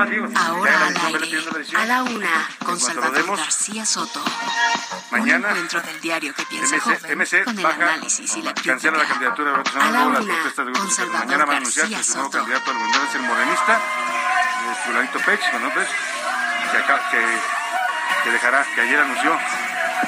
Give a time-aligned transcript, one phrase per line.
[0.00, 1.44] Ahora al aire,
[1.76, 4.22] a la una, con Salvador García Soto.
[5.10, 8.42] Mañana, Un encuentro del diario que piensa MC, joven, MC con el baja, análisis y
[8.42, 9.08] la cancela la crítica.
[9.34, 10.26] candidatura de Roberto A la una, de
[10.72, 12.38] con Salvador mañana van a anunciar que su nuevo Soto.
[12.38, 13.80] candidato al gobierno es el morenista,
[14.86, 15.88] Fulanito Pech, Manuel Pech,
[16.72, 17.18] que, acá- que,
[18.24, 19.38] que dejará, que ayer anunció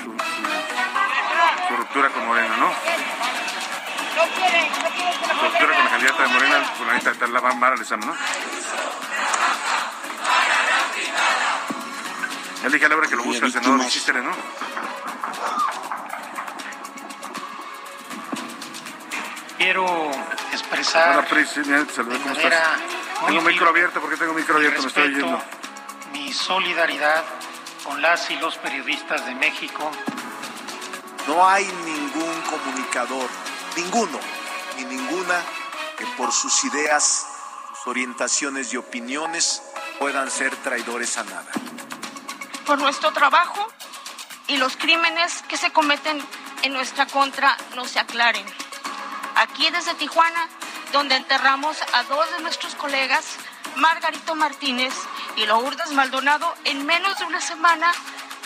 [0.02, 2.72] su, su- su ruptura con Morena, ¿no?
[5.38, 8.16] Su ruptura con la candidata de Morena, Fulanita Tala Mara Lezama, ¿no?
[12.62, 14.30] Ya le dije a Laura que lo busca el senador Chistere, ¿no?
[19.58, 20.10] Quiero
[20.52, 22.78] expresar Hola, Pris, de ¿cómo estás?
[23.26, 24.80] Tengo micro abierto, ¿por qué tengo micro abierto?
[24.82, 25.42] Me estoy oyendo.
[26.12, 27.24] mi solidaridad
[27.84, 29.90] con las y los periodistas de México.
[31.26, 33.28] No hay ningún comunicador,
[33.76, 34.18] ninguno,
[34.76, 35.40] ni ninguna,
[35.96, 37.26] que por sus ideas,
[37.70, 39.62] sus orientaciones y opiniones
[39.98, 41.52] puedan ser traidores a nada.
[42.66, 43.66] Por nuestro trabajo
[44.48, 46.22] y los crímenes que se cometen
[46.62, 48.46] en nuestra contra no se aclaren.
[49.36, 50.48] Aquí desde Tijuana,
[50.92, 53.36] donde enterramos a dos de nuestros colegas,
[53.76, 54.94] Margarito Martínez
[55.36, 57.92] y Lourdes Maldonado, en menos de una semana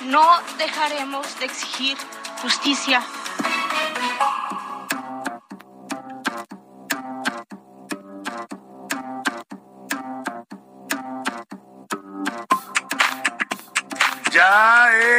[0.03, 1.97] no dejaremos de exigir
[2.42, 3.03] justicia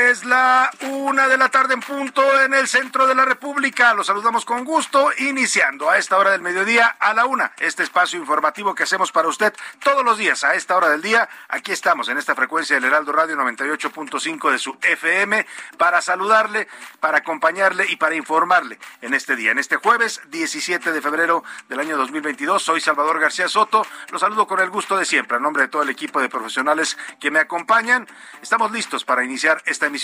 [0.09, 3.93] es la una de la tarde en punto en el centro de la República.
[3.93, 7.51] Los saludamos con gusto, iniciando a esta hora del mediodía a la una.
[7.57, 11.27] Este espacio informativo que hacemos para usted todos los días a esta hora del día.
[11.49, 15.45] Aquí estamos en esta frecuencia del Heraldo Radio 98.5 de su FM
[15.77, 16.69] para saludarle,
[17.01, 19.51] para acompañarle y para informarle en este día.
[19.51, 23.85] En este jueves 17 de febrero del año 2022, soy Salvador García Soto.
[24.11, 26.97] Los saludo con el gusto de siempre, a nombre de todo el equipo de profesionales
[27.19, 28.07] que me acompañan.
[28.41, 29.96] Estamos listos para iniciar esta emisión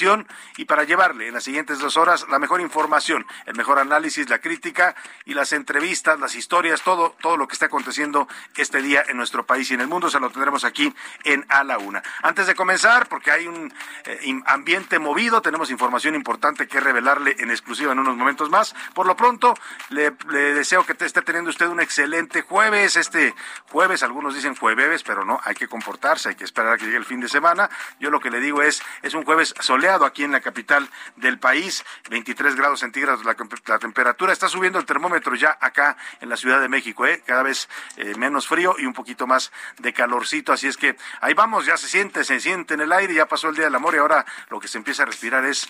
[0.57, 4.39] y para llevarle en las siguientes dos horas la mejor información, el mejor análisis, la
[4.39, 4.95] crítica
[5.25, 9.45] y las entrevistas, las historias, todo, todo lo que está aconteciendo este día en nuestro
[9.45, 10.93] país y en el mundo, se lo tendremos aquí
[11.23, 12.01] en A la Una.
[12.23, 13.71] Antes de comenzar, porque hay un
[14.05, 18.75] eh, ambiente movido, tenemos información importante que revelarle en exclusiva en unos momentos más.
[18.93, 19.53] Por lo pronto,
[19.89, 20.11] le,
[20.53, 22.95] deseo que esté teniendo usted un excelente jueves.
[22.95, 23.35] Este
[23.69, 26.97] jueves, algunos dicen jueves, pero no, hay que comportarse, hay que esperar a que llegue
[26.97, 27.69] el fin de semana.
[27.99, 29.53] Yo lo que le digo es, es un jueves
[29.83, 33.35] aquí en la capital del país, 23 grados centígrados la,
[33.66, 34.31] la temperatura.
[34.31, 37.21] Está subiendo el termómetro ya acá en la Ciudad de México, ¿eh?
[37.25, 37.67] cada vez
[37.97, 40.53] eh, menos frío y un poquito más de calorcito.
[40.53, 43.49] Así es que ahí vamos, ya se siente, se siente en el aire, ya pasó
[43.49, 45.67] el Día del Amor y ahora lo que se empieza a respirar es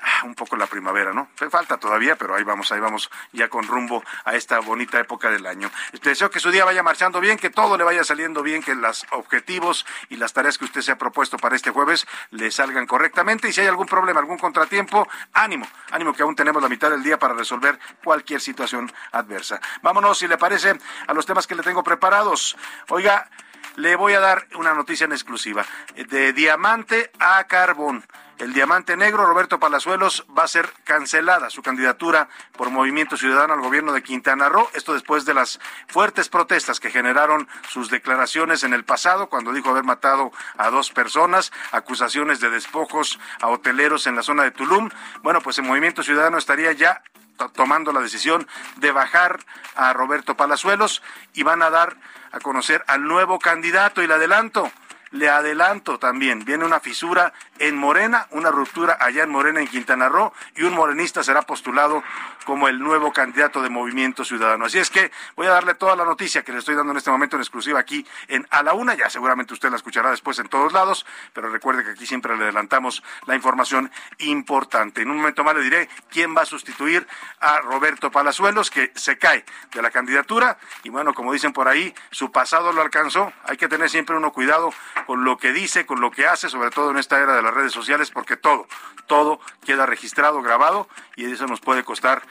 [0.00, 1.28] ah, un poco la primavera, ¿no?
[1.50, 5.46] Falta todavía, pero ahí vamos, ahí vamos ya con rumbo a esta bonita época del
[5.46, 5.70] año.
[6.00, 8.76] Te deseo que su día vaya marchando bien, que todo le vaya saliendo bien, que
[8.76, 12.86] los objetivos y las tareas que usted se ha propuesto para este jueves le salgan
[12.86, 16.90] correctamente y si hay algún problema, algún contratiempo, ánimo, ánimo que aún tenemos la mitad
[16.90, 19.60] del día para resolver cualquier situación adversa.
[19.82, 22.56] Vámonos, si le parece, a los temas que le tengo preparados.
[22.88, 23.28] Oiga,
[23.76, 25.64] le voy a dar una noticia en exclusiva.
[25.94, 28.04] De diamante a carbón.
[28.38, 33.60] El diamante negro, Roberto Palazuelos, va a ser cancelada su candidatura por Movimiento Ciudadano al
[33.60, 34.70] gobierno de Quintana Roo.
[34.74, 39.70] Esto después de las fuertes protestas que generaron sus declaraciones en el pasado, cuando dijo
[39.70, 44.88] haber matado a dos personas, acusaciones de despojos a hoteleros en la zona de Tulum.
[45.22, 47.02] Bueno, pues el Movimiento Ciudadano estaría ya
[47.38, 49.40] to- tomando la decisión de bajar
[49.74, 51.02] a Roberto Palazuelos
[51.34, 51.96] y van a dar
[52.30, 54.70] a conocer al nuevo candidato y le adelanto,
[55.10, 60.08] le adelanto también, viene una fisura en Morena, una ruptura allá en Morena, en Quintana
[60.08, 62.02] Roo, y un morenista será postulado
[62.44, 64.66] como el nuevo candidato de Movimiento Ciudadano.
[64.66, 67.10] Así es que voy a darle toda la noticia que le estoy dando en este
[67.10, 70.48] momento en exclusiva aquí en A la Una, ya seguramente usted la escuchará después en
[70.48, 75.02] todos lados, pero recuerde que aquí siempre le adelantamos la información importante.
[75.02, 77.06] En un momento más le diré quién va a sustituir
[77.40, 81.94] a Roberto Palazuelos, que se cae de la candidatura, y bueno, como dicen por ahí,
[82.10, 84.72] su pasado lo alcanzó, hay que tener siempre uno cuidado
[85.06, 87.54] con lo que dice, con lo que hace, sobre todo en esta era de las
[87.54, 88.66] redes sociales, porque todo,
[89.06, 92.22] todo queda registrado, grabado y eso nos puede costar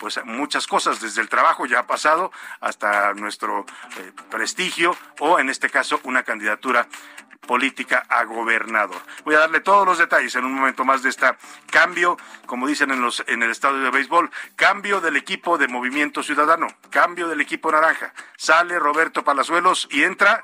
[0.00, 2.30] pues muchas cosas, desde el trabajo ya pasado
[2.60, 3.64] hasta nuestro
[3.98, 6.88] eh, prestigio o en este caso una candidatura
[7.46, 9.00] política a gobernador.
[9.24, 11.26] Voy a darle todos los detalles en un momento más de este
[11.70, 16.22] cambio, como dicen en, los, en el estadio de béisbol, cambio del equipo de Movimiento
[16.22, 18.12] Ciudadano, cambio del equipo naranja.
[18.36, 20.42] Sale Roberto Palazuelos y entra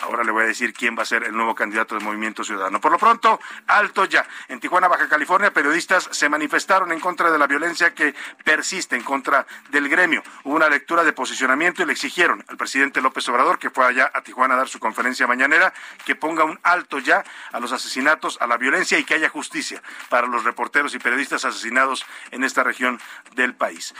[0.00, 2.80] Ahora le voy a decir quién va a ser el nuevo candidato del Movimiento Ciudadano.
[2.80, 4.26] Por lo pronto, alto ya.
[4.48, 8.14] En Tijuana, Baja California, periodistas se manifestaron en contra de la violencia que
[8.44, 10.22] persiste en contra del gremio.
[10.42, 14.10] Hubo una lectura de posicionamiento y le exigieron al presidente López Obrador, que fue allá
[14.12, 15.72] a Tijuana a dar su conferencia mañanera,
[16.04, 19.82] que ponga un alto ya a los asesinatos, a la violencia y que haya justicia
[20.08, 23.00] para los reporteros y periodistas asesinados en esta región
[23.34, 23.94] del país.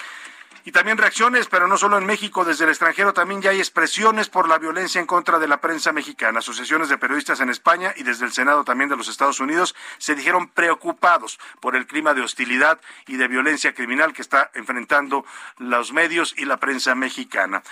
[0.67, 4.31] Y también reacciones, pero no solo en México, desde el extranjero también ya hay expresiones
[4.31, 6.39] por la violencia en contra de la prensa mexicana.
[6.39, 10.15] Asociaciones de periodistas en España y desde el Senado también de los Estados Unidos se
[10.15, 15.27] dijeron preocupados por el clima de hostilidad y de violencia criminal que está enfrentando
[15.59, 17.63] los medios y la prensa mexicana.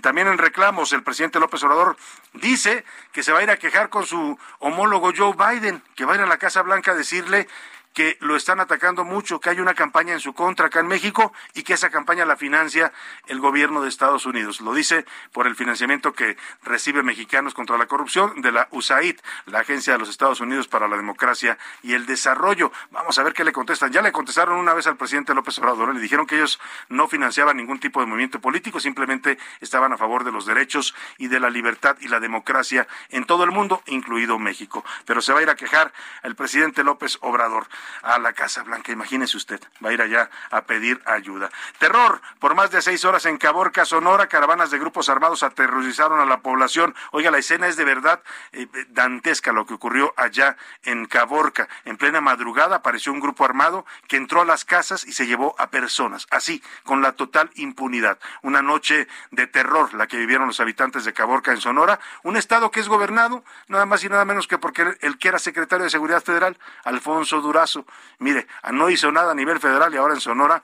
[0.00, 1.96] también en reclamos, el presidente López Obrador
[2.34, 6.12] dice que se va a ir a quejar con su homólogo Joe Biden, que va
[6.12, 7.48] a ir a la Casa Blanca a decirle
[7.92, 11.32] que lo están atacando mucho, que hay una campaña en su contra acá en México
[11.54, 12.92] y que esa campaña la financia
[13.26, 14.60] el gobierno de Estados Unidos.
[14.60, 19.60] Lo dice por el financiamiento que recibe Mexicanos contra la Corrupción de la USAID, la
[19.60, 22.72] Agencia de los Estados Unidos para la Democracia y el Desarrollo.
[22.90, 23.92] Vamos a ver qué le contestan.
[23.92, 27.56] Ya le contestaron una vez al presidente López Obrador, le dijeron que ellos no financiaban
[27.56, 31.50] ningún tipo de movimiento político, simplemente estaban a favor de los derechos y de la
[31.50, 34.84] libertad y la democracia en todo el mundo, incluido México.
[35.04, 35.92] Pero se va a ir a quejar
[36.22, 37.68] el presidente López Obrador
[38.02, 38.92] a la Casa Blanca.
[38.92, 41.50] Imagínese usted, va a ir allá a pedir ayuda.
[41.78, 46.26] Terror, por más de seis horas en Caborca, Sonora, caravanas de grupos armados aterrorizaron a
[46.26, 46.94] la población.
[47.12, 48.22] Oiga, la escena es de verdad
[48.52, 51.68] eh, dantesca lo que ocurrió allá en Caborca.
[51.84, 55.54] En plena madrugada apareció un grupo armado que entró a las casas y se llevó
[55.58, 58.18] a personas, así, con la total impunidad.
[58.42, 62.70] Una noche de terror la que vivieron los habitantes de Caborca en Sonora, un estado
[62.70, 65.90] que es gobernado nada más y nada menos que porque el que era secretario de
[65.90, 67.69] Seguridad Federal, Alfonso Durazo,
[68.18, 70.62] Mire, no hizo nada a nivel federal y ahora en Sonora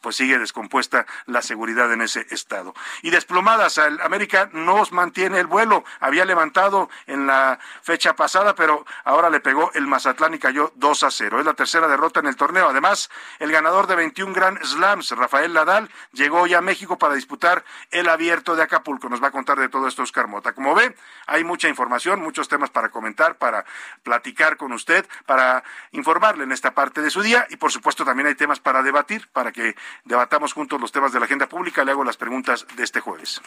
[0.00, 2.74] pues sigue descompuesta la seguridad en ese estado.
[3.02, 5.84] Y desplomadas, el América nos mantiene el vuelo.
[6.00, 11.02] Había levantado en la fecha pasada, pero ahora le pegó el Mazatlán y cayó 2
[11.04, 11.40] a 0.
[11.40, 12.68] Es la tercera derrota en el torneo.
[12.68, 17.64] Además, el ganador de 21 Grand Slams, Rafael Nadal, llegó ya a México para disputar
[17.90, 19.08] el abierto de Acapulco.
[19.08, 20.52] Nos va a contar de todo esto Oscar Mota.
[20.52, 20.94] Como ve,
[21.26, 23.64] hay mucha información, muchos temas para comentar, para
[24.02, 28.28] platicar con usted, para informarle en esta parte de su día y por supuesto también
[28.28, 29.74] hay temas para debatir, para que
[30.04, 31.84] debatamos juntos los temas de la agenda pública.
[31.84, 33.40] Le hago las preguntas de este jueves.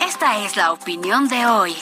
[0.00, 1.76] Esta es la opinión de hoy.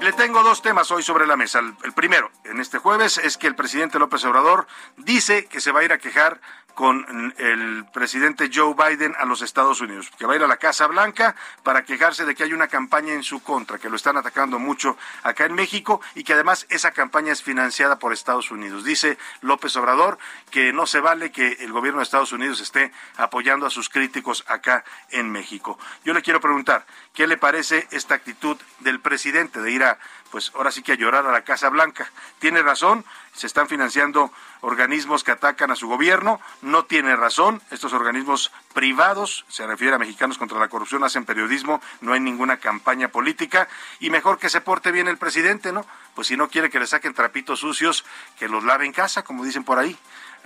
[0.00, 1.60] Le tengo dos temas hoy sobre la mesa.
[1.82, 4.66] El, primero, en este jueves, es que el presidente López Obrador
[4.96, 6.40] dice que se va a ir a quejar
[6.76, 10.58] con el presidente Joe Biden a los Estados Unidos, que va a ir a la
[10.58, 14.18] Casa Blanca para quejarse de que hay una campaña en su contra, que lo están
[14.18, 18.84] atacando mucho acá en México y que además esa campaña es financiada por Estados Unidos.
[18.84, 20.18] Dice López Obrador
[20.50, 24.44] que no se vale que el gobierno de Estados Unidos esté apoyando a sus críticos
[24.46, 25.78] acá en México.
[26.04, 26.84] Yo le quiero preguntar,
[27.14, 29.85] ¿qué le parece esta actitud del presidente de ir a,
[30.30, 32.10] pues ahora sí que a llorar a la Casa Blanca?
[32.38, 33.04] ¿Tiene razón?
[33.36, 36.40] se están financiando organismos que atacan a su gobierno.
[36.62, 37.62] No tiene razón.
[37.70, 42.56] Estos organismos privados, se refiere a mexicanos contra la corrupción, hacen periodismo, no hay ninguna
[42.56, 43.68] campaña política.
[44.00, 45.84] Y mejor que se porte bien el presidente, ¿no?
[46.14, 48.04] Pues si no quiere que le saquen trapitos sucios,
[48.38, 49.96] que los lave en casa, como dicen por ahí.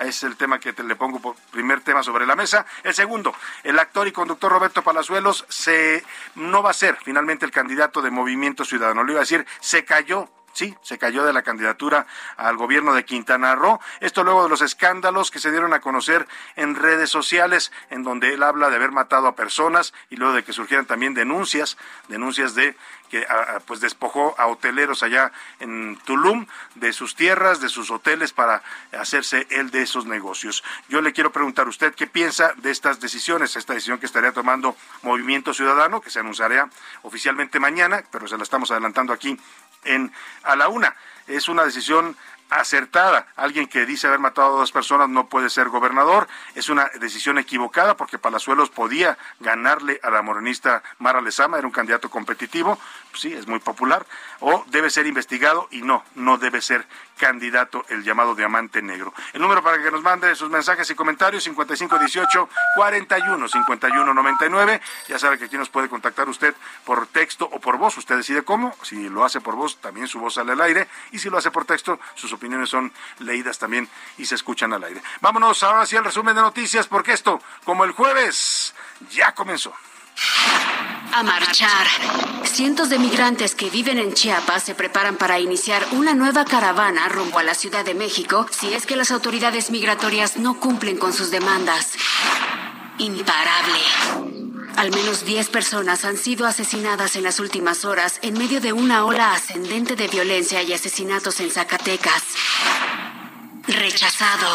[0.01, 2.65] Es el tema que te le pongo por primer tema sobre la mesa.
[2.83, 6.03] El segundo, el actor y conductor Roberto Palazuelos se
[6.35, 9.05] no va a ser finalmente el candidato de Movimiento Ciudadano.
[9.05, 13.05] Le iba a decir, se cayó Sí, se cayó de la candidatura al gobierno de
[13.05, 13.81] Quintana Roo.
[14.01, 16.27] Esto luego de los escándalos que se dieron a conocer
[16.57, 20.43] en redes sociales, en donde él habla de haber matado a personas y luego de
[20.43, 21.79] que surgieran también denuncias,
[22.09, 22.77] denuncias de
[23.11, 23.27] que
[23.67, 29.49] pues despojó a hoteleros allá en Tulum de sus tierras, de sus hoteles para hacerse
[29.51, 30.63] él de esos negocios.
[30.89, 34.33] Yo le quiero preguntar a usted qué piensa de estas decisiones, esta decisión que estaría
[34.33, 36.71] tomando Movimiento Ciudadano, que se anunciará
[37.03, 39.37] oficialmente mañana, pero se la estamos adelantando aquí
[39.85, 40.97] en a la una.
[41.27, 42.17] Es una decisión
[42.51, 43.29] acertada.
[43.37, 46.29] Alguien que dice haber matado a dos personas no puede ser gobernador.
[46.55, 51.73] Es una decisión equivocada porque Palazuelos podía ganarle a la morenista Mara Lezama, era un
[51.73, 52.79] candidato competitivo,
[53.15, 54.07] sí, es muy popular,
[54.41, 56.87] o debe ser investigado y no, no debe ser
[57.21, 59.13] candidato el llamado diamante negro.
[59.35, 64.81] El número para que nos mande sus mensajes y comentarios 5518 41 51 99.
[65.07, 67.99] Ya sabe que aquí nos puede contactar usted por texto o por voz.
[67.99, 68.75] Usted decide cómo.
[68.83, 70.89] Si lo hace por voz, también su voz sale al aire.
[71.13, 74.83] Y si lo hace por texto, sus opiniones son leídas también y se escuchan al
[74.85, 75.03] aire.
[75.21, 78.75] Vámonos ahora sí al resumen de noticias, porque esto, como el jueves,
[79.11, 79.75] ya comenzó.
[81.13, 81.87] A marchar.
[82.45, 87.39] Cientos de migrantes que viven en Chiapas se preparan para iniciar una nueva caravana rumbo
[87.39, 91.31] a la Ciudad de México si es que las autoridades migratorias no cumplen con sus
[91.31, 91.95] demandas.
[92.99, 93.81] Imparable.
[94.77, 99.05] Al menos 10 personas han sido asesinadas en las últimas horas en medio de una
[99.05, 102.23] ola ascendente de violencia y asesinatos en Zacatecas.
[103.67, 104.49] Rechazado.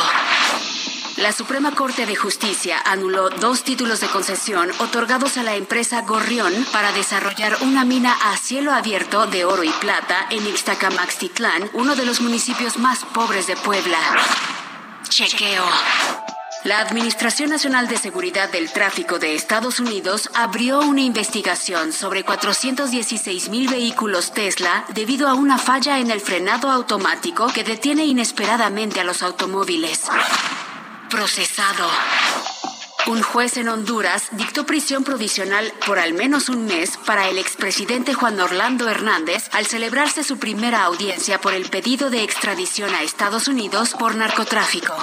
[1.17, 6.53] La Suprema Corte de Justicia anuló dos títulos de concesión otorgados a la empresa Gorrión
[6.73, 12.05] para desarrollar una mina a cielo abierto de oro y plata en Ixtacamaxtitlán, uno de
[12.05, 13.97] los municipios más pobres de Puebla.
[15.07, 15.63] Chequeo.
[16.65, 23.47] La Administración Nacional de Seguridad del Tráfico de Estados Unidos abrió una investigación sobre 416
[23.49, 29.05] mil vehículos Tesla debido a una falla en el frenado automático que detiene inesperadamente a
[29.05, 30.09] los automóviles.
[31.15, 31.87] Procesado.
[33.07, 38.13] Un juez en Honduras dictó prisión provisional por al menos un mes para el expresidente
[38.13, 43.47] Juan Orlando Hernández al celebrarse su primera audiencia por el pedido de extradición a Estados
[43.47, 44.93] Unidos por narcotráfico.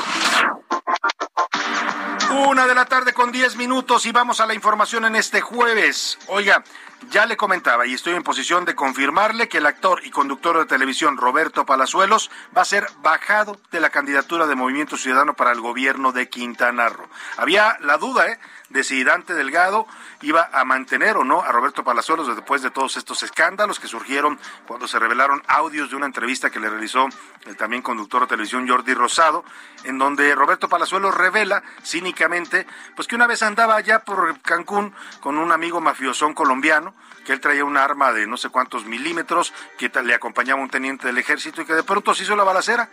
[2.33, 6.19] Una de la tarde con 10 minutos y vamos a la información en este jueves.
[6.29, 6.65] Oiga,
[7.11, 10.65] ya le comentaba y estoy en posición de confirmarle que el actor y conductor de
[10.65, 15.61] televisión Roberto Palazuelos va a ser bajado de la candidatura de Movimiento Ciudadano para el
[15.61, 17.07] gobierno de Quintana Roo.
[17.37, 18.39] Había la duda, ¿eh?
[18.71, 19.87] de si Delgado
[20.23, 24.39] iba a mantener o no a Roberto Palazuelos después de todos estos escándalos que surgieron
[24.67, 27.09] cuando se revelaron audios de una entrevista que le realizó
[27.45, 29.45] el también conductor de televisión Jordi Rosado,
[29.85, 35.39] en donde Roberto Palazuelos revela cínicamente pues que una vez andaba allá por Cancún con
[35.39, 39.91] un amigo mafiosón colombiano, que él traía un arma de no sé cuántos milímetros, que
[40.03, 42.89] le acompañaba un teniente del ejército y que de pronto se hizo la balacera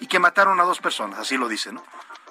[0.00, 1.84] y que mataron a dos personas, así lo dice, ¿no?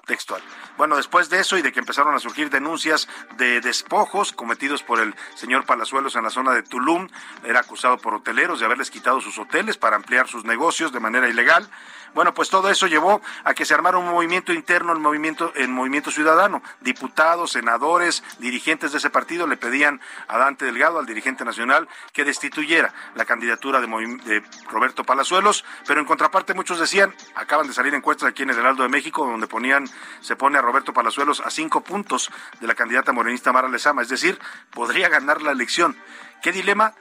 [0.10, 0.42] Textual.
[0.76, 5.00] Bueno, después de eso y de que empezaron a surgir denuncias de despojos cometidos por
[5.00, 7.08] el señor Palazuelos en la zona de Tulum,
[7.46, 11.30] era acusado por hoteleros de haberles quitado sus hoteles para ampliar sus negocios de manera
[11.30, 11.70] ilegal.
[12.14, 15.70] Bueno, pues todo eso llevó a que se armara un movimiento interno, el movimiento, el
[15.70, 16.62] movimiento ciudadano.
[16.82, 22.26] Diputados, senadores, dirigentes de ese partido le pedían a Dante Delgado, al dirigente nacional, que
[22.26, 27.94] destituyera la candidatura de, de Roberto Palazuelos, pero en contraparte muchos decían, acaban de salir
[27.94, 29.88] encuestas aquí en el Heraldo de México, donde ponían,
[30.22, 34.10] se pone a Roberto Palazuelos a cinco puntos de la candidata morenista Mara Lezama, es
[34.10, 34.40] decir,
[34.72, 35.98] podría ganar la elección.
[36.42, 36.94] ¿Qué dilema?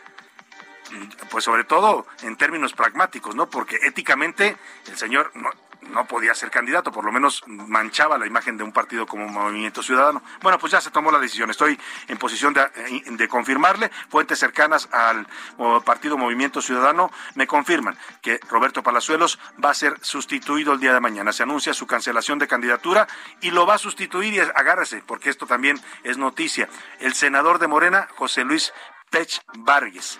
[1.31, 3.49] Pues sobre todo en términos pragmáticos, ¿no?
[3.49, 5.51] Porque éticamente el señor no,
[5.91, 9.83] no podía ser candidato, por lo menos manchaba la imagen de un partido como Movimiento
[9.83, 10.23] Ciudadano.
[10.43, 11.51] Bueno, pues ya se tomó la decisión.
[11.51, 11.79] Estoy
[12.09, 12.69] en posición de,
[13.05, 13.91] de, confirmarle.
[14.09, 15.27] Fuentes cercanas al
[15.85, 21.01] partido Movimiento Ciudadano me confirman que Roberto Palazuelos va a ser sustituido el día de
[21.01, 21.33] mañana.
[21.33, 23.07] Se anuncia su cancelación de candidatura
[23.41, 26.69] y lo va a sustituir y agárrese, porque esto también es noticia.
[26.99, 28.73] El senador de Morena, José Luis
[29.11, 30.19] Pech Vargas.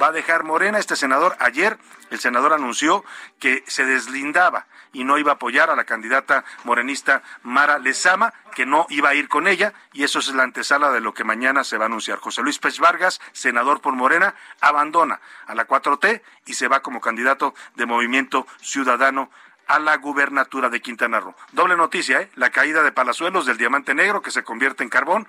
[0.00, 1.36] Va a dejar Morena este senador.
[1.40, 1.78] Ayer
[2.10, 3.04] el senador anunció
[3.38, 8.66] que se deslindaba y no iba a apoyar a la candidata morenista Mara Lezama, que
[8.66, 11.64] no iba a ir con ella, y eso es la antesala de lo que mañana
[11.64, 12.18] se va a anunciar.
[12.18, 17.00] José Luis Pech Vargas, senador por Morena, abandona a la 4T y se va como
[17.00, 19.30] candidato de Movimiento Ciudadano
[19.66, 21.34] a la gubernatura de Quintana Roo.
[21.52, 22.30] Doble noticia, ¿eh?
[22.34, 25.26] La caída de Palazuelos del diamante negro que se convierte en carbón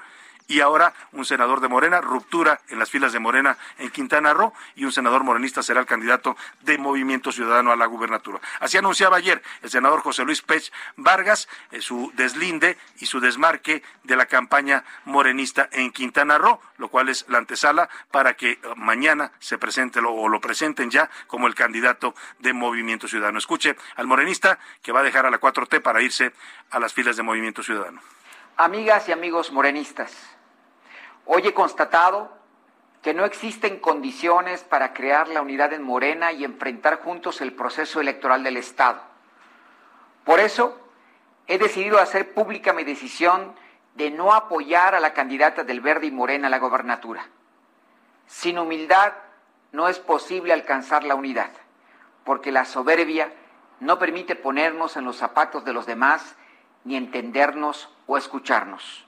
[0.47, 4.53] y ahora un senador de Morena, ruptura en las filas de Morena en Quintana Roo
[4.75, 8.39] y un senador morenista será el candidato de Movimiento Ciudadano a la gubernatura.
[8.59, 13.83] Así anunciaba ayer el senador José Luis Pech Vargas eh, su deslinde y su desmarque
[14.03, 18.59] de la campaña morenista en Quintana Roo, lo cual es la antesala para que eh,
[18.75, 23.39] mañana se presente o lo presenten ya como el candidato de Movimiento Ciudadano.
[23.39, 26.33] Escuche al morenista que va a dejar a la 4T para irse
[26.71, 28.01] a las filas de Movimiento Ciudadano.
[28.57, 30.13] Amigas y amigos morenistas,
[31.25, 32.31] Hoy he constatado
[33.01, 37.99] que no existen condiciones para crear la unidad en Morena y enfrentar juntos el proceso
[37.99, 39.01] electoral del Estado.
[40.23, 40.79] Por eso,
[41.47, 43.55] he decidido hacer pública mi decisión
[43.95, 47.25] de no apoyar a la candidata del Verde y Morena a la gobernatura.
[48.27, 49.13] Sin humildad
[49.71, 51.49] no es posible alcanzar la unidad,
[52.23, 53.33] porque la soberbia
[53.79, 56.35] no permite ponernos en los zapatos de los demás
[56.85, 59.05] ni entendernos o escucharnos.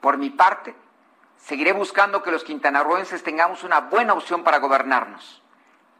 [0.00, 0.74] Por mi parte,
[1.36, 5.42] seguiré buscando que los quintanarroenses tengamos una buena opción para gobernarnos.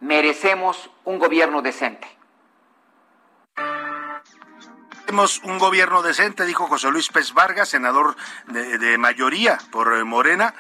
[0.01, 2.09] Merecemos un gobierno decente.
[5.05, 8.17] Tenemos un gobierno decente, dijo José Luis Pez Vargas, senador
[8.47, 10.55] de, de mayoría por Morena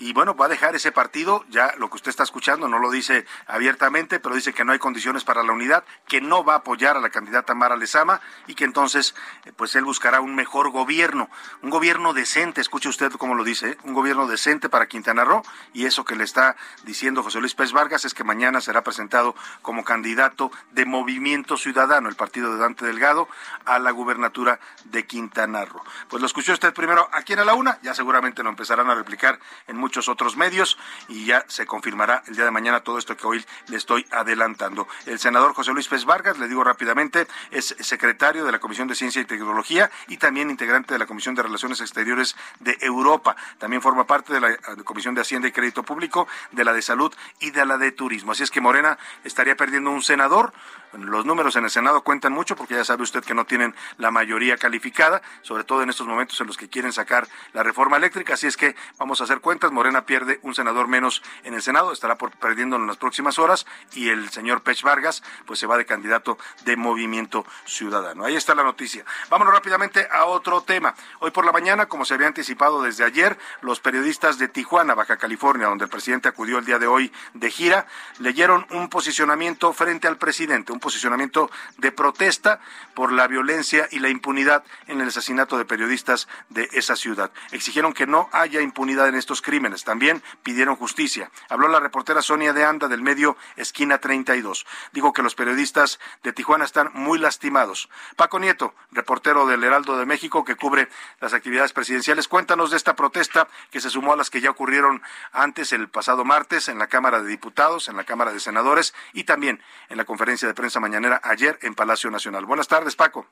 [0.00, 2.90] y bueno, va a dejar ese partido, ya lo que usted está escuchando no lo
[2.90, 6.56] dice abiertamente, pero dice que no hay condiciones para la unidad, que no va a
[6.56, 9.14] apoyar a la candidata Mara Lezama y que entonces
[9.44, 11.28] eh, pues él buscará un mejor gobierno,
[11.60, 13.78] un gobierno decente, escuche usted cómo lo dice, ¿eh?
[13.84, 15.42] un gobierno decente para Quintana Roo
[15.74, 19.36] y eso que le está diciendo José Luis Pérez Vargas es que mañana será presentado
[19.60, 23.28] como candidato de Movimiento Ciudadano, el partido de Dante Delgado,
[23.66, 25.82] a la gubernatura de Quintana Roo.
[26.08, 29.38] Pues lo escuchó usted primero aquí en la una, ya seguramente lo empezarán a replicar
[29.66, 30.78] en muchos otros medios
[31.08, 34.86] y ya se confirmará el día de mañana todo esto que hoy le estoy adelantando.
[35.04, 38.94] El senador José Luis Pérez Vargas, le digo rápidamente, es secretario de la Comisión de
[38.94, 43.34] Ciencia y Tecnología y también integrante de la Comisión de Relaciones Exteriores de Europa.
[43.58, 47.12] También forma parte de la Comisión de Hacienda y Crédito Público, de la de Salud
[47.40, 48.30] y de la de Turismo.
[48.30, 50.52] Así es que Morena estaría perdiendo un senador.
[50.92, 54.10] Los números en el Senado cuentan mucho porque ya sabe usted que no tienen la
[54.10, 58.34] mayoría calificada, sobre todo en estos momentos en los que quieren sacar la reforma eléctrica.
[58.34, 59.70] Así es que vamos a hacer cuentas.
[59.70, 63.66] Morena pierde un senador menos en el Senado, estará por, perdiendo en las próximas horas
[63.92, 68.24] y el señor Pech Vargas pues se va de candidato de Movimiento Ciudadano.
[68.24, 69.04] Ahí está la noticia.
[69.28, 70.94] Vámonos rápidamente a otro tema.
[71.20, 75.16] Hoy por la mañana, como se había anticipado desde ayer, los periodistas de Tijuana, Baja
[75.16, 77.86] California, donde el presidente acudió el día de hoy de gira,
[78.18, 82.60] leyeron un posicionamiento frente al presidente, posicionamiento de protesta
[82.94, 87.30] por la violencia y la impunidad en el asesinato de periodistas de esa ciudad.
[87.52, 89.84] Exigieron que no haya impunidad en estos crímenes.
[89.84, 91.30] También pidieron justicia.
[91.48, 94.66] Habló la reportera Sonia de Anda del medio Esquina 32.
[94.92, 97.88] Dijo que los periodistas de Tijuana están muy lastimados.
[98.16, 100.88] Paco Nieto, reportero del Heraldo de México que cubre
[101.20, 105.02] las actividades presidenciales, cuéntanos de esta protesta que se sumó a las que ya ocurrieron
[105.32, 109.24] antes el pasado martes en la Cámara de Diputados, en la Cámara de Senadores y
[109.24, 112.46] también en la conferencia de prensa mañanera ayer en Palacio Nacional.
[112.46, 113.26] Buenas tardes, Paco.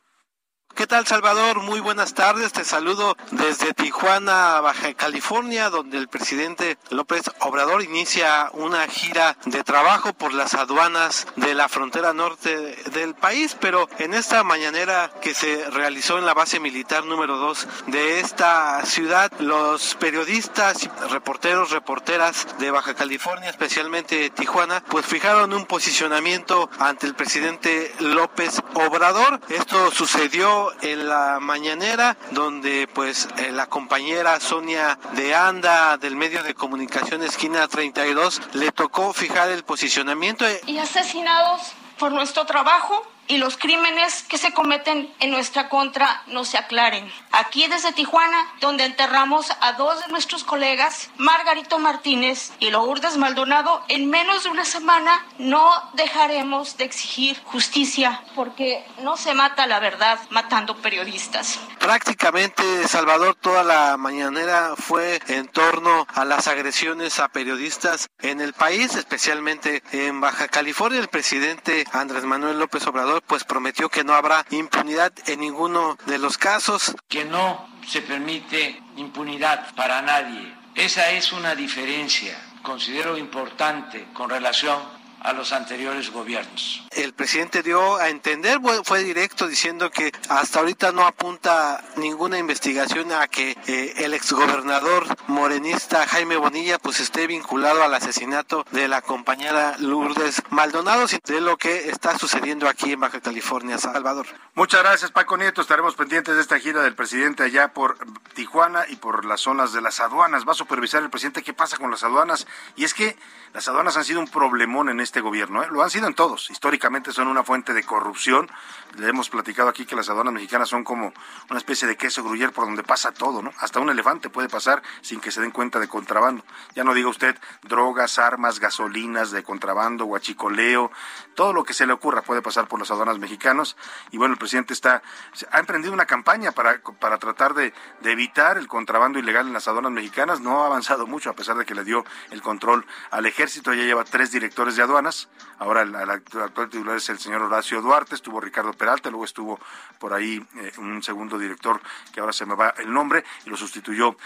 [0.74, 1.60] ¿Qué tal, Salvador?
[1.62, 2.52] Muy buenas tardes.
[2.52, 9.64] Te saludo desde Tijuana, Baja California, donde el presidente López Obrador inicia una gira de
[9.64, 15.34] trabajo por las aduanas de la frontera norte del país, pero en esta mañanera que
[15.34, 22.46] se realizó en la base militar número 2 de esta ciudad, los periodistas, reporteros, reporteras
[22.60, 29.40] de Baja California, especialmente Tijuana, pues fijaron un posicionamiento ante el presidente López Obrador.
[29.48, 36.42] Esto sucedió en la mañanera donde pues eh, la compañera Sonia de Anda del medio
[36.42, 40.44] de comunicación esquina 32 le tocó fijar el posicionamiento.
[40.66, 46.44] Y asesinados por nuestro trabajo y los crímenes que se cometen en nuestra contra no
[46.44, 47.10] se aclaren.
[47.30, 53.84] Aquí desde Tijuana, donde enterramos a dos de nuestros colegas, Margarito Martínez y Lourdes Maldonado,
[53.88, 59.78] en menos de una semana no dejaremos de exigir justicia porque no se mata la
[59.78, 61.58] verdad matando periodistas.
[61.78, 68.52] Prácticamente, Salvador, toda la mañanera fue en torno a las agresiones a periodistas en el
[68.52, 70.98] país, especialmente en Baja California.
[70.98, 76.18] El presidente Andrés Manuel López Obrador pues prometió que no habrá impunidad en ninguno de
[76.18, 76.94] los casos.
[77.08, 80.54] Que no se permite impunidad para nadie.
[80.74, 86.86] Esa es una diferencia, considero importante, con relación a los anteriores gobiernos.
[86.90, 93.12] El presidente dio a entender, fue directo diciendo que hasta ahorita no apunta ninguna investigación
[93.12, 99.02] a que eh, el exgobernador morenista Jaime Bonilla pues esté vinculado al asesinato de la
[99.02, 104.26] compañera Lourdes Maldonado, de lo que está sucediendo aquí en Baja California, Salvador.
[104.54, 107.98] Muchas gracias Paco Nieto, estaremos pendientes de esta gira del presidente allá por
[108.34, 110.46] Tijuana y por las zonas de las aduanas.
[110.46, 113.16] Va a supervisar el presidente qué pasa con las aduanas y es que
[113.54, 115.68] las aduanas han sido un problemón en este gobierno, ¿eh?
[115.70, 116.50] lo han sido en todos.
[116.50, 118.50] Históricamente son una fuente de corrupción.
[118.98, 121.12] Le hemos platicado aquí que las aduanas mexicanas son como
[121.48, 123.50] una especie de queso gruyer por donde pasa todo, ¿no?
[123.58, 126.44] Hasta un elefante puede pasar sin que se den cuenta de contrabando.
[126.74, 130.90] Ya no diga usted drogas, armas, gasolinas de contrabando, guachicoleo,
[131.34, 133.76] todo lo que se le ocurra puede pasar por las aduanas mexicanas.
[134.10, 135.02] Y bueno, el presidente está
[135.50, 139.68] ha emprendido una campaña para, para tratar de, de evitar el contrabando ilegal en las
[139.68, 140.40] aduanas mexicanas.
[140.40, 143.37] No ha avanzado mucho a pesar de que le dio el control al ejército.
[143.38, 145.28] Ya lleva tres directores de aduanas aduanas.
[145.60, 149.58] Ahora el, actual titular es el señor Horacio Duarte, estuvo Ricardo Peralta, luego estuvo
[149.98, 151.80] por ahí eh, un segundo director
[152.12, 154.16] que ahora se me va el nombre y lo sustituyó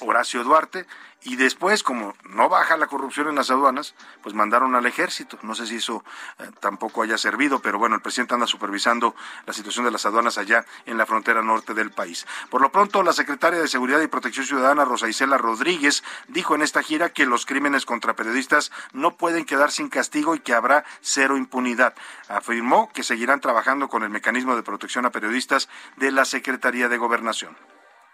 [0.00, 0.86] Horacio Duarte.
[1.26, 5.38] Y después, como no baja la corrupción en las aduanas, pues mandaron al ejército.
[5.40, 6.04] No sé si eso
[6.38, 10.36] eh, tampoco haya servido, pero bueno, el presidente anda supervisando la situación de las aduanas
[10.36, 12.26] allá en la frontera norte del país.
[12.50, 16.60] Por lo pronto, la secretaria de Seguridad y Protección Ciudadana, Rosa Isela Rodríguez, dijo en
[16.60, 18.53] esta gira que los crímenes contra periodistas
[18.92, 21.94] no pueden quedar sin castigo y que habrá cero impunidad.
[22.28, 26.98] Afirmó que seguirán trabajando con el mecanismo de protección a periodistas de la Secretaría de
[26.98, 27.56] Gobernación.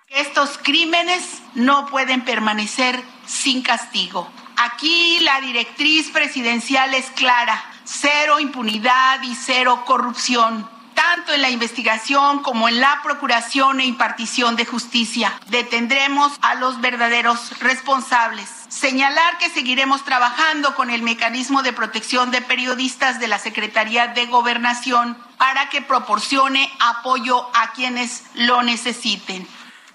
[0.08, 4.28] Estos crímenes no pueden permanecer sin castigo.
[4.56, 10.68] Aquí la directriz presidencial es clara, cero impunidad y cero corrupción
[11.00, 15.32] tanto en la investigación como en la procuración e impartición de justicia.
[15.46, 18.50] Detendremos a los verdaderos responsables.
[18.68, 24.26] Señalar que seguiremos trabajando con el mecanismo de protección de periodistas de la Secretaría de
[24.26, 29.48] Gobernación para que proporcione apoyo a quienes lo necesiten.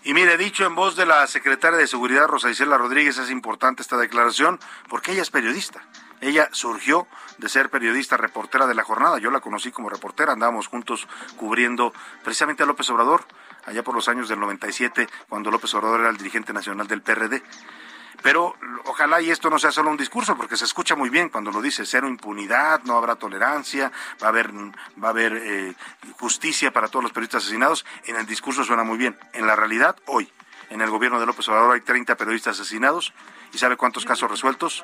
[0.04, 3.84] Y mire, dicho en voz de la secretaria de Seguridad, Rosa Isela Rodríguez, es importante
[3.84, 5.84] esta declaración porque ella es periodista.
[6.26, 7.08] Ella surgió
[7.38, 9.20] de ser periodista, reportera de la jornada.
[9.20, 11.08] Yo la conocí como reportera, andábamos juntos
[11.38, 13.24] cubriendo precisamente a López Obrador,
[13.64, 17.44] allá por los años del 97, cuando López Obrador era el dirigente nacional del PRD.
[18.24, 21.52] Pero ojalá y esto no sea solo un discurso, porque se escucha muy bien cuando
[21.52, 25.76] lo dice, cero impunidad, no habrá tolerancia, va a haber, va a haber eh,
[26.20, 27.86] justicia para todos los periodistas asesinados.
[28.06, 29.16] En el discurso suena muy bien.
[29.34, 30.28] En la realidad, hoy,
[30.72, 33.14] en el gobierno de López Obrador hay 30 periodistas asesinados.
[33.54, 34.84] ¿Y sabe cuántos casos resueltos?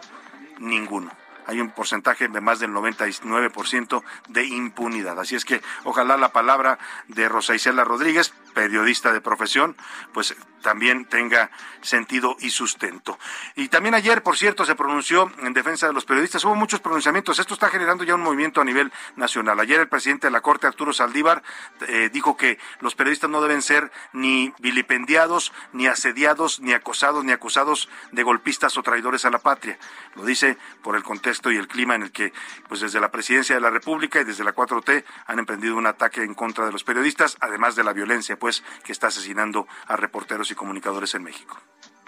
[0.59, 1.09] Ninguno
[1.47, 5.19] hay un porcentaje de más del 99% de impunidad.
[5.19, 9.75] Así es que ojalá la palabra de Rosa Isela Rodríguez, periodista de profesión,
[10.13, 13.17] pues también tenga sentido y sustento.
[13.55, 16.45] Y también ayer, por cierto, se pronunció en defensa de los periodistas.
[16.45, 17.39] Hubo muchos pronunciamientos.
[17.39, 19.59] Esto está generando ya un movimiento a nivel nacional.
[19.59, 21.43] Ayer el presidente de la Corte, Arturo Saldívar,
[21.87, 27.31] eh, dijo que los periodistas no deben ser ni vilipendiados, ni asediados, ni acosados, ni
[27.31, 29.77] acusados de golpistas o traidores a la patria.
[30.15, 32.33] Lo dice por el contexto y el clima en el que,
[32.67, 36.23] pues desde la presidencia de la República y desde la 4T han emprendido un ataque
[36.23, 40.49] en contra de los periodistas, además de la violencia, pues, que está asesinando a reporteros
[40.49, 41.61] y comunicadores en México.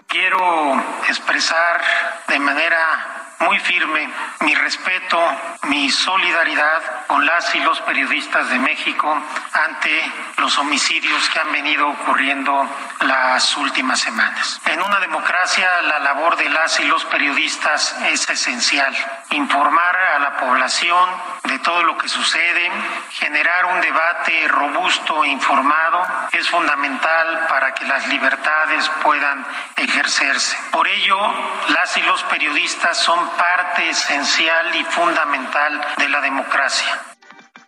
[0.06, 1.82] Quiero expresar
[2.28, 4.08] de manera muy firme
[4.40, 5.18] mi respeto,
[5.64, 9.20] mi solidaridad con las y los periodistas de México
[9.52, 12.66] ante los homicidios que han venido ocurriendo
[13.00, 14.60] las últimas semanas.
[14.66, 18.94] En una democracia la labor de las y los periodistas es esencial.
[19.30, 21.10] Informar a la población
[21.44, 22.70] de todo lo que sucede,
[23.10, 29.44] generar un debate robusto e informado es fundamental para que las libertades puedan
[29.76, 30.03] ejercerse.
[30.70, 31.16] Por ello,
[31.68, 37.03] las y los periodistas son parte esencial y fundamental de la democracia.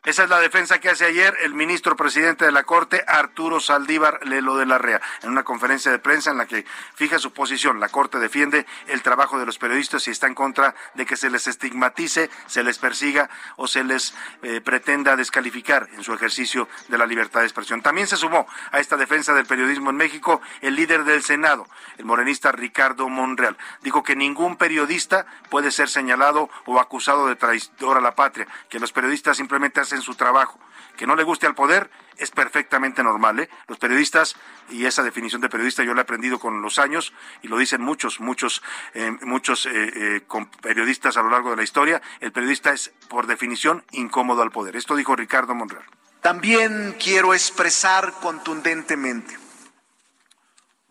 [0.06, 4.24] Esa es la defensa que hace ayer el ministro presidente de la Corte, Arturo Saldívar
[4.24, 6.64] Lelo de la Rea, en una conferencia de prensa en la que
[6.94, 7.80] fija su posición.
[7.80, 11.28] La Corte defiende el trabajo de los periodistas y está en contra de que se
[11.28, 14.14] les estigmatice, se les persiga o se les
[14.44, 17.82] eh, pretenda descalificar en su ejercicio de la libertad de expresión.
[17.82, 21.66] También se sumó a esta defensa del periodismo en México el líder del Senado,
[21.98, 23.56] el morenista Ricardo Monreal.
[23.82, 28.78] Dijo que ningún periodista puede ser señalado o acusado de traidor a la patria, que
[28.78, 30.58] los periodistas simplemente hacen en su trabajo.
[30.96, 33.40] Que no le guste al poder es perfectamente normal.
[33.40, 33.48] ¿eh?
[33.66, 34.36] Los periodistas,
[34.70, 37.82] y esa definición de periodista yo la he aprendido con los años, y lo dicen
[37.82, 38.62] muchos, muchos,
[38.94, 40.22] eh, muchos eh,
[40.62, 44.76] periodistas a lo largo de la historia, el periodista es por definición incómodo al poder.
[44.76, 45.84] Esto dijo Ricardo Monreal.
[46.22, 49.38] También quiero expresar contundentemente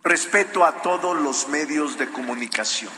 [0.04, 2.92] respeto a todos los medios de comunicación,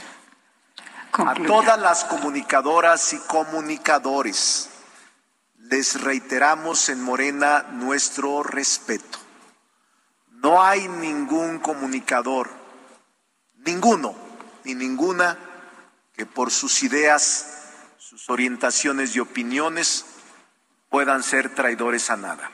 [1.14, 4.77] a todas las comunicadoras y comunicadores
[5.58, 9.20] les reiteramos en Morena nuestro respeto.
[10.32, 12.50] No hay ningún comunicador,
[13.66, 14.16] ninguno
[14.64, 15.38] ni ninguna,
[16.14, 17.48] que por sus ideas,
[17.98, 20.06] sus orientaciones y opiniones
[20.90, 22.52] puedan ser traidores a nada.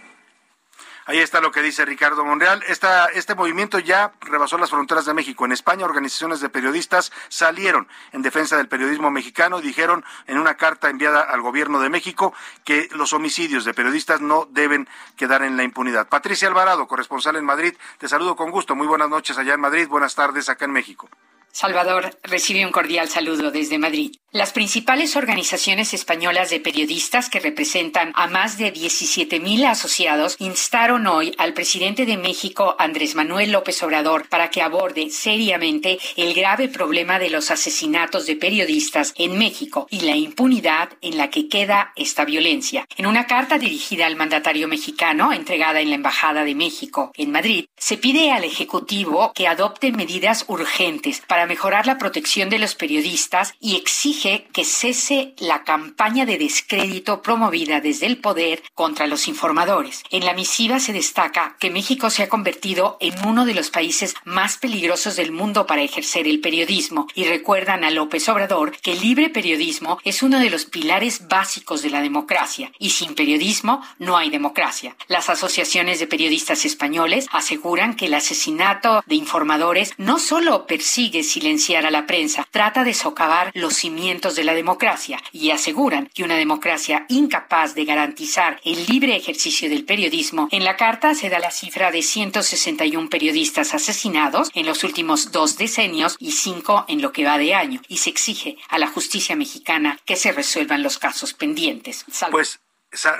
[1.05, 2.63] Ahí está lo que dice Ricardo Monreal.
[2.67, 5.43] Esta, este movimiento ya rebasó las fronteras de México.
[5.43, 10.55] En España, organizaciones de periodistas salieron en defensa del periodismo mexicano y dijeron en una
[10.55, 14.87] carta enviada al gobierno de México que los homicidios de periodistas no deben
[15.17, 16.07] quedar en la impunidad.
[16.07, 18.73] Patricia Alvarado, corresponsal en Madrid, te saludo con gusto.
[18.73, 21.09] Muy buenas noches allá en Madrid, buenas tardes acá en México.
[21.55, 24.15] Salvador recibe un cordial saludo desde Madrid.
[24.31, 31.05] Las principales organizaciones españolas de periodistas que representan a más de 17 mil asociados instaron
[31.05, 36.69] hoy al presidente de México, Andrés Manuel López Obrador, para que aborde seriamente el grave
[36.69, 41.93] problema de los asesinatos de periodistas en México y la impunidad en la que queda
[41.95, 42.87] esta violencia.
[42.97, 47.65] En una carta dirigida al mandatario mexicano, entregada en la Embajada de México en Madrid,
[47.77, 53.53] se pide al Ejecutivo que adopte medidas urgentes para mejorar la protección de los periodistas
[53.59, 60.03] y exige que cese la campaña de descrédito promovida desde el poder contra los informadores.
[60.09, 64.15] En la misiva se destaca que México se ha convertido en uno de los países
[64.25, 69.01] más peligrosos del mundo para ejercer el periodismo y recuerdan a López Obrador que el
[69.01, 74.17] libre periodismo es uno de los pilares básicos de la democracia y sin periodismo no
[74.17, 74.95] hay democracia.
[75.07, 81.85] Las asociaciones de periodistas españoles aseguran que el asesinato de informadores no solo persigue silenciar
[81.85, 86.35] a la prensa, trata de socavar los cimientos de la democracia y aseguran que una
[86.35, 91.51] democracia incapaz de garantizar el libre ejercicio del periodismo, en la carta se da la
[91.51, 97.25] cifra de 161 periodistas asesinados en los últimos dos decenios y cinco en lo que
[97.25, 101.33] va de año, y se exige a la justicia mexicana que se resuelvan los casos
[101.33, 102.05] pendientes.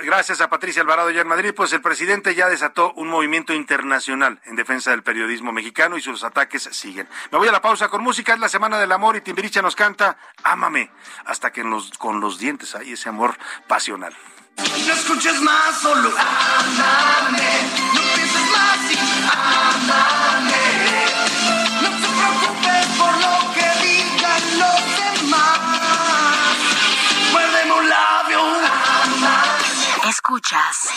[0.02, 4.40] Gracias a Patricia Alvarado ya en Madrid, pues el presidente ya desató un movimiento internacional
[4.44, 7.08] en defensa del periodismo mexicano y sus ataques siguen.
[7.32, 9.74] Me voy a la pausa con música, es la Semana del Amor y Timbiricha nos
[9.74, 10.90] canta Ámame,
[11.24, 11.64] hasta que
[11.98, 14.14] con los dientes hay ese amor pasional.
[14.56, 17.42] No escuches más, solo ámame,
[17.94, 18.98] no pienses más y
[19.32, 20.63] ámame.
[30.34, 30.88] Escuchas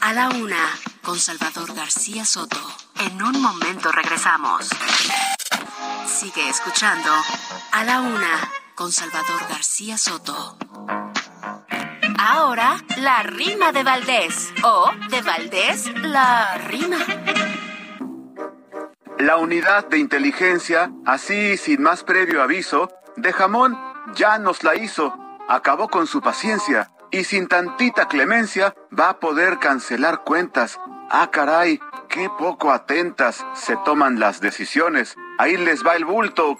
[0.00, 0.68] a la una
[1.04, 2.58] con Salvador García Soto.
[2.98, 4.70] En un momento regresamos.
[6.04, 7.12] Sigue escuchando
[7.70, 10.58] a la una con Salvador García Soto.
[12.18, 14.52] Ahora, la rima de Valdés.
[14.64, 16.98] O de Valdés, la rima.
[19.16, 23.78] La unidad de inteligencia, así sin más previo aviso, de jamón
[24.16, 25.16] ya nos la hizo.
[25.46, 30.80] Acabó con su paciencia y sin tantita clemencia va a poder cancelar cuentas.
[31.08, 35.14] Ah, caray, qué poco atentas se toman las decisiones.
[35.38, 36.58] Ahí les va el bulto,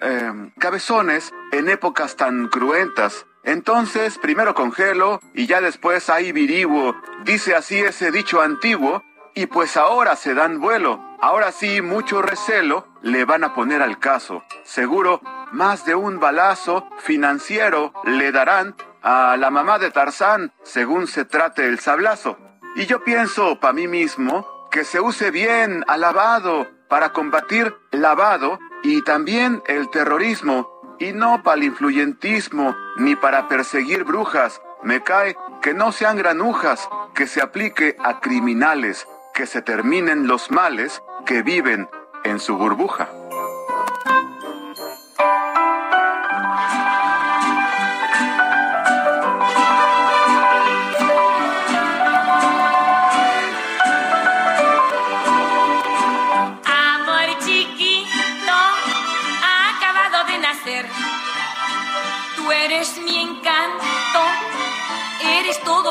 [0.00, 3.26] eh, cabezones, en épocas tan cruentas.
[3.42, 6.94] Entonces, primero congelo y ya después ahí virivo.
[7.24, 9.02] Dice así ese dicho antiguo,
[9.34, 10.98] y pues ahora se dan vuelo.
[11.20, 14.44] Ahora sí, mucho recelo le van a poner al caso.
[14.62, 21.24] Seguro, más de un balazo financiero le darán a la mamá de Tarzán según se
[21.24, 22.36] trate el sablazo.
[22.74, 29.02] Y yo pienso para mí mismo que se use bien alabado para combatir lavado y
[29.02, 34.60] también el terrorismo y no para el influyentismo ni para perseguir brujas.
[34.82, 40.50] Me cae que no sean granujas, que se aplique a criminales, que se terminen los
[40.50, 41.88] males que viven
[42.24, 43.08] en su burbuja.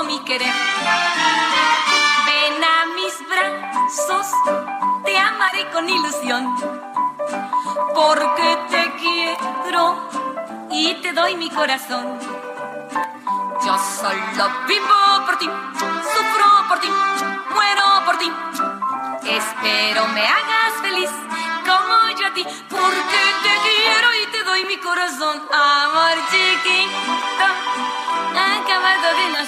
[0.03, 0.53] Mi querer.
[2.25, 4.27] Ven a mis brazos,
[5.05, 6.55] te amaré con ilusión,
[7.93, 10.09] porque te quiero
[10.71, 12.19] y te doy mi corazón.
[13.65, 16.89] Yo solo vivo por ti, sufro por ti,
[17.53, 18.31] muero por ti.
[19.27, 21.09] Espero me hagas feliz
[21.65, 27.75] como yo a ti, porque te quiero y te doy mi corazón, amor chiquito.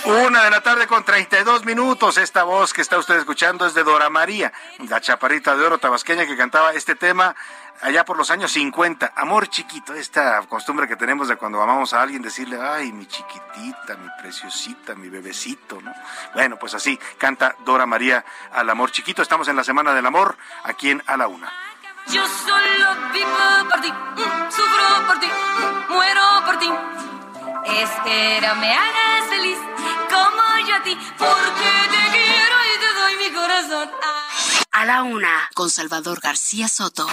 [0.06, 2.18] Una de la tarde con 32 minutos.
[2.18, 4.54] Esta voz que está usted escuchando es de Dora María,
[4.88, 7.36] la chaparrita de oro tabasqueña que cantaba este tema
[7.82, 9.14] allá por los años 50.
[9.16, 13.96] Amor chiquito, esta costumbre que tenemos de cuando amamos a alguien decirle, ay, mi chiquitita,
[13.98, 15.94] mi preciosita, mi bebecito, ¿no?
[16.34, 19.22] Bueno, pues así canta Dora María al amor chiquito.
[19.22, 21.52] Estamos en la Semana del Amor, aquí en A la Una.
[22.08, 27.17] Yo solo vivo por ti, mm, sufro por ti, mm, muero por ti.
[27.70, 29.58] Espero me hagas feliz
[30.10, 33.90] como yo a ti, porque te quiero y te doy mi corazón.
[34.72, 37.08] A la una, con Salvador García Soto.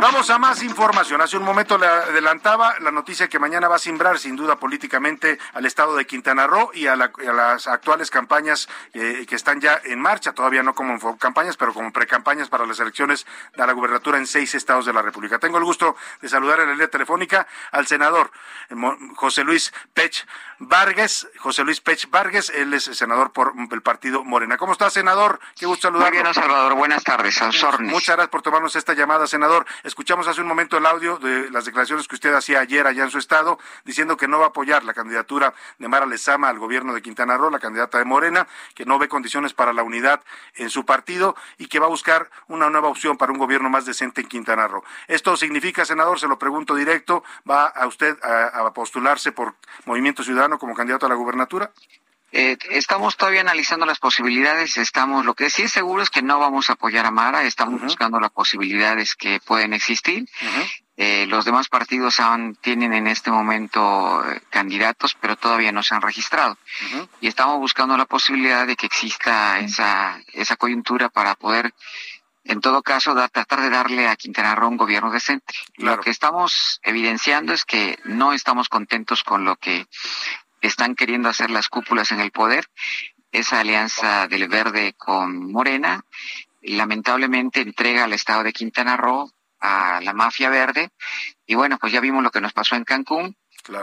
[0.00, 1.20] Vamos a más información.
[1.20, 5.40] Hace un momento le adelantaba la noticia que mañana va a simbrar sin duda políticamente
[5.54, 10.00] al estado de Quintana Roo y a, las actuales campañas eh, que están ya en
[10.00, 14.28] marcha, todavía no como campañas, pero como precampañas para las elecciones de la gubernatura en
[14.28, 15.40] seis estados de la República.
[15.40, 18.30] Tengo el gusto de saludar en la línea telefónica al senador
[18.70, 18.76] eh,
[19.16, 20.24] José Luis Pech
[20.60, 21.26] Vargas.
[21.38, 24.58] José Luis Pech Vargas, él es senador por el partido Morena.
[24.58, 25.40] ¿Cómo está, senador?
[25.58, 26.14] Qué gusto saludarlo.
[26.14, 26.74] Muy bien, Salvador.
[26.74, 27.42] Buenas tardes.
[27.42, 29.66] A Muchas gracias por tomarnos esta llamada, senador.
[29.88, 33.10] Escuchamos hace un momento el audio de las declaraciones que usted hacía ayer allá en
[33.10, 36.92] su estado, diciendo que no va a apoyar la candidatura de Mara Lezama al gobierno
[36.92, 40.22] de Quintana Roo, la candidata de Morena, que no ve condiciones para la unidad
[40.56, 43.86] en su partido y que va a buscar una nueva opción para un gobierno más
[43.86, 44.84] decente en Quintana Roo.
[45.06, 49.54] Esto significa, senador, se lo pregunto directo, ¿va a usted a, postularse por
[49.86, 51.72] Movimiento Ciudadano como candidato a la gubernatura?
[52.30, 54.76] Eh, estamos todavía analizando las posibilidades.
[54.76, 57.44] Estamos, lo que sí es seguro es que no vamos a apoyar a Mara.
[57.44, 60.28] Estamos buscando las posibilidades que pueden existir.
[61.00, 65.94] eh, los demás partidos aún tienen en este momento eh, candidatos, pero todavía no se
[65.94, 66.58] han registrado.
[67.20, 71.72] Y estamos buscando la posibilidad de que exista esa, esa coyuntura para poder,
[72.44, 75.54] en todo caso, tratar de darle a Quintana Roo un gobierno decente.
[75.76, 79.86] Lo que estamos evidenciando es que no estamos contentos con lo que
[80.60, 82.66] están queriendo hacer las cúpulas en el poder,
[83.32, 86.04] esa alianza del verde con Morena,
[86.62, 90.90] lamentablemente entrega al estado de Quintana Roo a la mafia verde.
[91.46, 93.36] Y bueno, pues ya vimos lo que nos pasó en Cancún,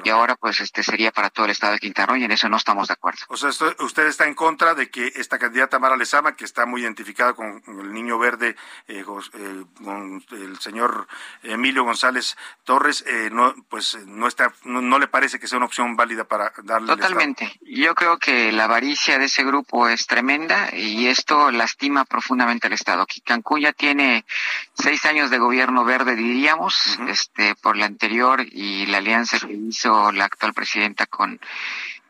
[0.04, 2.50] y ahora pues este sería para todo el estado de Quintana Roo y en eso
[2.50, 3.19] no estamos de acuerdo.
[3.30, 6.82] O sea, usted está en contra de que esta candidata Mara Lezama, que está muy
[6.82, 8.56] identificada con el niño verde,
[8.88, 11.08] eh, eh, con el señor
[11.43, 15.95] Emilio González Torres, eh, no pues no está no, le parece que sea una opción
[15.95, 17.60] válida para darle Totalmente.
[17.62, 22.74] Yo creo que la avaricia de ese grupo es tremenda y esto lastima profundamente al
[22.74, 23.06] estado.
[23.24, 24.26] Cancún ya tiene
[24.74, 30.12] seis años de gobierno verde, diríamos, este por la anterior y la alianza que hizo
[30.14, 31.40] la actual presidenta con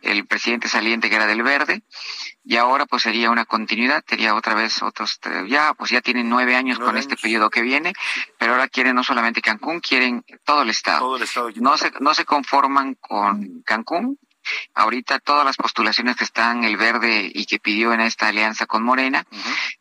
[0.02, 1.82] el presidente saliente que era del Verde
[2.44, 6.56] y ahora pues sería una continuidad, sería otra vez otros, ya pues ya tienen nueve
[6.56, 7.94] años con este periodo que viene,
[8.38, 11.18] pero ahora quieren no solamente Cancún, quieren todo el estado.
[11.56, 14.20] no se, no se conforman con Cancún,
[14.76, 18.84] ahorita todas las postulaciones que están el verde y que pidió en esta alianza con
[18.84, 19.26] Morena,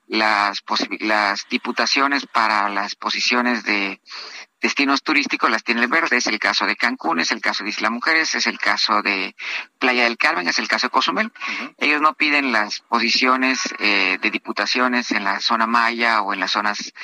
[0.07, 0.63] las,
[1.01, 4.01] las diputaciones para las posiciones de
[4.65, 6.17] destinos turísticos las tiene el verde.
[6.17, 9.37] Es el caso de Cancún, es el caso de Isla Mujeres, es el caso de
[9.79, 11.31] Playa del Carmen, es el caso de Cozumel.
[11.77, 16.53] Ellos no piden las posiciones eh, de diputaciones en la zona maya o en las
[16.53, 16.95] zonas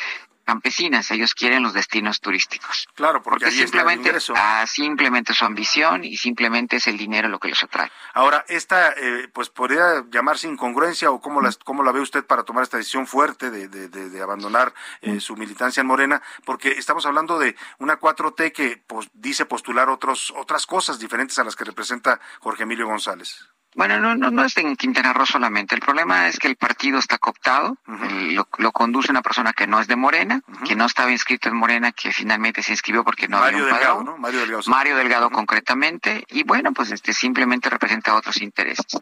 [0.51, 2.89] campesinas, ellos quieren los destinos turísticos.
[2.95, 7.63] Claro, porque, simplemente, ah, simplemente su ambición y simplemente es el dinero lo que los
[7.63, 7.89] atrae.
[8.15, 12.43] Ahora, esta, eh, pues podría llamarse incongruencia o cómo, las, cómo la ve usted para
[12.43, 17.07] tomar esta decisión fuerte de, de, de, abandonar eh, su militancia en Morena, porque estamos
[17.07, 21.65] hablando de una 4T que pues, dice postular otros, otras cosas diferentes a las que
[21.65, 23.51] representa Jorge Emilio González.
[23.77, 25.77] Bueno, no, no, no es en Quintana Roo solamente.
[25.77, 27.77] El problema es que el partido está cooptado,
[28.59, 31.93] lo, conduce una persona que no es de Morena, que no estaba inscrito en Morena,
[31.93, 34.19] que finalmente se inscribió porque no había un Delgado, ¿no?
[34.19, 34.63] Mario Delgado.
[34.67, 38.99] Mario Delgado concretamente, y bueno, pues este simplemente representa otros intereses.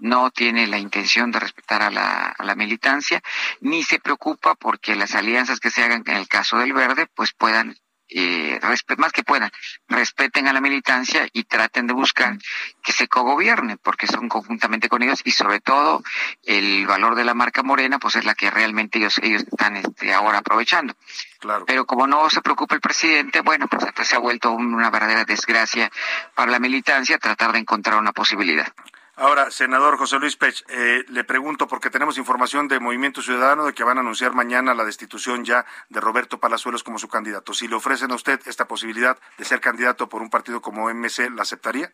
[0.00, 3.22] No tiene la intención de respetar a la, a la militancia,
[3.60, 7.32] ni se preocupa porque las alianzas que se hagan en el caso del Verde, pues
[7.32, 7.76] puedan
[8.10, 8.58] eh,
[8.96, 9.50] más que puedan,
[9.88, 12.36] respeten a la militancia y traten de buscar
[12.82, 16.02] que se cogobierne, porque son conjuntamente con ellos y sobre todo
[16.44, 20.12] el valor de la marca morena, pues es la que realmente ellos, ellos están este,
[20.12, 20.94] ahora aprovechando.
[21.38, 21.66] Claro.
[21.66, 25.24] Pero como no se preocupa el presidente, bueno, pues entonces se ha vuelto una verdadera
[25.24, 25.90] desgracia
[26.34, 28.72] para la militancia tratar de encontrar una posibilidad.
[29.20, 33.72] Ahora, senador José Luis Pech, eh, le pregunto porque tenemos información de Movimiento Ciudadano de
[33.72, 37.52] que van a anunciar mañana la destitución ya de Roberto Palazuelos como su candidato.
[37.52, 41.30] Si le ofrecen a usted esta posibilidad de ser candidato por un partido como MC,
[41.30, 41.92] ¿la aceptaría?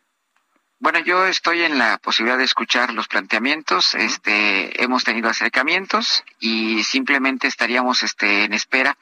[0.77, 3.95] Bueno, yo estoy en la posibilidad de escuchar los planteamientos.
[3.95, 8.99] Este, hemos tenido acercamientos y simplemente estaríamos este, en espera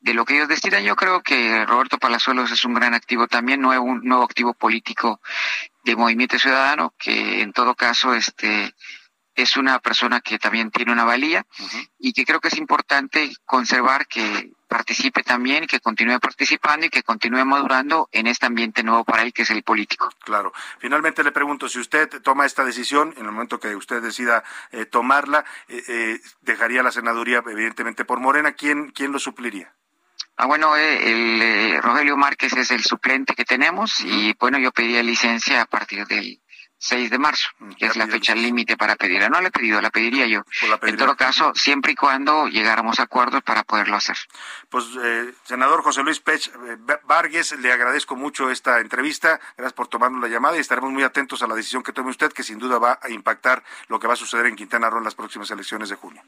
[0.00, 0.84] de lo que ellos decidan.
[0.84, 5.20] Yo creo que Roberto Palazuelos es un gran activo también, nuevo, un nuevo activo político
[5.90, 8.74] de Movimiento Ciudadano, que en todo caso este
[9.34, 11.46] es una persona que también tiene una valía
[11.98, 17.04] y que creo que es importante conservar que participe también, que continúe participando y que
[17.04, 20.10] continúe madurando en este ambiente nuevo para él que es el político.
[20.24, 20.52] Claro.
[20.78, 24.84] Finalmente le pregunto, si usted toma esta decisión, en el momento que usted decida eh,
[24.86, 29.72] tomarla, eh, eh, dejaría la senaduría evidentemente por Morena, ¿quién, quién lo supliría?
[30.40, 34.70] Ah, bueno, eh, el, eh, Rogelio Márquez es el suplente que tenemos y bueno, yo
[34.70, 36.40] pediría licencia a partir del
[36.78, 39.28] 6 de marzo, que es la fecha límite para pedirla.
[39.28, 40.44] No la he pedido, la pediría yo.
[40.82, 44.16] en todo caso, siempre y cuando llegáramos a acuerdos para poderlo hacer.
[44.68, 49.40] Pues, eh, senador José Luis Pech eh, Vargas, le agradezco mucho esta entrevista.
[49.56, 52.32] Gracias por tomarnos la llamada y estaremos muy atentos a la decisión que tome usted,
[52.32, 55.04] que sin duda va a impactar lo que va a suceder en Quintana Roo en
[55.04, 56.22] las próximas elecciones de junio.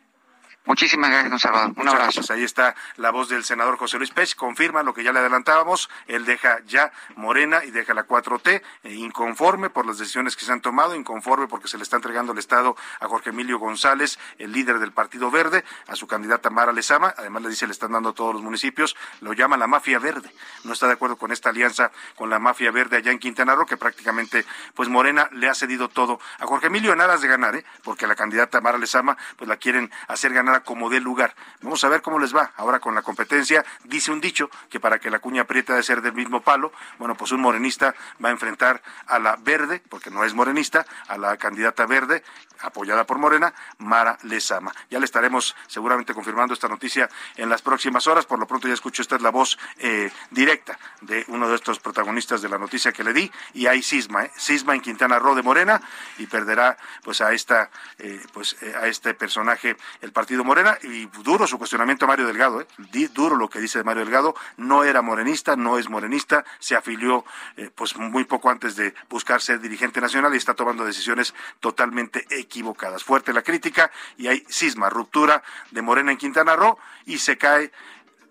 [0.66, 1.72] Muchísimas gracias, don Salvador.
[1.76, 2.20] Un abrazo.
[2.32, 4.36] Ahí está la voz del senador José Luis Pech.
[4.36, 5.88] Confirma lo que ya le adelantábamos.
[6.06, 10.52] Él deja ya Morena y deja la 4T eh, inconforme por las decisiones que se
[10.52, 14.52] han tomado, inconforme porque se le está entregando el Estado a Jorge Emilio González, el
[14.52, 17.14] líder del Partido Verde, a su candidata Mara Lezama.
[17.16, 18.96] Además le dice le están dando a todos los municipios.
[19.22, 20.30] Lo llama la mafia verde.
[20.64, 23.64] No está de acuerdo con esta alianza con la mafia verde allá en Quintana Roo,
[23.64, 24.44] que prácticamente
[24.74, 27.64] pues Morena le ha cedido todo a Jorge Emilio en aras de ganar, ¿eh?
[27.82, 31.36] porque la candidata Mara Lezama pues la quieren hacer ganar como dé lugar.
[31.62, 33.64] Vamos a ver cómo les va ahora con la competencia.
[33.84, 37.14] Dice un dicho que para que la cuña aprieta de ser del mismo palo, bueno,
[37.14, 41.36] pues un morenista va a enfrentar a la verde, porque no es morenista, a la
[41.36, 42.24] candidata verde,
[42.62, 44.72] apoyada por Morena, Mara Lezama.
[44.90, 48.26] Ya le estaremos seguramente confirmando esta noticia en las próximas horas.
[48.26, 51.78] Por lo pronto ya escucho, esta es la voz eh, directa de uno de estos
[51.78, 53.30] protagonistas de la noticia que le di.
[53.54, 54.32] Y hay cisma, ¿eh?
[54.36, 55.80] cisma en Quintana Roo de Morena
[56.18, 61.06] y perderá pues a esta eh, pues eh, a este personaje el partido Morena y
[61.22, 62.66] duro su cuestionamiento a Mario Delgado, ¿eh?
[63.12, 67.24] duro lo que dice Mario Delgado, no era morenista, no es morenista, se afilió
[67.56, 72.26] eh, pues muy poco antes de buscar ser dirigente nacional y está tomando decisiones totalmente
[72.30, 73.04] equivocadas.
[73.04, 77.72] Fuerte la crítica y hay cisma, ruptura de Morena en Quintana Roo y se cae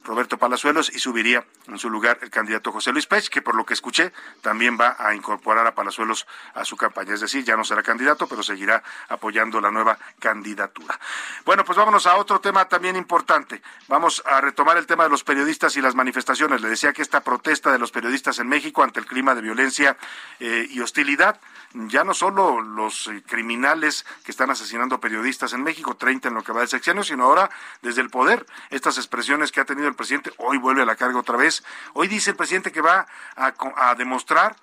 [0.04, 3.66] Roberto Palazuelos y subiría en su lugar el candidato José Luis Pech, que por lo
[3.66, 7.14] que escuché también va a incorporar a Palazuelos a su campaña.
[7.14, 11.00] Es decir, ya no será candidato, pero seguirá apoyando la nueva candidatura.
[11.46, 13.62] Bueno, pues vámonos a otro tema también importante.
[13.88, 16.62] Vamos a retomar el tema de los periodistas y las manifestaciones.
[16.62, 19.98] Le decía que esta protesta de los periodistas en México ante el clima de violencia
[20.40, 21.40] eh, y hostilidad
[21.74, 26.44] ya no solo los eh, criminales que están asesinando periodistas en México, 30 en lo
[26.44, 27.50] que va del sexenio, sino ahora
[27.82, 28.46] desde el poder.
[28.70, 31.64] Estas expresiones que ha tenido el presidente, hoy vuelve a la carga otra vez.
[31.94, 34.56] Hoy dice el presidente que va a, a demostrar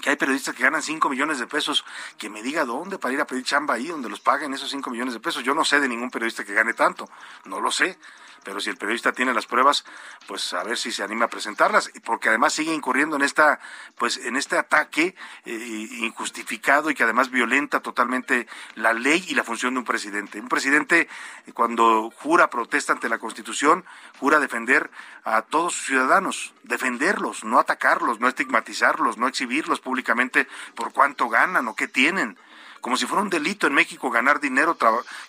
[0.00, 1.84] que hay periodistas que ganan 5 millones de pesos,
[2.18, 4.90] que me diga dónde para ir a pedir chamba ahí, donde los paguen esos 5
[4.90, 5.42] millones de pesos.
[5.44, 7.08] Yo no sé de ningún periodista que gane tanto,
[7.44, 7.98] no lo sé
[8.44, 9.84] pero si el periodista tiene las pruebas,
[10.26, 13.58] pues a ver si se anima a presentarlas, porque además sigue incurriendo en esta,
[13.96, 15.14] pues en este ataque
[15.44, 20.40] eh, injustificado y que además violenta totalmente la ley y la función de un presidente.
[20.40, 21.08] Un presidente
[21.46, 23.84] eh, cuando jura protesta ante la Constitución,
[24.18, 24.90] jura defender
[25.24, 31.66] a todos sus ciudadanos, defenderlos, no atacarlos, no estigmatizarlos, no exhibirlos públicamente por cuánto ganan
[31.68, 32.38] o qué tienen
[32.84, 34.76] como si fuera un delito en México ganar dinero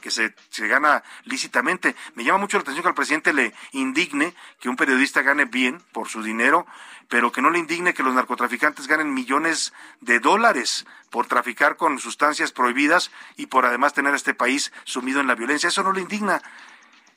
[0.01, 1.95] que se, se gana lícitamente.
[2.13, 5.81] Me llama mucho la atención que al presidente le indigne que un periodista gane bien
[5.93, 6.67] por su dinero,
[7.07, 11.97] pero que no le indigne que los narcotraficantes ganen millones de dólares por traficar con
[11.97, 15.69] sustancias prohibidas y por además tener a este país sumido en la violencia.
[15.69, 16.41] Eso no le indigna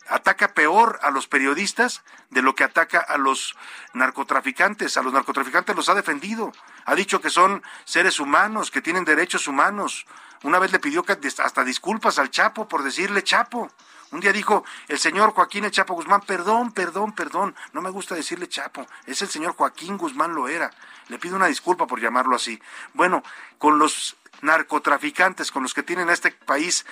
[0.09, 3.56] ataca peor a los periodistas de lo que ataca a los
[3.94, 4.96] narcotraficantes.
[4.96, 6.52] A los narcotraficantes los ha defendido.
[6.84, 10.06] Ha dicho que son seres humanos, que tienen derechos humanos.
[10.42, 11.04] Una vez le pidió
[11.38, 13.70] hasta disculpas al Chapo por decirle Chapo.
[14.11, 18.14] Un día dijo el señor Joaquín El Chapo Guzmán, perdón, perdón, perdón, no me gusta
[18.14, 20.70] decirle Chapo, es el señor Joaquín Guzmán lo era.
[21.09, 22.59] Le pido una disculpa por llamarlo así.
[22.94, 23.22] Bueno,
[23.59, 26.86] con los narcotraficantes, con los que tienen a este país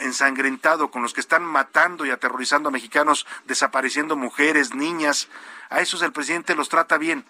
[0.00, 5.28] ensangrentado, con los que están matando y aterrorizando a mexicanos, desapareciendo mujeres, niñas,
[5.70, 7.24] a esos el presidente los trata bien.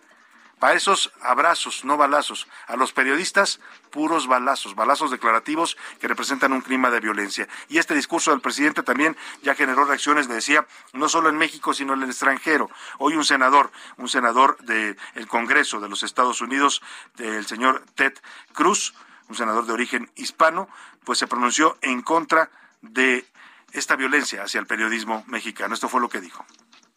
[0.58, 2.48] Para esos abrazos, no balazos.
[2.66, 3.60] A los periodistas,
[3.90, 7.46] puros balazos, balazos declarativos que representan un clima de violencia.
[7.68, 11.74] Y este discurso del presidente también ya generó reacciones, le decía, no solo en México,
[11.74, 12.70] sino en el extranjero.
[12.96, 14.96] Hoy un senador, un senador del
[15.28, 16.80] Congreso de los Estados Unidos,
[17.18, 18.14] el señor Ted
[18.54, 18.94] Cruz,
[19.28, 20.68] un senador de origen hispano,
[21.04, 22.50] pues se pronunció en contra
[22.80, 23.26] de
[23.72, 25.74] esta violencia hacia el periodismo mexicano.
[25.74, 26.44] Esto fue lo que dijo.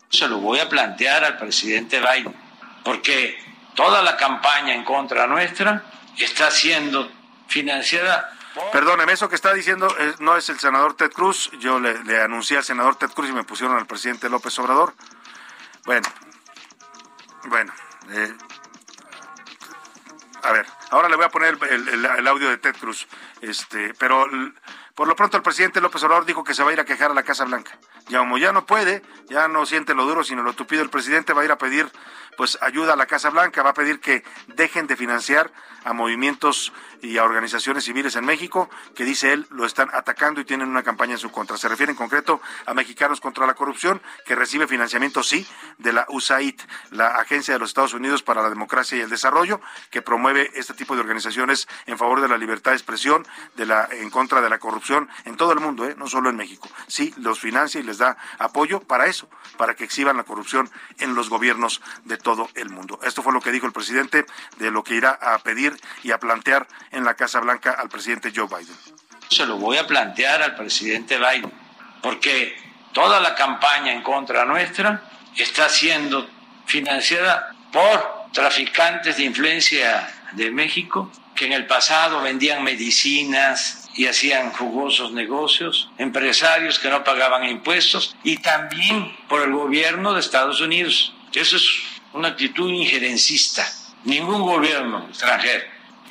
[0.09, 2.35] Se lo voy a plantear al presidente Biden,
[2.83, 3.37] porque
[3.75, 5.83] toda la campaña en contra nuestra
[6.17, 7.11] está siendo
[7.47, 8.35] financiada.
[8.71, 11.51] Perdóneme, eso que está diciendo eh, no es el senador Ted Cruz.
[11.59, 14.93] Yo le, anuncié al senador Ted Cruz y me pusieron al presidente López Obrador.
[15.85, 16.07] Bueno,
[17.47, 17.71] bueno.
[18.11, 18.33] Eh,
[20.43, 23.07] a ver, ahora le voy a poner el, audio de Ted Cruz.
[23.41, 24.25] Este, pero
[24.95, 27.11] por lo pronto el presidente López Obrador dijo que se va a ir a quejar
[27.11, 27.77] a la Casa Blanca.
[28.09, 31.33] Ya como ya no puede, ya no siente lo duro sino lo tupido, el presidente
[31.33, 31.89] va a ir a pedir
[32.37, 35.51] pues ayuda a la Casa Blanca, va a pedir que dejen de financiar
[35.83, 40.45] a movimientos y a organizaciones civiles en México que dice él lo están atacando y
[40.45, 41.57] tienen una campaña en su contra.
[41.57, 45.45] Se refiere en concreto a Mexicanos contra la Corrupción, que recibe financiamiento, sí,
[45.77, 46.59] de la USAID,
[46.91, 50.73] la Agencia de los Estados Unidos para la Democracia y el Desarrollo, que promueve este
[50.73, 54.49] tipo de organizaciones en favor de la libertad de expresión, de la, en contra de
[54.49, 55.95] la corrupción en todo el mundo, ¿eh?
[55.97, 56.69] no solo en México.
[56.87, 61.13] Sí, los financia y les da apoyo para eso, para que exhiban la corrupción en
[61.13, 62.99] los gobiernos de todo el mundo.
[63.03, 64.25] Esto fue lo que dijo el presidente
[64.57, 68.31] de lo que irá a pedir y a plantear en la Casa Blanca al presidente
[68.35, 68.75] Joe Biden.
[69.29, 71.53] Se lo voy a plantear al presidente Biden,
[72.01, 72.57] porque
[72.93, 75.03] toda la campaña en contra nuestra
[75.35, 76.27] está siendo
[76.65, 84.51] financiada por traficantes de influencia de México que en el pasado vendían medicinas y hacían
[84.51, 91.13] jugosos negocios, empresarios que no pagaban impuestos y también por el gobierno de Estados Unidos.
[91.31, 91.65] Eso es
[92.11, 93.65] una actitud injerencista.
[94.03, 95.63] Ningún gobierno extranjero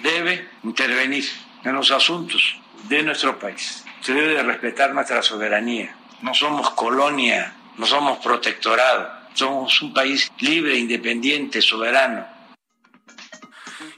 [0.03, 1.27] debe intervenir
[1.63, 3.85] en los asuntos de nuestro país.
[4.01, 5.95] Se debe de respetar nuestra soberanía.
[6.23, 12.38] No somos colonia, no somos protectorado, somos un país libre, independiente, soberano.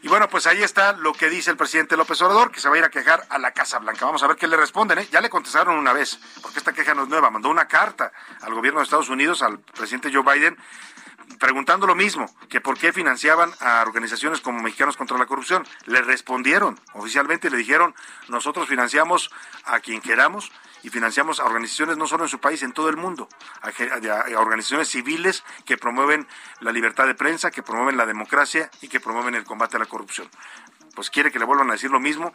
[0.02, 2.74] Y bueno, pues ahí está lo que dice el presidente López Obrador, que se va
[2.74, 4.04] a ir a quejar a la Casa Blanca.
[4.04, 4.98] Vamos a ver qué le responden.
[4.98, 5.08] ¿eh?
[5.10, 7.30] Ya le contestaron una vez, porque esta queja no es nueva.
[7.30, 10.56] Mandó una carta al gobierno de Estados Unidos, al presidente Joe Biden,
[11.38, 15.66] preguntando lo mismo, que por qué financiaban a organizaciones como Mexicanos contra la Corrupción.
[15.86, 17.94] Le respondieron oficialmente, le dijeron,
[18.28, 19.30] nosotros financiamos
[19.64, 20.50] a quien queramos
[20.82, 23.28] y financiamos a organizaciones no solo en su país, en todo el mundo,
[23.62, 26.26] a, a, a, organizaciones civiles que promueven
[26.60, 29.86] la libertad de prensa, que promueven la democracia y que promueven el combate a la
[29.86, 30.28] corrupción.
[30.94, 32.32] Pues quiere que le vuelvan a decir lo mismo,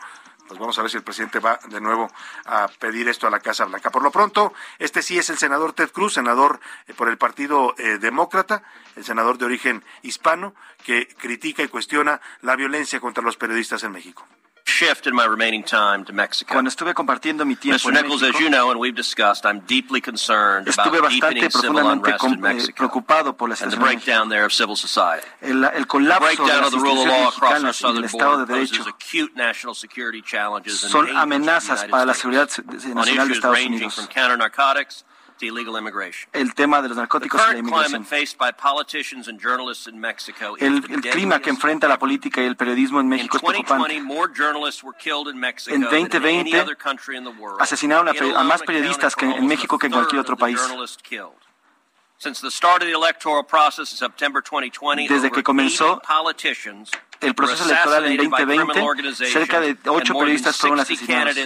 [0.48, 2.10] pues vamos a ver si el presidente va de nuevo
[2.46, 3.90] a pedir esto a la Casa Blanca.
[3.90, 7.74] Por lo pronto, este sí es el senador Ted Cruz, senador eh, por el Partido
[7.78, 8.64] eh, Demócrata,
[8.96, 13.92] el senador de origen hispano, que critica y cuestiona la violencia contra los periodistas en
[13.92, 14.26] México.
[14.76, 16.54] Shift in my remaining time to Mexico.
[16.54, 17.88] Cuando estuve compartiendo mi tiempo Mr.
[17.88, 21.42] en Nichols, México, as you know, and we've discussed, I'm deeply concerned estuve about bastante
[21.42, 24.52] deepening civil unrest in eh, Mexico preocupado por la and the en breakdown there of
[24.52, 25.26] civil society.
[25.42, 28.02] El, el colapso de breakdown las of the rule of law across our mexicanas y
[28.02, 31.36] del southern border de Derecho poses acute national security challenges and son dangers to the
[31.36, 32.50] amenazas para la seguridad
[32.94, 33.96] nacional de Estados Unidos.
[33.96, 35.15] from illegal immigration.
[36.34, 38.06] El tema de los The narcóticos y la inmigración.
[38.06, 42.42] faced by politicians and journalists in Mexico is El, el clima que enfrenta la política
[42.42, 44.02] y el periodismo en México es 2020, preocupante.
[44.04, 47.32] more journalists were killed in Mexico En than in any 2020, other country in the
[47.32, 47.62] world.
[47.62, 50.58] asesinaron a, a más periodistas que en México que en cualquier otro país.
[50.58, 51.34] journalists killed.
[52.18, 56.90] Since the start of the electoral process in September 2020, Desde que comenzó 80 politicians
[57.22, 61.30] el proceso electoral en assassinated by 2020, criminal organizations, cerca de ocho periodistas fueron 60
[61.32, 61.38] asesinados.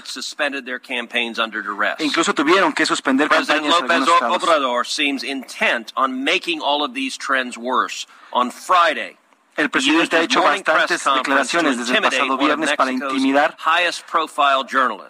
[1.99, 4.43] E incluso tuvieron que suspender President campañas López.
[4.43, 8.07] Obrador seems intent on making all of these trends worse.
[8.31, 9.17] On Friday,
[9.59, 13.57] El presidente ha hecho bastantes declaraciones desde el pasado viernes para intimidar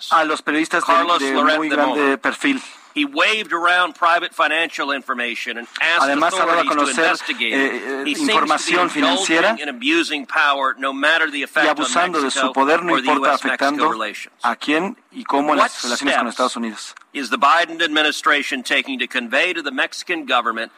[0.09, 2.61] a los periodistas de, de muy de grande perfil.
[2.95, 7.53] He waved around private financial information and asked Además, ha dado a to conocer investigate.
[7.53, 9.55] eh, eh, información financiera
[10.27, 13.91] power, no y abusando de su poder no importa afectando
[14.43, 16.95] a quién y cómo en las relaciones con Estados Unidos.
[17.13, 20.71] Is the Biden administration taking to convey to the Mexican government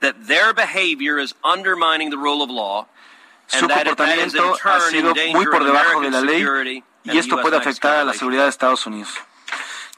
[0.00, 2.86] that their behavior is undermining the rule of law
[3.48, 8.04] Su comportamiento ha sido muy por debajo de la ley y esto puede afectar a
[8.04, 9.10] la seguridad de Estados Unidos.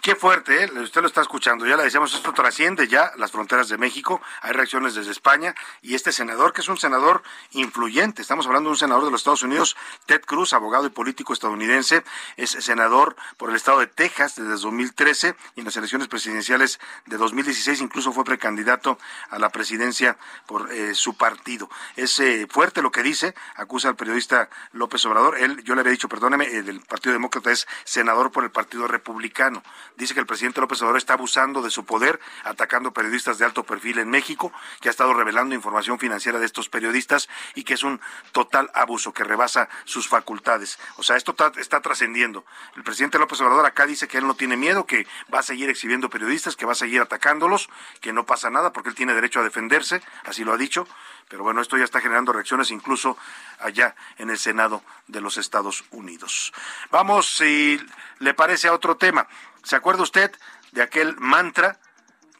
[0.03, 0.70] Qué fuerte, ¿eh?
[0.80, 1.66] usted lo está escuchando.
[1.66, 4.22] Ya le decíamos, esto trasciende ya las fronteras de México.
[4.40, 5.55] Hay reacciones desde España.
[5.82, 9.20] Y este senador, que es un senador influyente, estamos hablando de un senador de los
[9.20, 9.76] Estados Unidos,
[10.07, 12.03] Ted Cruz, abogado y político estadounidense,
[12.38, 17.18] es senador por el estado de Texas desde 2013 y en las elecciones presidenciales de
[17.18, 18.98] 2016 incluso fue precandidato
[19.28, 21.68] a la presidencia por eh, su partido.
[21.96, 25.36] Es eh, fuerte lo que dice, acusa al periodista López Obrador.
[25.36, 28.88] Él, yo le había dicho, perdóneme, eh, del Partido Demócrata es senador por el Partido
[28.88, 29.62] Republicano.
[30.01, 33.64] Dice que el presidente López Obrador está abusando de su poder, atacando periodistas de alto
[33.64, 37.82] perfil en México, que ha estado revelando información financiera de estos periodistas y que es
[37.82, 38.01] un
[38.32, 40.78] total abuso que rebasa sus facultades.
[40.96, 42.46] O sea, esto está, trascendiendo.
[42.76, 45.68] El presidente López Obrador acá dice que él no tiene miedo, que va a seguir
[45.68, 47.68] exhibiendo periodistas, que va a seguir atacándolos,
[48.01, 50.88] que no pasa nada porque él tiene derecho a defenderse, así lo ha dicho.
[51.31, 53.16] Pero bueno, esto ya está generando reacciones incluso
[53.61, 56.53] allá en el Senado de los Estados Unidos.
[56.91, 57.81] Vamos, si
[58.18, 59.28] le parece, a otro tema.
[59.62, 60.33] ¿Se acuerda usted
[60.72, 61.78] de aquel mantra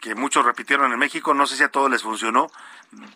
[0.01, 1.33] que muchos repitieron en México?
[1.35, 2.51] No sé si a todos les funcionó,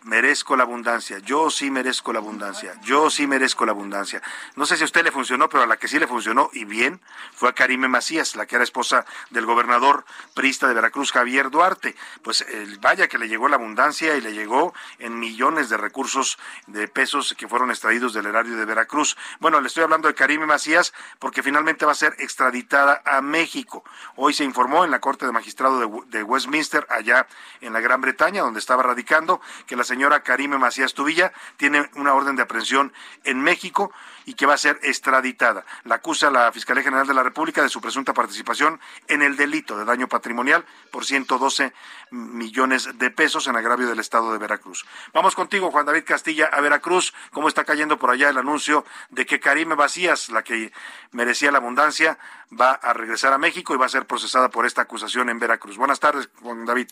[0.03, 4.21] merezco la abundancia, yo sí merezco la abundancia, yo sí merezco la abundancia.
[4.55, 6.63] No sé si a usted le funcionó, pero a la que sí le funcionó y
[6.63, 7.01] bien
[7.33, 11.95] fue a Karime Macías, la que era esposa del gobernador prista de Veracruz, Javier Duarte.
[12.23, 16.37] Pues el, vaya que le llegó la abundancia y le llegó en millones de recursos
[16.67, 19.17] de pesos que fueron extraídos del erario de Veracruz.
[19.39, 23.83] Bueno, le estoy hablando de Karime Macías porque finalmente va a ser extraditada a México.
[24.15, 27.27] Hoy se informó en la Corte de Magistrado de, de Westminster, allá
[27.59, 32.13] en la Gran Bretaña, donde estaba radicando, que la señora Karime Macías Tubilla tiene una
[32.13, 32.93] orden de aprehensión
[33.23, 33.91] en México
[34.25, 35.65] y que va a ser extraditada.
[35.83, 39.77] La acusa la Fiscalía General de la República de su presunta participación en el delito
[39.77, 41.73] de daño patrimonial por 112
[42.11, 44.85] millones de pesos en agravio del Estado de Veracruz.
[45.13, 47.13] Vamos contigo, Juan David Castilla, a Veracruz.
[47.31, 50.71] ¿Cómo está cayendo por allá el anuncio de que Karime Macías, la que
[51.11, 52.17] merecía la abundancia,
[52.59, 55.77] va a regresar a México y va a ser procesada por esta acusación en Veracruz?
[55.77, 56.87] Buenas tardes, Juan David.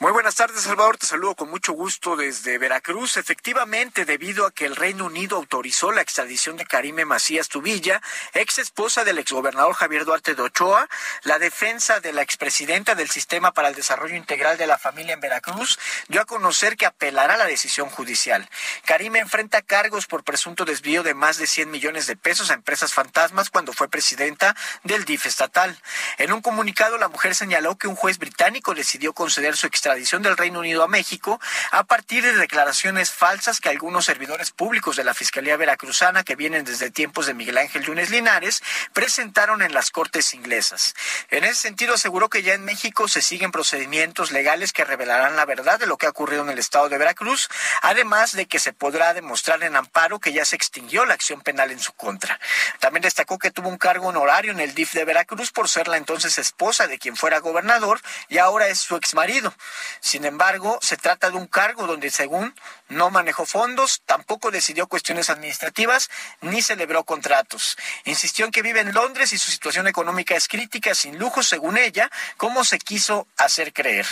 [0.00, 0.96] Muy buenas tardes, Salvador.
[0.96, 3.16] Te saludo con mucho gusto desde Veracruz.
[3.16, 8.00] Efectivamente, debido a que el Reino Unido autorizó la extradición de Karime Macías Tubilla,
[8.32, 10.88] ex esposa del exgobernador Javier Duarte de Ochoa,
[11.24, 15.20] la defensa de la expresidenta del Sistema para el Desarrollo Integral de la Familia en
[15.20, 18.48] Veracruz dio a conocer que apelará la decisión judicial.
[18.84, 22.94] Karime enfrenta cargos por presunto desvío de más de 100 millones de pesos a empresas
[22.94, 25.76] fantasmas cuando fue presidenta del DIF estatal.
[26.18, 30.20] En un comunicado, la mujer señaló que un juez británico decidió conceder su extradición extradición
[30.20, 35.04] del Reino Unido a México a partir de declaraciones falsas que algunos servidores públicos de
[35.04, 38.62] la Fiscalía Veracruzana que vienen desde tiempos de Miguel Ángel Yunes Linares
[38.92, 40.94] presentaron en las Cortes inglesas.
[41.30, 45.46] En ese sentido aseguró que ya en México se siguen procedimientos legales que revelarán la
[45.46, 47.48] verdad de lo que ha ocurrido en el estado de Veracruz,
[47.80, 51.70] además de que se podrá demostrar en amparo que ya se extinguió la acción penal
[51.70, 52.38] en su contra.
[52.78, 55.96] También destacó que tuvo un cargo honorario en el DIF de Veracruz por ser la
[55.96, 59.54] entonces esposa de quien fuera gobernador y ahora es su exmarido.
[60.00, 62.54] Sin embargo, se trata de un cargo donde, según,
[62.88, 66.10] no manejó fondos, tampoco decidió cuestiones administrativas,
[66.40, 67.76] ni celebró contratos.
[68.04, 71.76] Insistió en que vive en Londres y su situación económica es crítica, sin lujos, según
[71.76, 74.06] ella, como se quiso hacer creer.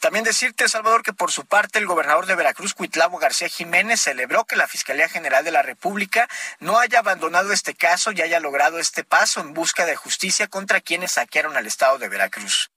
[0.00, 4.44] También decirte, Salvador, que por su parte el gobernador de Veracruz, Cuitlavo García Jiménez, celebró
[4.44, 8.78] que la Fiscalía General de la República no haya abandonado este caso y haya logrado
[8.78, 12.70] este paso en busca de justicia contra quienes saquearon al estado de Veracruz.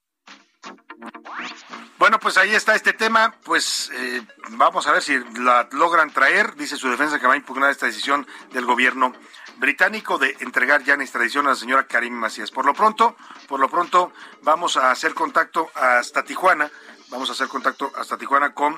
[2.04, 3.34] Bueno, pues ahí está este tema.
[3.45, 4.22] Pues eh,
[4.58, 6.54] vamos a ver si la logran traer.
[6.58, 9.14] Dice su defensa que va a impugnar esta decisión del gobierno
[9.56, 12.51] británico de entregar ya en extradición a la señora Karim Macías.
[12.51, 13.16] Por lo pronto,
[13.47, 16.70] por lo pronto, vamos a hacer contacto hasta Tijuana.
[17.08, 18.78] Vamos a hacer contacto hasta Tijuana con,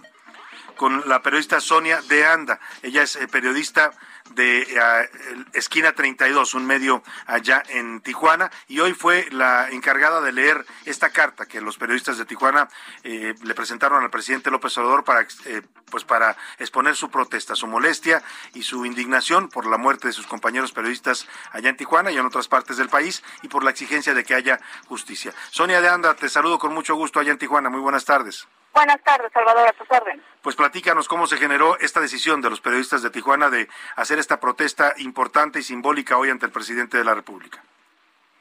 [0.76, 2.60] con la periodista Sonia de Anda.
[2.82, 3.92] Ella es eh, periodista
[4.32, 5.10] de eh,
[5.54, 11.10] Esquina 32, un medio allá en Tijuana, y hoy fue la encargada de leer esta
[11.10, 12.68] carta que los periodistas de Tijuana
[13.04, 17.68] eh, le presentaron al presidente López Obrador para, eh, pues para exponer su protesta, su
[17.68, 18.24] molestia
[18.54, 22.26] y su indignación por la muerte de sus compañeros periodistas allá en Tijuana y en
[22.26, 25.34] otras partes del país y por la exigencia de que haya justicia.
[25.52, 27.70] Sonia de Anda, te saludo con mucho gusto allá en Tijuana.
[27.70, 28.48] Muy buenas tardes.
[28.76, 30.22] Buenas tardes, Salvador, a tus órdenes.
[30.42, 34.42] Pues platícanos cómo se generó esta decisión de los periodistas de Tijuana de hacer esta
[34.42, 37.64] protesta importante y simbólica hoy ante el presidente de la República.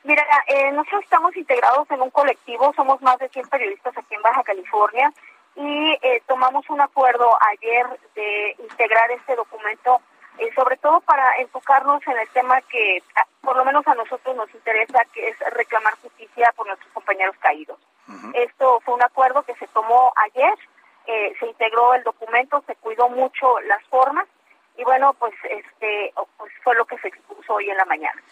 [0.03, 4.23] Mira, eh, nosotros estamos integrados en un colectivo, somos más de 100 periodistas aquí en
[4.23, 5.13] Baja California
[5.55, 10.01] y eh, tomamos un acuerdo ayer de integrar este documento,
[10.39, 13.05] eh, sobre todo para enfocarnos en el tema que
[13.41, 17.79] por lo menos a nosotros nos interesa, que es reclamar justicia por nuestros compañeros caídos.
[18.35, 20.55] Esto fue un acuerdo que se tomó ayer,
[21.07, 24.27] eh, se integró el documento, se cuidó mucho las formas
[24.77, 28.23] y bueno, pues este pues fue lo que se expuso hoy en la mañana.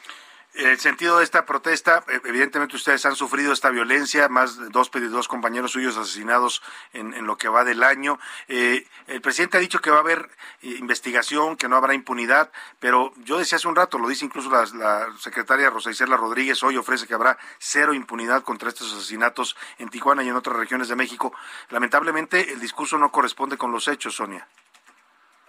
[0.55, 4.91] El sentido de esta protesta, eh, evidentemente ustedes han sufrido esta violencia, más de dos,
[4.93, 8.19] dos compañeros suyos asesinados en, en lo que va del año.
[8.49, 10.29] Eh, el presidente ha dicho que va a haber
[10.61, 14.51] eh, investigación, que no habrá impunidad, pero yo decía hace un rato, lo dice incluso
[14.51, 19.57] la, la secretaria Rosa Isela Rodríguez, hoy ofrece que habrá cero impunidad contra estos asesinatos
[19.79, 21.33] en Tijuana y en otras regiones de México.
[21.71, 24.47] Lamentablemente el discurso no corresponde con los hechos, Sonia.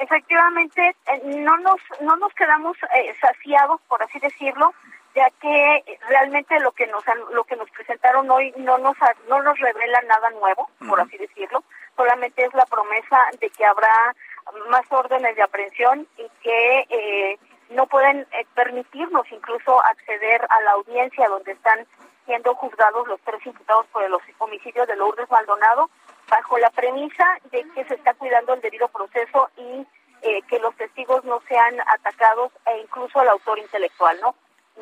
[0.03, 4.73] Efectivamente, eh, no nos no nos quedamos eh, saciados, por así decirlo,
[5.15, 8.97] ya que realmente lo que nos lo que nos presentaron hoy no nos
[9.29, 11.63] no nos revela nada nuevo, por así decirlo,
[11.95, 14.13] solamente es la promesa de que habrá
[14.69, 17.39] más órdenes de aprehensión y que eh,
[17.73, 21.85] no pueden eh, permitirnos incluso acceder a la audiencia donde están
[22.25, 25.89] siendo juzgados los tres imputados por el homicidio de Lourdes Maldonado,
[26.29, 29.85] bajo la premisa de que se está cuidando el debido proceso y
[30.21, 34.35] eh, que los testigos no sean atacados e incluso el autor intelectual, ¿no?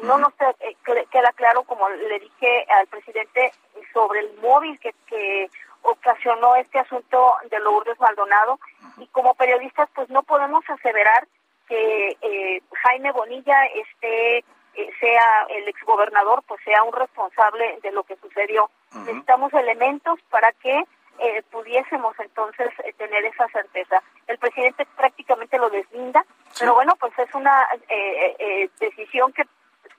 [0.03, 3.51] No nos eh, queda claro, como le dije al presidente,
[3.91, 5.49] sobre el móvil que, que
[5.81, 8.59] ocasionó este asunto de Lourdes Maldonado
[8.97, 11.27] y como periodistas pues no podemos aseverar
[11.71, 18.03] que eh, Jaime Bonilla esté eh, sea el exgobernador pues sea un responsable de lo
[18.03, 18.69] que sucedió.
[18.93, 20.83] Necesitamos elementos para que
[21.19, 24.03] eh, pudiésemos entonces eh, tener esa certeza.
[24.27, 26.25] El presidente prácticamente lo deslinda,
[26.59, 29.43] pero bueno, pues es una eh, eh, decisión que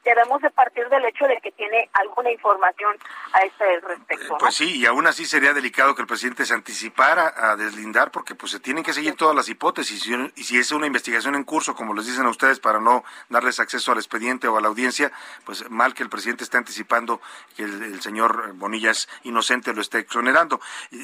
[0.05, 2.97] debemos de partir del hecho de que tiene alguna información
[3.33, 4.33] a este respecto.
[4.33, 4.39] ¿no?
[4.39, 8.35] Pues sí, y aún así sería delicado que el presidente se anticipara a deslindar porque
[8.35, 11.75] pues se tienen que seguir todas las hipótesis y, si es una investigación en curso,
[11.75, 15.13] como les dicen a ustedes, para no darles acceso al expediente o a la audiencia,
[15.45, 17.21] pues mal que el presidente esté anticipando
[17.57, 20.61] que el, el señor Bonilla es inocente, lo esté exonerando.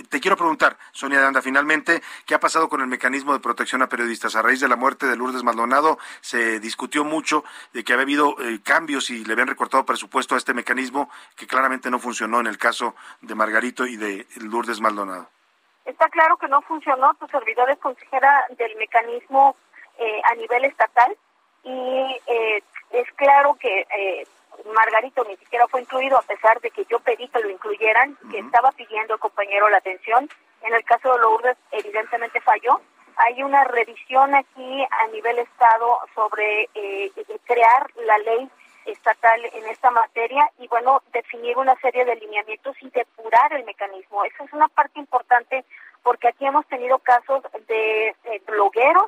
[0.09, 3.88] Te quiero preguntar, Sonia Danda, finalmente, ¿qué ha pasado con el mecanismo de protección a
[3.88, 4.34] periodistas?
[4.36, 8.36] A raíz de la muerte de Lourdes Maldonado se discutió mucho de que había habido
[8.40, 12.47] eh, cambios y le habían recortado presupuesto a este mecanismo que claramente no funcionó en
[12.47, 15.28] el caso de Margarito y de Lourdes Maldonado.
[15.84, 17.14] Está claro que no funcionó.
[17.14, 19.57] Tu servidor es consejera del mecanismo
[19.99, 21.14] eh, a nivel estatal
[21.64, 22.62] y eh,
[22.93, 24.26] es claro que eh,
[24.74, 28.39] Margarito ni siquiera fue incluido a pesar de que yo pedí que lo incluyeran, que
[28.39, 30.28] estaba pidiendo el compañero la atención.
[30.62, 32.80] En el caso de Lourdes evidentemente falló.
[33.16, 37.11] Hay una revisión aquí a nivel estado sobre eh,
[37.45, 38.49] crear la ley
[38.91, 44.24] estatal en esta materia y bueno, definir una serie de lineamientos y depurar el mecanismo.
[44.24, 45.64] Esa es una parte importante
[46.03, 49.07] porque aquí hemos tenido casos de eh, blogueros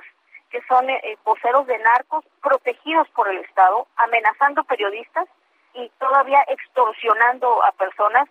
[0.50, 5.28] que son eh, voceros de narcos protegidos por el Estado, amenazando periodistas
[5.74, 8.28] y todavía extorsionando a personas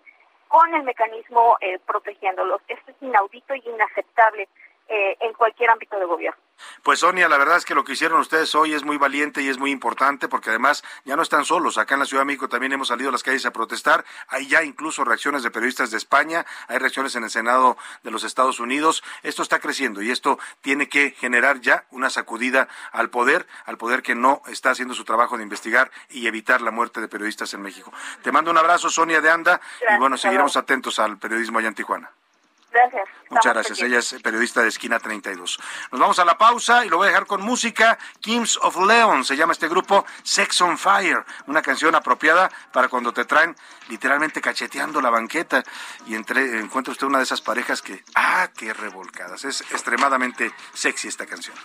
[0.49, 2.61] con el mecanismo eh, protegiéndolos.
[2.67, 4.49] Esto es inaudito y inaceptable
[4.89, 6.41] eh, en cualquier ámbito de gobierno.
[6.83, 9.47] Pues Sonia, la verdad es que lo que hicieron ustedes hoy es muy valiente y
[9.47, 11.77] es muy importante porque además ya no están solos.
[11.77, 14.03] Acá en la Ciudad de México también hemos salido a las calles a protestar.
[14.27, 18.23] Hay ya incluso reacciones de periodistas de España, hay reacciones en el Senado de los
[18.23, 19.03] Estados Unidos.
[19.23, 24.01] Esto está creciendo y esto tiene que generar ya una sacudida al poder, al poder
[24.01, 27.61] que no está haciendo su trabajo de investigar y evitar la muerte de periodistas en
[27.61, 27.93] México.
[28.23, 29.61] Te mando un abrazo, Sonia de Anda,
[29.93, 32.11] y bueno, seguiremos atentos al periodismo allá en Tijuana.
[32.71, 33.09] Gracias.
[33.29, 33.81] Muchas gracias.
[33.81, 35.59] Ella es periodista de Esquina 32.
[35.91, 37.97] Nos vamos a la pausa y lo voy a dejar con música.
[38.21, 43.11] Kings of Leon se llama este grupo Sex on Fire, una canción apropiada para cuando
[43.11, 43.55] te traen
[43.89, 45.63] literalmente cacheteando la banqueta
[46.05, 49.45] y entre, encuentra usted una de esas parejas que, ah, qué revolcadas.
[49.45, 51.55] Es extremadamente sexy esta canción.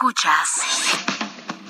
[0.00, 0.60] Escuchas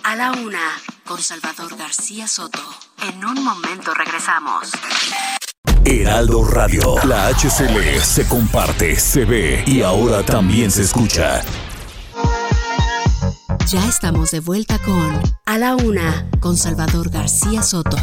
[0.04, 0.60] a la una
[1.06, 2.58] con Salvador García Soto.
[3.00, 4.70] En un momento regresamos.
[5.86, 6.96] Heraldo Radio.
[7.04, 11.40] La HCL se comparte, se ve y ahora también se escucha.
[13.66, 17.96] Ya estamos de vuelta con A la una con Salvador García Soto.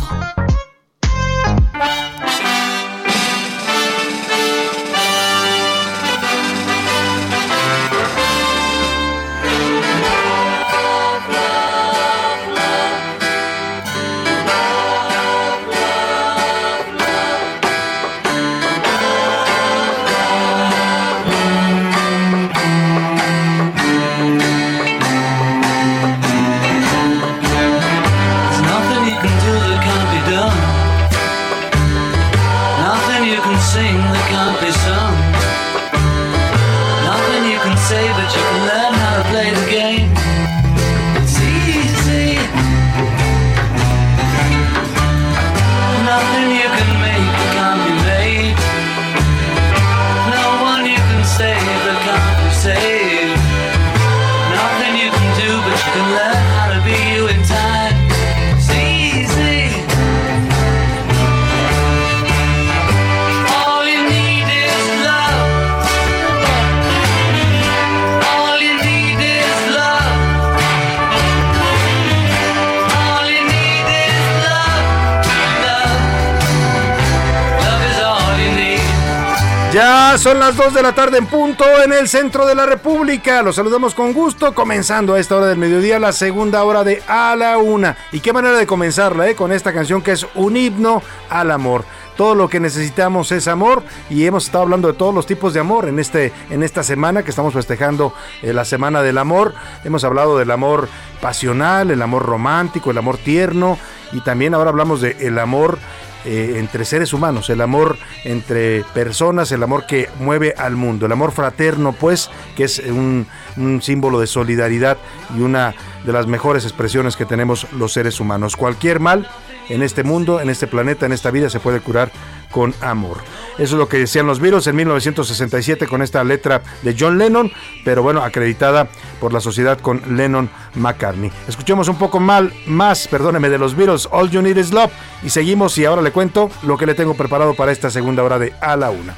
[80.21, 83.41] Son las 2 de la tarde en punto en el centro de la República.
[83.41, 87.35] Los saludamos con gusto, comenzando a esta hora del mediodía la segunda hora de A
[87.35, 87.97] la Una.
[88.11, 89.35] Y qué manera de comenzarla, ¿eh?
[89.35, 91.83] Con esta canción que es un himno al amor.
[92.15, 95.59] todo lo que necesitamos es amor y hemos estado hablando de todos los tipos de
[95.59, 99.53] amor en, este, en esta semana que estamos festejando eh, la Semana del Amor.
[99.83, 100.87] Hemos hablado del amor
[101.19, 103.77] pasional, el amor romántico, el amor tierno
[104.13, 105.77] y también ahora hablamos de el amor
[106.25, 111.11] eh, entre seres humanos, el amor entre personas, el amor que mueve al mundo, el
[111.11, 114.97] amor fraterno, pues, que es un, un símbolo de solidaridad
[115.37, 115.73] y una
[116.05, 118.55] de las mejores expresiones que tenemos los seres humanos.
[118.55, 119.27] Cualquier mal
[119.69, 122.11] en este mundo, en este planeta, en esta vida se puede curar
[122.51, 123.17] con amor.
[123.55, 127.51] Eso es lo que decían los virus en 1967 con esta letra de John Lennon,
[127.83, 128.87] pero bueno, acreditada
[129.19, 131.31] por la sociedad con Lennon McCartney.
[131.47, 134.91] Escuchemos un poco mal, más, perdóneme, de los virus, All You Need Is Love,
[135.23, 138.39] y seguimos y ahora le cuento lo que le tengo preparado para esta segunda hora
[138.39, 139.15] de A la Una.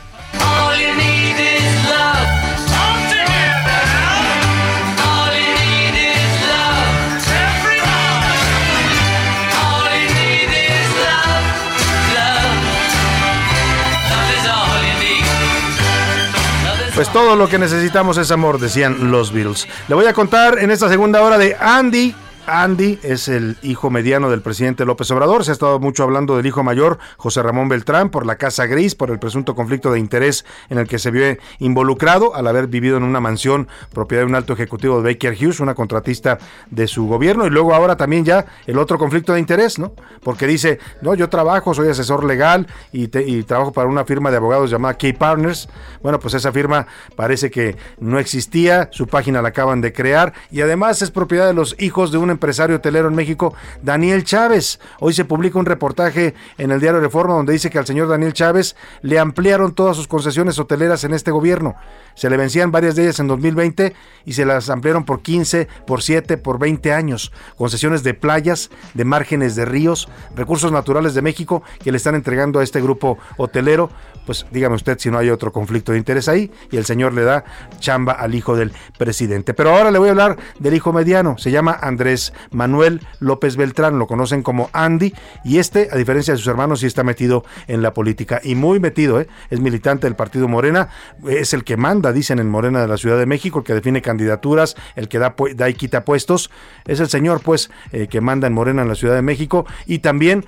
[16.98, 19.68] Pues todo lo que necesitamos es amor, decían los Beatles.
[19.88, 22.16] Le voy a contar en esta segunda hora de Andy.
[22.48, 25.44] Andy es el hijo mediano del presidente López Obrador.
[25.44, 28.96] Se ha estado mucho hablando del hijo mayor, José Ramón Beltrán, por la Casa Gris,
[28.96, 32.96] por el presunto conflicto de interés en el que se vio involucrado al haber vivido
[32.96, 36.38] en una mansión propiedad de un alto ejecutivo de Baker Hughes, una contratista
[36.72, 37.46] de su gobierno.
[37.46, 39.92] Y luego ahora también ya el otro conflicto de interés, ¿no?
[40.24, 43.08] Porque dice, no, yo trabajo, soy asesor legal y,
[43.44, 45.68] trabajo para una firma de abogados llamada Key Partners.
[46.02, 46.88] Bueno, pues esa firma
[47.18, 51.54] parece que no existía, su página la acaban de crear y además es propiedad de
[51.54, 54.80] los hijos de un empresario hotelero en México, Daniel Chávez.
[55.00, 58.34] Hoy se publica un reportaje en el diario Reforma donde dice que al señor Daniel
[58.34, 61.76] Chávez le ampliaron todas sus concesiones hoteleras en este gobierno.
[62.14, 66.04] Se le vencían varias de ellas en 2020 y se las ampliaron por 15, por
[66.04, 67.32] 7, por 20 años.
[67.58, 72.60] Concesiones de playas, de márgenes de ríos, recursos naturales de México que le están entregando
[72.60, 73.90] a este grupo hotelero.
[74.26, 77.24] Pues dígame usted si no hay otro conflicto de interés ahí y el señor le
[77.24, 77.46] da
[77.80, 79.54] chamba al hijo del presidente.
[79.54, 81.38] Pero ahora le voy a hablar del hijo mediano.
[81.38, 85.14] Se llama Andrés Manuel López Beltrán, lo conocen como Andy
[85.44, 88.80] y este, a diferencia de sus hermanos, sí está metido en la política y muy
[88.80, 89.28] metido, ¿eh?
[89.50, 90.90] es militante del partido Morena,
[91.28, 94.02] es el que manda, dicen en Morena de la Ciudad de México, el que define
[94.02, 95.36] candidaturas, el que da,
[95.70, 96.52] y quita puestos,
[96.86, 100.00] es el señor pues eh, que manda en Morena en la Ciudad de México y
[100.00, 100.46] también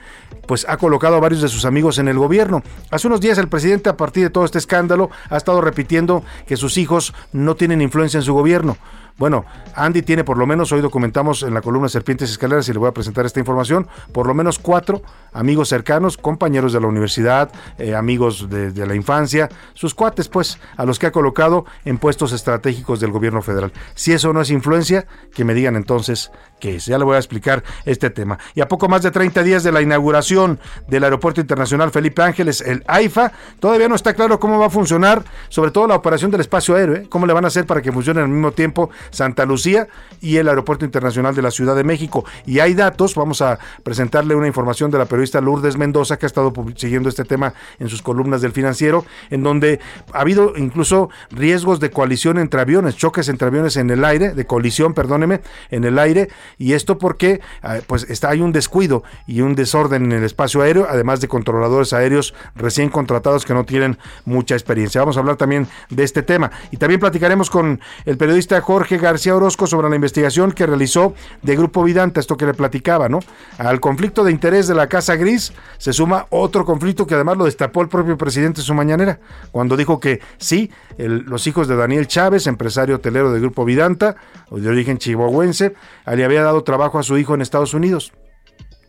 [0.48, 2.64] pues ha colocado a varios de sus amigos en el gobierno.
[2.92, 6.58] Hace unos días el presidente a partir de todo este escándalo ha estado repitiendo que
[6.58, 8.78] sus hijos no tienen influencia en su gobierno.
[9.20, 9.44] Bueno,
[9.76, 12.88] Andy tiene por lo menos, hoy documentamos en la columna Serpientes Escaleras y le voy
[12.88, 15.02] a presentar esta información, por lo menos cuatro
[15.34, 20.58] amigos cercanos, compañeros de la universidad, eh, amigos de, de la infancia, sus cuates pues,
[20.78, 23.74] a los que ha colocado en puestos estratégicos del gobierno federal.
[23.94, 25.06] Si eso no es influencia,
[25.36, 26.86] que me digan entonces qué es.
[26.86, 28.38] Ya le voy a explicar este tema.
[28.55, 32.62] Y a poco más de 30 días de la inauguración del Aeropuerto Internacional Felipe Ángeles,
[32.62, 36.41] el AIFA, todavía no está claro cómo va a funcionar, sobre todo la operación del
[36.41, 37.07] espacio aéreo, ¿eh?
[37.10, 39.88] cómo le van a hacer para que funcione al mismo tiempo Santa Lucía
[40.22, 42.26] y el Aeropuerto Internacional de la Ciudad de México.
[42.45, 46.28] Y hay datos, vamos a presentarle una información de la periodista Lourdes Mendoza, que ha
[46.28, 49.80] estado siguiendo este tema en sus columnas del financiero, en donde
[50.14, 54.45] ha habido incluso riesgos de coalición entre aviones, choques entre aviones en el aire, de
[54.45, 59.41] colisión, perdóneme, en el aire, y esto porque eh, pues está, hay un descuido y
[59.41, 63.97] un desorden en el espacio aéreo, además de controladores aéreos recién contratados que no tienen
[64.26, 65.02] mucha experiencia.
[65.02, 66.52] Vamos a hablar también de este tema.
[66.72, 71.56] Y también platicaremos con el periodista Jorge García Orozco sobre la investigación que realizó de
[71.56, 73.20] Grupo Vidanta, esto que le platicaba, ¿no?
[73.58, 77.45] Al conflicto de interés de la Casa Gris se suma otro conflicto que además lo
[77.45, 79.20] destapó el propio presidente en su mañanera,
[79.52, 84.16] cuando dijo que sí, los hijos de Daniel Chávez, empresario hotelero de Grupo Vidanta,
[84.52, 85.74] de origen chihuahuense,
[86.06, 88.12] le había dado trabajo a su hijo en Estados Unidos.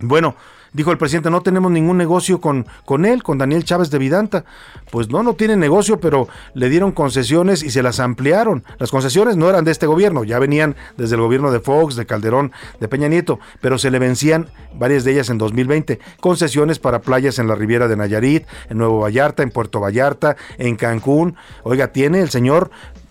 [0.01, 0.35] Bueno,
[0.73, 4.45] dijo el presidente, no tenemos ningún negocio con, con él, con Daniel Chávez de Vidanta.
[4.91, 8.65] Pues no, no tiene negocio, pero le dieron concesiones y se las ampliaron.
[8.79, 12.07] Las concesiones no eran de este gobierno, ya venían desde el gobierno de Fox, de
[12.07, 15.99] Calderón, de Peña Nieto, pero se le vencían varias de ellas en 2020.
[16.21, 20.77] Concesiones para playas en la Riviera de Nayarit, en Nuevo Vallarta, en Puerto Vallarta, en
[20.77, 21.37] Cancún.
[21.63, 22.71] Oiga, tiene el señor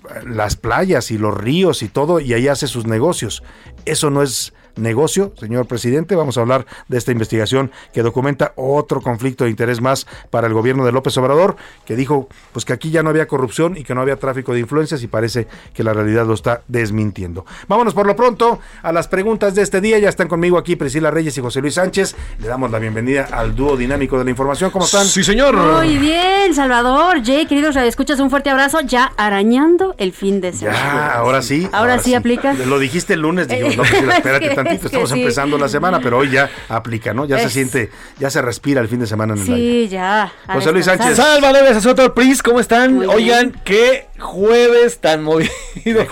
[0.09, 3.43] eh, las playas y los ríos y todo, y ahí hace sus negocios.
[3.89, 6.15] Eso no es negocio, señor presidente.
[6.15, 10.53] Vamos a hablar de esta investigación que documenta otro conflicto de interés más para el
[10.53, 11.55] gobierno de López Obrador,
[11.85, 14.59] que dijo pues que aquí ya no había corrupción y que no había tráfico de
[14.59, 17.45] influencias y parece que la realidad lo está desmintiendo.
[17.67, 19.99] Vámonos por lo pronto a las preguntas de este día.
[19.99, 22.15] Ya están conmigo aquí Priscila Reyes y José Luis Sánchez.
[22.39, 24.71] Le damos la bienvenida al dúo dinámico de la información.
[24.71, 25.05] ¿Cómo están?
[25.05, 25.55] Sí, señor.
[25.55, 27.23] Muy bien, Salvador.
[27.23, 28.81] Jay, queridos escuchas un fuerte abrazo.
[28.81, 30.77] Ya arañando el fin de semana.
[30.77, 31.67] Ya, ahora sí.
[31.71, 32.53] Ahora sí aplica.
[32.53, 35.19] Lo dijiste el lunes, digo, no, pues, Es espérate que- estamos sí.
[35.19, 37.25] empezando la semana, pero hoy ya aplica, ¿no?
[37.25, 37.89] Ya se siente,
[38.19, 39.83] ya se respira el fin de semana en el aire.
[39.83, 40.31] Sí, ya.
[40.47, 40.85] a José Luis.
[40.85, 41.15] Sánchez.
[41.15, 43.07] Salvador Soto Pris, ¿cómo están?
[43.07, 45.49] Oigan, qué jueves tan movido.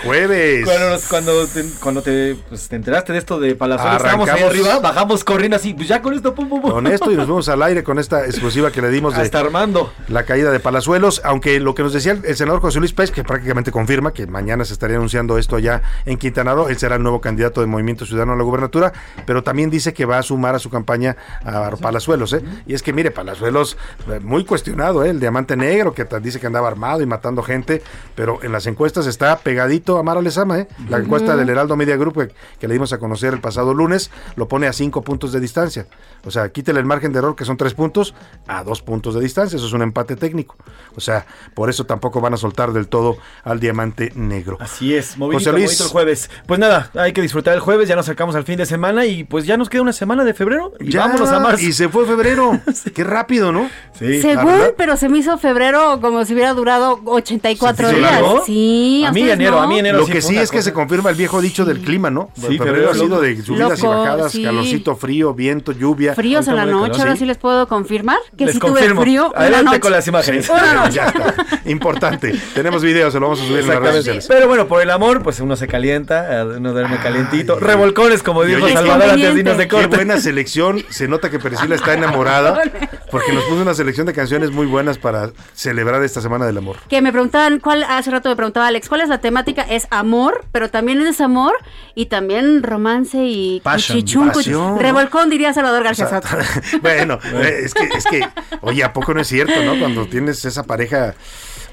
[0.04, 0.64] Jueves.
[0.64, 4.78] Cuando, cuando te, cuando te, pues, te enteraste de esto de Palazuelos, estábamos ahí arriba,
[4.78, 6.70] bajamos corriendo así, pues ya con esto, pum, pum, pum.
[6.70, 9.40] Con esto y nos vemos al aire con esta exclusiva que le dimos de Hasta
[9.40, 9.92] Armando.
[10.08, 13.10] la caída de Palazuelos, aunque lo que nos decía el, el senador José Luis Pérez,
[13.10, 16.96] que prácticamente confirma que mañana se estaría anunciando esto allá en Quintana Roo, él será
[16.96, 18.92] el nuevo candidato de Movimiento Ciudadano a la gubernatura,
[19.26, 22.42] pero también dice que va a sumar a su campaña a Palazuelos, ¿eh?
[22.66, 23.76] Y es que mire, Palazuelos,
[24.10, 25.10] eh, muy cuestionado, ¿eh?
[25.10, 27.82] el diamante negro, que dice que andaba armado y matando gente,
[28.14, 30.68] pero en las encuestas está pegadito a Mara Lezama, ¿eh?
[30.88, 34.10] La encuesta del Heraldo Media Group que, que le dimos a conocer el pasado lunes,
[34.36, 35.86] lo pone a cinco puntos de distancia.
[36.24, 38.14] O sea, quítele el margen de error, que son tres puntos,
[38.46, 39.56] a dos puntos de distancia.
[39.56, 40.56] Eso es un empate técnico.
[40.96, 44.58] O sea, por eso tampoco van a soltar del todo al diamante negro.
[44.60, 45.64] Así es, movidito, José Luis.
[45.64, 46.30] movidito el jueves.
[46.46, 49.24] Pues nada, hay que disfrutar el jueves, ya nos sacamos al fin de semana y
[49.24, 51.64] pues ya nos queda una semana de febrero y Ya, vámonos a marzo.
[51.64, 52.60] Y se fue febrero.
[52.94, 53.70] Qué rápido, ¿no?
[53.98, 54.20] Sí.
[54.20, 58.42] Según, pero se me hizo febrero como si hubiera durado 84 ¿Se te hizo largo?
[58.44, 59.62] Sí, A mí enero, no?
[59.62, 61.80] a mí enero Lo sí que sí es que se confirma el viejo dicho del
[61.80, 62.30] clima, ¿no?
[62.34, 64.42] Sí, febrero, febrero ha sido de subidas y bajadas, sí.
[64.42, 66.14] calorcito, frío, viento, lluvia.
[66.14, 67.24] Fríos en la noche, ahora ¿sí?
[67.24, 68.94] les puedo confirmar que Les sí confirmo.
[68.96, 69.80] tuve frío Adelante noche.
[69.80, 70.50] con las imágenes.
[70.92, 71.34] Ya está.
[71.66, 72.32] Importante.
[72.54, 74.26] Tenemos videos, se lo vamos a subir en las redes sociales.
[74.28, 77.58] Pero bueno, por el amor, pues uno se calienta, eh, uno duerme calientito.
[77.58, 79.96] Revolcones, como dijo oye, Salvador antes de de Qué corte.
[79.96, 80.82] buena selección.
[80.88, 82.60] Se nota que Priscila está enamorada
[83.10, 86.76] porque nos puso una selección de canciones muy buenas para celebrar esta Semana del Amor.
[86.88, 89.62] Que me preguntaban, ¿cuál, hace rato me preguntaba Alex, ¿cuál es la temática?
[89.62, 91.54] Es amor, pero también es amor
[91.94, 94.78] y también romance y Passion.
[94.78, 96.36] Revolcón diría Salvador O García sea, Soto.
[96.82, 98.28] bueno, eh, es que, es que,
[98.60, 99.78] oye, ¿a poco no es cierto, no?
[99.78, 101.14] Cuando tienes esa pareja.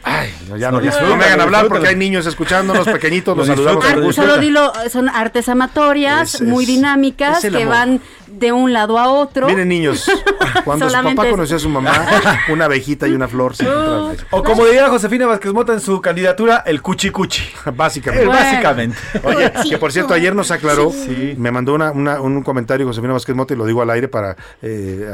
[0.07, 3.35] Ay, no, ya no, ya, Disfrútalo, no me hagan hablar porque hay niños escuchándonos, pequeñitos,
[3.35, 4.21] los Lo saludamos con gusto.
[4.21, 9.47] Solo dilo, son artes amatorias, Es- muy dinámicas, que van de un lado a otro.
[9.47, 10.09] Miren, niños,
[10.63, 11.91] cuando su papá conoció a su mamá,
[12.49, 14.17] una abejita y una flor se encontraron.
[14.31, 17.43] O como diría Josefina Vázquez Mota en su candidatura, el cuchi cuchi.
[17.75, 18.23] Básicamente.
[18.25, 18.41] Eh, Bueno.
[18.43, 18.97] Básicamente.
[19.23, 21.33] Oye, que por cierto, ayer nos aclaró, Sí.
[21.37, 24.35] me mandó una, una- un comentario Josefina Vázquez Mota y lo digo al aire para
[24.61, 25.07] eh,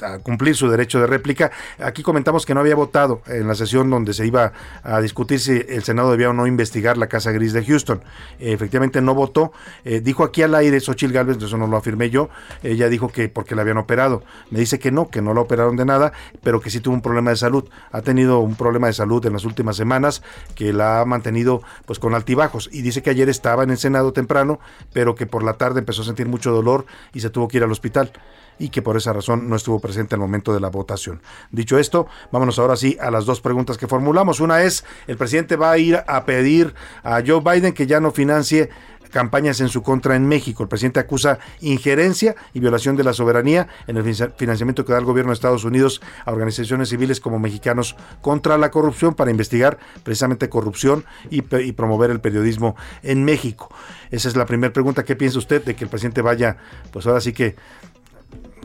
[0.00, 1.50] a- a cumplir su derecho de réplica.
[1.78, 5.64] Aquí comentamos que no había votado en la sesión donde se iba a discutir si
[5.68, 8.02] el Senado debía o no investigar la Casa Gris de Houston.
[8.38, 9.52] Efectivamente no votó.
[9.84, 12.28] Eh, dijo aquí al aire Xochil Gálvez, eso no lo afirmé yo,
[12.62, 14.22] ella dijo que porque la habían operado.
[14.50, 16.12] Me dice que no, que no la operaron de nada,
[16.42, 17.68] pero que sí tuvo un problema de salud.
[17.90, 20.22] Ha tenido un problema de salud en las últimas semanas
[20.54, 24.12] que la ha mantenido pues con altibajos y dice que ayer estaba en el Senado
[24.12, 24.60] temprano,
[24.92, 27.64] pero que por la tarde empezó a sentir mucho dolor y se tuvo que ir
[27.64, 28.12] al hospital
[28.58, 31.20] y que por esa razón no estuvo presente al momento de la votación.
[31.50, 34.40] Dicho esto, vámonos ahora sí a las dos preguntas que formulamos.
[34.40, 38.10] Una es, el presidente va a ir a pedir a Joe Biden que ya no
[38.10, 38.70] financie
[39.10, 40.62] campañas en su contra en México.
[40.62, 44.98] El presidente acusa injerencia y violación de la soberanía en el fin- financiamiento que da
[44.98, 49.78] el gobierno de Estados Unidos a organizaciones civiles como mexicanos contra la corrupción para investigar
[50.02, 53.68] precisamente corrupción y, y promover el periodismo en México.
[54.10, 55.04] Esa es la primera pregunta.
[55.04, 56.56] ¿Qué piensa usted de que el presidente vaya,
[56.90, 57.54] pues ahora sí que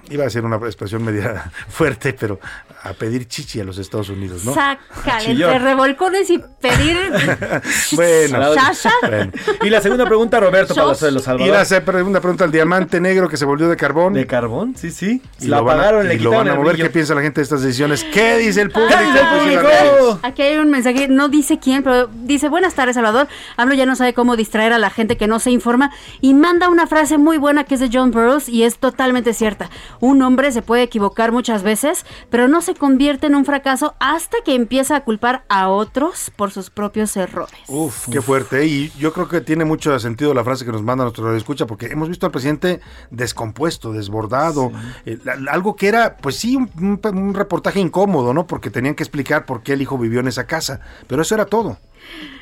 [0.09, 2.39] iba a ser una expresión media fuerte, pero
[2.83, 4.53] a pedir chichi a los Estados Unidos, ¿no?
[4.53, 6.97] Sácale entre revolcones y pedir
[7.93, 8.91] bueno, Sasha.
[9.07, 9.31] bueno.
[9.63, 10.83] Y la segunda pregunta, Roberto Sos.
[10.83, 11.53] Palazuelos Y Salvador.
[11.53, 14.13] la se- segunda pregunta, el diamante negro que se volvió de carbón.
[14.13, 14.75] ¿De carbón?
[14.77, 15.21] Sí, sí.
[15.39, 16.75] y la lo van a- apagaron, le y lo van a mover.
[16.77, 18.03] ¿Qué piensa la gente de estas decisiones?
[18.03, 18.93] ¿Qué dice el público?
[18.97, 19.27] ¿Qué dice el
[19.61, 20.19] público?
[20.23, 23.27] Aquí hay un mensaje, no dice quién, pero dice, buenas tardes Salvador,
[23.57, 25.91] hablo ya no sabe cómo distraer a la gente que no se informa
[26.21, 29.69] y manda una frase muy buena que es de John Burroughs y es totalmente cierta.
[29.99, 34.37] Un hombre se puede equivocar muchas veces, pero no se convierte en un fracaso hasta
[34.45, 37.55] que empieza a culpar a otros por sus propios errores.
[37.67, 38.65] Uf, qué fuerte.
[38.65, 41.65] Y yo creo que tiene mucho sentido la frase que nos manda nuestro radio escucha,
[41.67, 42.81] porque hemos visto al presidente
[43.11, 44.71] descompuesto, desbordado,
[45.05, 48.47] eh, la- algo que era, pues sí, un, un- un reportaje incómodo, ¿no?
[48.47, 51.45] Porque tenían que explicar por qué el hijo vivió en esa casa, pero eso era
[51.45, 51.77] todo.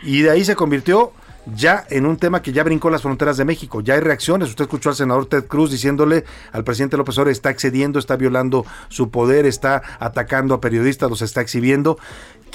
[0.03, 1.12] Y de ahí se convirtió
[1.54, 3.82] ya en un tema que ya brincó las fronteras de México.
[3.82, 4.50] Ya hay reacciones.
[4.50, 8.66] Usted escuchó al senador Ted Cruz diciéndole al presidente López Obrador está excediendo, está violando
[8.89, 11.98] su poder, está atacando a periodistas, los está exhibiendo.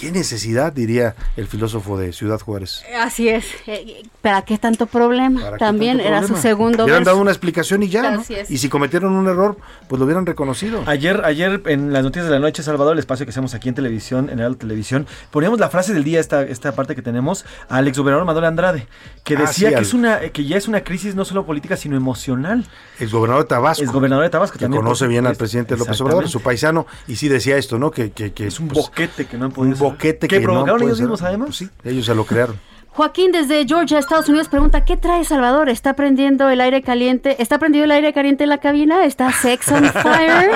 [0.00, 2.82] ¿Qué necesidad, diría el filósofo de Ciudad Juárez?
[2.98, 3.44] Así es.
[3.66, 5.40] Eh, ¿Para qué tanto problema?
[5.42, 6.36] ¿Para qué También tanto era problema?
[6.36, 7.10] su segundo Hubieran verso.
[7.10, 8.20] dado una explicación y ya, ¿no?
[8.20, 8.50] Así es.
[8.50, 10.82] Y si cometieron un error, pues lo hubieran reconocido.
[10.86, 13.74] Ayer, ayer en las noticias de la noche, Salvador, el espacio que hacemos aquí en
[13.74, 17.86] televisión, en la televisión, poníamos la frase del día, esta, esta parte que tenemos, al
[17.86, 18.86] exgobernador Manuel Andrade,
[19.22, 21.44] que Ah, decía sí, que al- es una, que ya es una crisis no solo
[21.44, 22.66] política, sino emocional.
[22.98, 23.82] El gobernador de Tabasco.
[23.84, 27.16] El gobernador de Tabasco que también, conoce bien al presidente López Obrador, su paisano, y
[27.16, 27.90] sí decía esto, ¿no?
[27.90, 29.89] Que, que, que Es un pues, boquete que no han podido.
[29.92, 31.46] Boquete que provocaron puede ellos mismos además.
[31.48, 32.56] Pues sí, ellos se lo crearon.
[32.92, 35.68] Joaquín desde Georgia, Estados Unidos, pregunta, ¿qué trae Salvador?
[35.68, 37.40] ¿Está prendiendo el aire caliente?
[37.40, 39.04] ¿Está prendido el aire caliente en la cabina?
[39.04, 40.50] ¿Está sex on fire?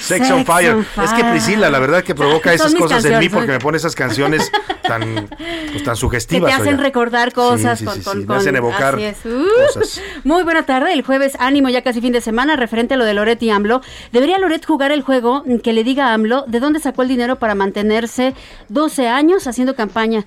[0.00, 0.84] Sex on Fire.
[1.02, 3.94] Es que Priscila, la verdad que provoca esas cosas en mí porque me pone esas
[3.94, 4.50] canciones
[4.82, 5.28] tan,
[5.70, 6.50] pues, tan que sugestivas.
[6.50, 6.82] te hacen oiga.
[6.82, 9.24] recordar cosas Sí, sí, con, sí, con- con- hacen evocar es.
[9.24, 9.44] Uh.
[9.74, 10.02] cosas.
[10.24, 13.14] Muy buena tarde, el jueves ánimo ya casi fin de semana, referente a lo de
[13.14, 13.80] Loret y AMLO.
[14.12, 17.36] ¿Debería Loret jugar el juego que le diga a AMLO de dónde sacó el dinero
[17.36, 18.34] para mantenerse
[18.70, 20.24] 12 años haciendo campaña?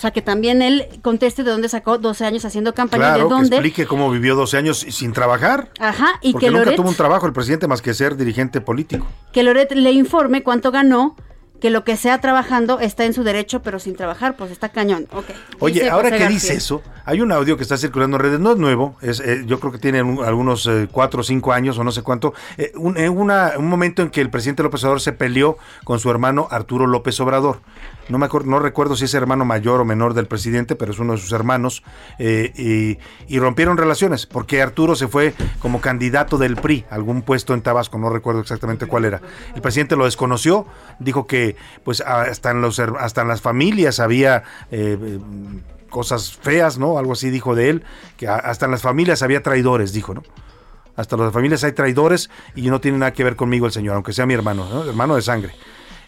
[0.00, 3.28] O sea, que también él conteste de dónde sacó 12 años haciendo campaña, Claro, de
[3.28, 3.56] que dónde.
[3.56, 5.68] explique cómo vivió 12 años sin trabajar.
[5.78, 8.62] Ajá, y porque que nunca Loret, tuvo un trabajo el presidente más que ser dirigente
[8.62, 9.06] político.
[9.34, 11.16] que Loret le informe cuánto ganó,
[11.60, 15.06] que lo que sea trabajando está en su derecho, pero sin trabajar, pues está cañón.
[15.12, 15.26] Ok.
[15.58, 16.28] Oye, ahora José que García.
[16.40, 19.42] dice eso, hay un audio que está circulando en redes, no es nuevo, es, eh,
[19.46, 22.32] yo creo que tiene un- algunos eh, cuatro o cinco años o no sé cuánto,
[22.56, 26.00] eh, un, en una- un momento en que el presidente López Obrador se peleó con
[26.00, 27.60] su hermano Arturo López Obrador.
[28.10, 30.98] No, me acuerdo, no recuerdo si es hermano mayor o menor del presidente, pero es
[30.98, 31.82] uno de sus hermanos,
[32.18, 32.98] eh,
[33.28, 37.62] y, rompieron relaciones, porque Arturo se fue como candidato del PRI, a algún puesto en
[37.62, 39.20] Tabasco, no recuerdo exactamente cuál era.
[39.54, 40.66] El presidente lo desconoció,
[40.98, 42.60] dijo que pues hasta en,
[43.28, 44.42] las familias había...
[44.70, 45.18] eh,
[45.90, 46.98] cosas feas, ¿no?
[46.98, 47.82] Algo así dijo de él,
[48.16, 50.22] que hasta en las familias había traidores, dijo, ¿no?
[50.96, 53.94] Hasta en las familias hay traidores y no tiene nada que ver conmigo el señor,
[53.96, 54.84] aunque sea mi hermano, ¿no?
[54.84, 55.54] hermano de sangre.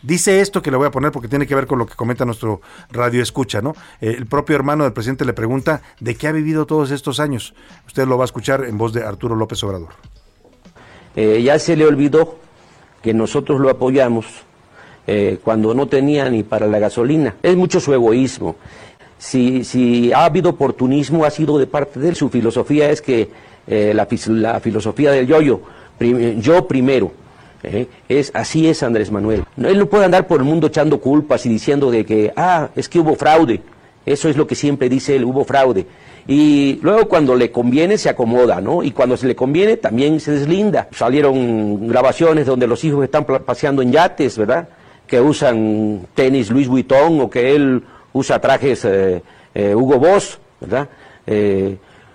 [0.02, 2.24] Dice esto que le voy a poner porque tiene que ver con lo que comenta
[2.24, 3.74] nuestro radio escucha, ¿no?
[4.00, 7.54] Eh, el propio hermano del presidente le pregunta de qué ha vivido todos estos años.
[7.86, 9.90] Usted lo va a escuchar en voz de Arturo López Obrador.
[11.14, 12.36] Eh, ya se le olvidó
[13.00, 14.26] que nosotros lo apoyamos
[15.06, 17.36] eh, cuando no tenía ni para la gasolina.
[17.40, 18.56] Es mucho su egoísmo.
[19.18, 22.16] Si, ha habido oportunismo, ha sido de parte de él.
[22.16, 23.30] Su filosofía es que
[23.68, 24.06] la,
[24.60, 25.60] filosofía del yo-yo,
[26.00, 27.12] yo primero.
[27.62, 27.86] ¿Eh?
[28.08, 29.44] Es, así es Andrés Manuel.
[29.56, 32.68] No, Él no puede andar por el mundo echando culpas y diciendo de que, ah,
[32.76, 33.60] es que hubo fraude.
[34.04, 35.86] Eso es lo que siempre dice él, hubo fraude.
[36.26, 38.82] Y luego cuando le conviene se acomoda, ¿no?
[38.82, 40.88] Y cuando se le conviene también se deslinda.
[40.92, 44.68] Salieron grabaciones donde los hijos están paseando en yates, ¿verdad?
[45.06, 47.82] Que usan tenis Louis Vuitton o que él
[48.12, 49.22] usa trajes eh,
[49.54, 50.88] eh, Hugo Boss, ¿verdad?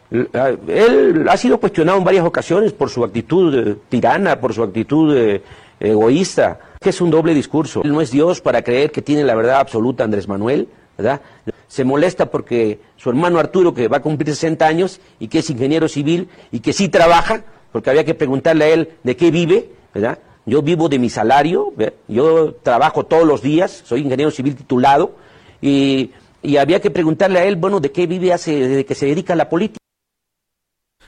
[0.10, 5.16] Él ha sido cuestionado en varias ocasiones por su actitud eh, tirana, por su actitud
[5.16, 5.42] eh,
[5.80, 7.82] egoísta, que es un doble discurso.
[7.84, 11.22] Él no es Dios para creer que tiene la verdad absoluta Andrés Manuel, ¿verdad?
[11.68, 15.50] Se molesta porque su hermano Arturo, que va a cumplir 60 años y que es
[15.50, 19.70] ingeniero civil y que sí trabaja, porque había que preguntarle a él de qué vive,
[19.94, 20.20] ¿verdad?
[20.46, 21.74] Yo vivo de mi salario,
[22.08, 25.12] yo trabajo todos los días, soy ingeniero civil titulado,
[25.62, 29.08] y, y había que preguntarle a él, bueno, de qué vive hace, desde que se
[29.08, 29.77] dedica a la política.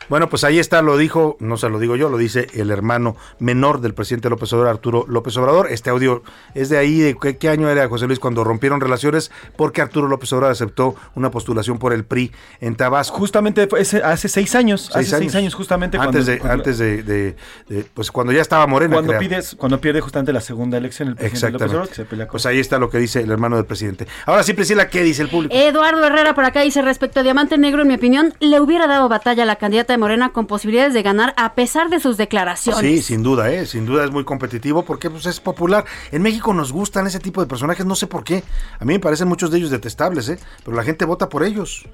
[0.10, 3.16] Bueno, pues ahí está, lo dijo, no se lo digo yo, lo dice el hermano
[3.40, 5.68] menor del presidente López Obrador, Arturo López Obrador.
[5.72, 6.24] Este audio
[6.56, 10.08] es de ahí, de qué, qué año era José Luis cuando rompieron relaciones, porque Arturo
[10.08, 13.18] López Obrador aceptó una postulación por el PRI en Tabasco.
[13.18, 13.68] Justamente
[14.04, 17.36] hace seis años, hace seis años justamente antes cuando- de, cuando- antes de, de-
[17.68, 18.96] de- pues cuando ya estaba Morena.
[18.96, 19.20] Cuando, creo.
[19.20, 22.32] pides, cuando pierde justamente la segunda elección el presidente López Obrador, que se pelea con
[22.32, 24.08] Pues ahí está lo que dice el hermano del presidente.
[24.26, 25.54] Ahora sí, Priscila, ¿qué dice el público?
[25.56, 29.08] Eduardo Herrera por acá dice respecto a Diamante Negro, en mi opinión, le hubiera dado
[29.08, 32.82] batalla a la candidata de Morena con posibilidades de ganar a pesar de sus declaraciones.
[32.82, 33.66] Sí, sin duda, ¿eh?
[33.66, 35.86] sin duda es muy competitivo porque pues, es popular.
[36.12, 38.44] En México nos gustan ese tipo de personajes, no sé por qué.
[38.80, 40.40] A mí me parecen muchos de ellos detestables, ¿eh?
[40.64, 41.86] pero la gente vota por ellos.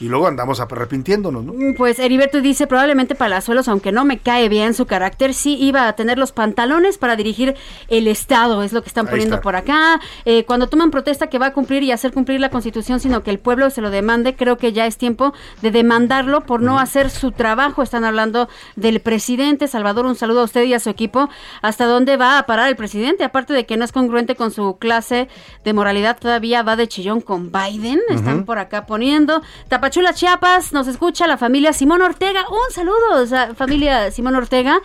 [0.00, 1.52] Y luego andamos arrepintiéndonos, ¿no?
[1.76, 5.94] Pues Heriberto dice, probablemente Palazuelos, aunque no me cae bien su carácter, sí iba a
[5.94, 7.56] tener los pantalones para dirigir
[7.88, 9.42] el Estado, es lo que están Ahí poniendo está.
[9.42, 10.00] por acá.
[10.24, 13.30] Eh, cuando toman protesta que va a cumplir y hacer cumplir la Constitución, sino que
[13.30, 17.10] el pueblo se lo demande, creo que ya es tiempo de demandarlo por no hacer
[17.10, 17.82] su trabajo.
[17.82, 19.66] Están hablando del presidente.
[19.66, 21.28] Salvador, un saludo a usted y a su equipo.
[21.62, 23.24] ¿Hasta dónde va a parar el presidente?
[23.24, 25.28] Aparte de que no es congruente con su clase
[25.64, 28.00] de moralidad, todavía va de chillón con Biden.
[28.10, 29.42] Están por acá poniendo.
[29.88, 32.44] Tapachula Chiapas, nos escucha la familia Simón Ortega.
[32.50, 34.82] Un saludo, familia Simón Ortega.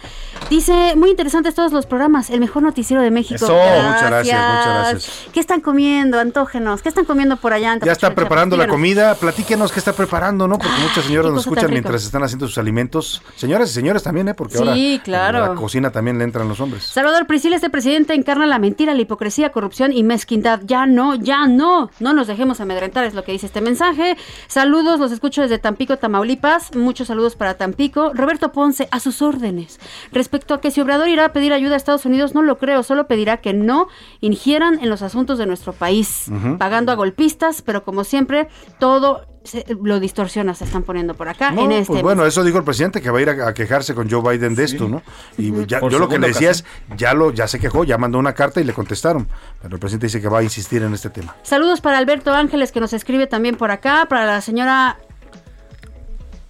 [0.50, 3.36] Dice, muy interesantes todos los programas, el mejor noticiero de México.
[3.36, 5.28] Eso, muchas gracias, muchas gracias.
[5.34, 6.20] ¿Qué están comiendo?
[6.20, 6.82] Antógenos.
[6.82, 7.74] ¿Qué están comiendo por allá?
[7.74, 9.16] en Ya está preparando la comida.
[9.16, 10.58] Platíquenos qué está preparando, ¿no?
[10.58, 13.22] Porque muchas señoras nos escuchan mientras están haciendo sus alimentos.
[13.36, 14.34] Señoras y señores también, ¿eh?
[14.34, 15.44] Porque Sí, ahora claro.
[15.44, 16.86] a la cocina también le entran los hombres.
[16.86, 20.62] Salvador Priscila, este presidente encarna la mentira, la hipocresía, corrupción y mezquindad.
[20.64, 21.90] Ya no, ya no.
[22.00, 24.16] No nos dejemos amedrentar, es lo que dice este mensaje.
[24.48, 26.76] Saludos, los escucho desde Tampico, Tamaulipas.
[26.76, 28.12] Muchos saludos para Tampico.
[28.14, 29.80] Roberto Ponce, a sus órdenes.
[30.12, 32.84] Respecto a que si Obrador irá a pedir ayuda a Estados Unidos, no lo creo.
[32.84, 33.88] Solo pedirá que no
[34.22, 38.48] ingieran en los asuntos de nuestro país, pagando a golpistas, pero como siempre,
[38.80, 41.92] todo se- lo distorsiona, se están poniendo por acá No, en este.
[41.94, 44.22] pues bueno, eso dijo el presidente que va a ir a, a quejarse con Joe
[44.38, 45.02] Biden de esto, ¿no?
[45.38, 46.64] Y ya- yo lo que le decía es,
[46.98, 49.28] ya lo, ya se quejó, ya mandó una carta y le contestaron.
[49.62, 51.36] Pero el presidente dice que va a insistir en este tema.
[51.44, 54.98] Saludos para Alberto Ángeles que nos escribe también por acá, para la señora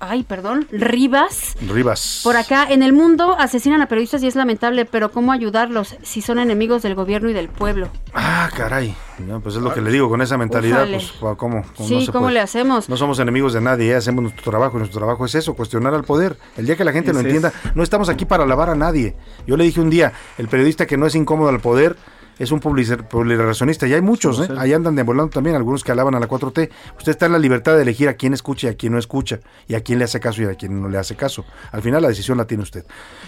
[0.10, 1.56] Ay, perdón, Rivas.
[1.66, 2.22] Rivas.
[2.24, 6.22] Por acá, en el mundo asesinan a periodistas y es lamentable, pero ¿cómo ayudarlos si
[6.22, 7.88] son enemigos del gobierno y del pueblo?
[8.14, 8.95] Ah, caray.
[9.20, 10.97] No, pues es lo que le digo, con esa mentalidad, Ufale.
[10.97, 11.64] pues, ¿cómo?
[11.76, 12.34] cómo Sí, no se ¿cómo puede?
[12.34, 12.89] le hacemos?
[12.89, 13.95] No somos enemigos de nadie, ¿eh?
[13.95, 16.36] hacemos nuestro trabajo y nuestro trabajo es eso, cuestionar al poder.
[16.58, 17.26] El día que la gente lo es.
[17.26, 19.16] entienda, no estamos aquí para alabar a nadie.
[19.47, 21.95] Yo le dije un día, el periodista que no es incómodo al poder
[22.39, 24.53] es un publicacionista y hay muchos, ¿eh?
[24.57, 26.69] ahí andan deambulando también algunos que alaban a la 4T.
[26.97, 29.39] Usted está en la libertad de elegir a quién escucha y a quién no escucha,
[29.67, 31.45] y a quién le hace caso y a quién no le hace caso.
[31.71, 32.86] Al final la decisión la tiene usted.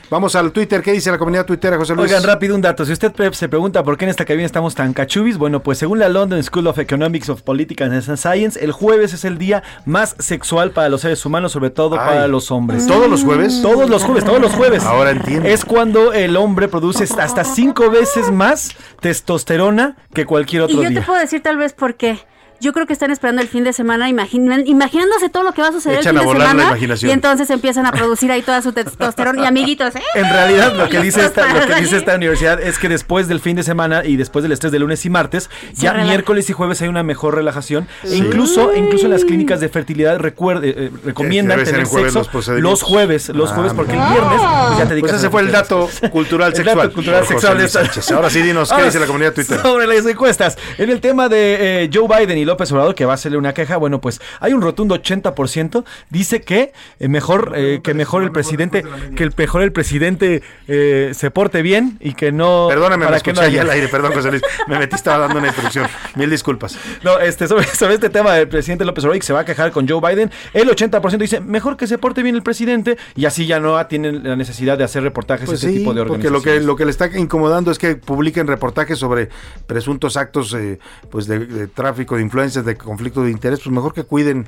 [0.10, 2.12] Vamos al Twitter, ¿qué dice la comunidad tuitera, José Luis?
[2.12, 2.86] Oigan, rápido un dato.
[2.86, 6.00] Si usted se pregunta por qué en esta cabina estamos tan cachubis, bueno, pues según
[6.00, 10.16] la London School of Economics of Political and Science, el jueves es el día más
[10.20, 12.08] sexual para los seres humanos, sobre todo Ay.
[12.08, 12.88] para los hombres.
[12.88, 13.62] ¿Todos los jueves?
[13.62, 14.84] Todos los jueves, todos los jueves.
[14.84, 15.48] Ahora entiendo.
[15.48, 20.84] Es cuando el hombre produce hasta cinco veces más testosterona que cualquier Y otro yo
[20.84, 21.06] te día.
[21.06, 22.18] puedo decir tal vez por qué.
[22.62, 25.68] Yo creo que están esperando el fin de semana, imaginan- imaginándose todo lo que va
[25.68, 26.70] a suceder Echan el a fin de volar la semana.
[26.70, 27.10] imaginación.
[27.10, 29.96] Y entonces empiezan a producir ahí toda su testosterona y amiguitos.
[29.96, 30.02] ¿eh?
[30.16, 33.40] En realidad lo que dice esta, lo que dice esta universidad es que después del
[33.40, 36.10] fin de semana y después del estrés de lunes y martes, ya relaja.
[36.10, 37.88] miércoles y jueves hay una mejor relajación.
[38.04, 41.92] E incluso, incluso en las clínicas de fertilidad recuerde, eh, recomiendan debe ser tener en
[41.92, 42.72] jueves sexo los procedimientos.
[42.72, 45.32] los jueves, los Ah, jueves, porque el viernes pues, ya te dedicas Pues ese a-
[45.32, 46.78] fue el dato cultural El sexual.
[46.78, 48.16] dato cultural sexual de.
[48.16, 49.60] Ahora sí, dinos, ¿qué Ahora, dice la comunidad Twitter?
[49.62, 50.58] Sobre las encuestas.
[50.78, 53.54] En el tema de eh, Joe Biden y López Obrador, que va a hacerle una
[53.54, 58.32] queja, bueno, pues hay un rotundo 80% dice que eh, mejor eh, que mejor el
[58.32, 58.84] presidente
[59.16, 63.20] que el mejor el presidente eh, se porte bien y que no Perdóname, me para
[63.20, 64.44] que escuché no ahí haya- al aire, perdón, José Luis.
[64.68, 65.88] Me metí, estaba dando una instrucción.
[66.16, 66.78] Mil disculpas.
[67.04, 69.72] No, este, sobre, sobre este tema del presidente López Obrador que se va a quejar
[69.72, 73.46] con Joe Biden, el 80% dice mejor que se porte bien el presidente y así
[73.46, 76.42] ya no tienen la necesidad de hacer reportajes Pues ese sí, tipo de porque lo
[76.42, 76.66] que, organizaciones.
[76.66, 79.30] lo que le está incomodando es que publiquen reportajes sobre
[79.68, 83.94] presuntos actos eh, pues de, de tráfico de influencias, de conflicto de interés, pues mejor
[83.94, 84.46] que cuiden,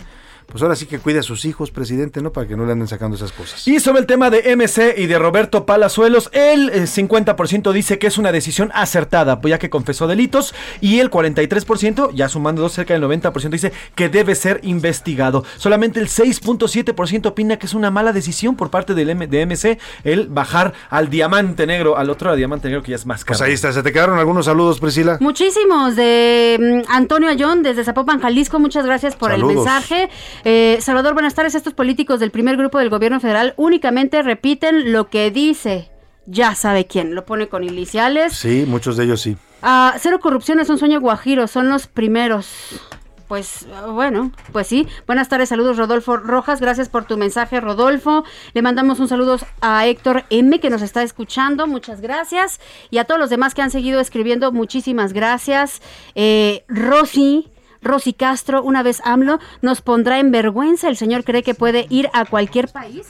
[0.48, 2.32] pues ahora sí que cuide a sus hijos, presidente, ¿no?
[2.32, 3.68] Para que no le anden sacando esas cosas.
[3.68, 8.08] Y sobre el tema de MC y de Roberto Palazuelos, el eh, 50% dice que
[8.08, 12.72] es una decisión acertada, pues ya que confesó delitos, y el 43%, ya sumando dos,
[12.74, 15.44] cerca del 90%, dice que debe ser investigado.
[15.58, 19.78] Solamente el 6.7% opina que es una mala decisión por parte del M- de MC
[20.04, 23.38] el bajar al diamante negro, al otro diamante negro que ya es más caro.
[23.38, 25.18] Pues ahí está, se te quedaron algunos saludos, Priscila.
[25.20, 28.60] Muchísimos de mm, Antonio Ayón desde Zapopan, Jalisco.
[28.60, 29.52] Muchas gracias por Saludos.
[29.52, 30.10] el mensaje.
[30.44, 31.56] Eh, Salvador, buenas tardes.
[31.56, 35.90] Estos políticos del primer grupo del gobierno federal únicamente repiten lo que dice.
[36.26, 37.16] Ya sabe quién.
[37.16, 38.34] Lo pone con iniciales.
[38.34, 39.38] Sí, muchos de ellos sí.
[39.62, 41.48] Ah, cero corrupción es un sueño guajiro.
[41.48, 42.80] Son los primeros.
[43.28, 44.88] Pues bueno, pues sí.
[45.06, 48.24] Buenas tardes, saludos Rodolfo Rojas, gracias por tu mensaje Rodolfo.
[48.54, 52.62] Le mandamos un saludo a Héctor M que nos está escuchando, muchas gracias.
[52.90, 55.82] Y a todos los demás que han seguido escribiendo, muchísimas gracias.
[56.16, 57.50] Eh, Rosy.
[57.82, 60.88] Rosy Castro, una vez AMLO, nos pondrá en vergüenza.
[60.90, 63.08] El señor cree que puede ir a cualquier país.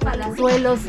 [0.00, 0.80] Palazuelos.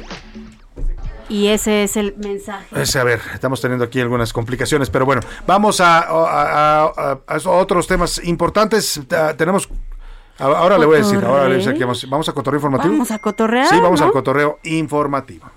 [1.29, 2.81] Y ese es el mensaje.
[2.81, 6.91] Ese, a ver, estamos teniendo aquí algunas complicaciones, pero bueno, vamos a, a- a-
[7.27, 9.01] a- a otros temas importantes.
[9.37, 9.67] Tenemos.
[10.39, 12.59] Ahora le voy a decir, ahora le voy a decir que vamos, vamos a cotorreo
[12.59, 12.93] informativo.
[12.93, 13.67] Vamos a cotorrear.
[13.67, 14.05] Sí, vamos ¿no?
[14.05, 15.49] al cotorreo informativo.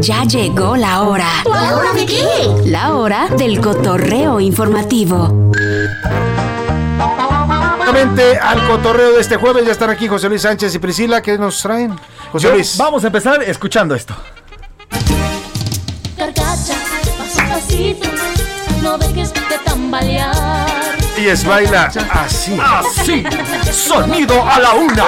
[0.00, 1.28] Ya llegó la hora.
[1.44, 2.24] ¿La hora de qué?
[2.66, 5.52] La hora del cotorreo informativo.
[8.42, 11.60] Al cotorreo de este jueves, ya están aquí José Luis Sánchez y Priscila, ¿qué nos
[11.62, 11.96] traen?
[12.32, 12.76] José Yo- Luis.
[12.76, 14.14] Vamos a empezar escuchando esto.
[16.16, 16.74] Carcacha,
[17.18, 18.08] paso pasito,
[18.82, 20.73] no dejes de tambalear.
[21.16, 22.58] Y es baila así.
[22.60, 23.24] Así,
[23.72, 25.04] sonido a la una.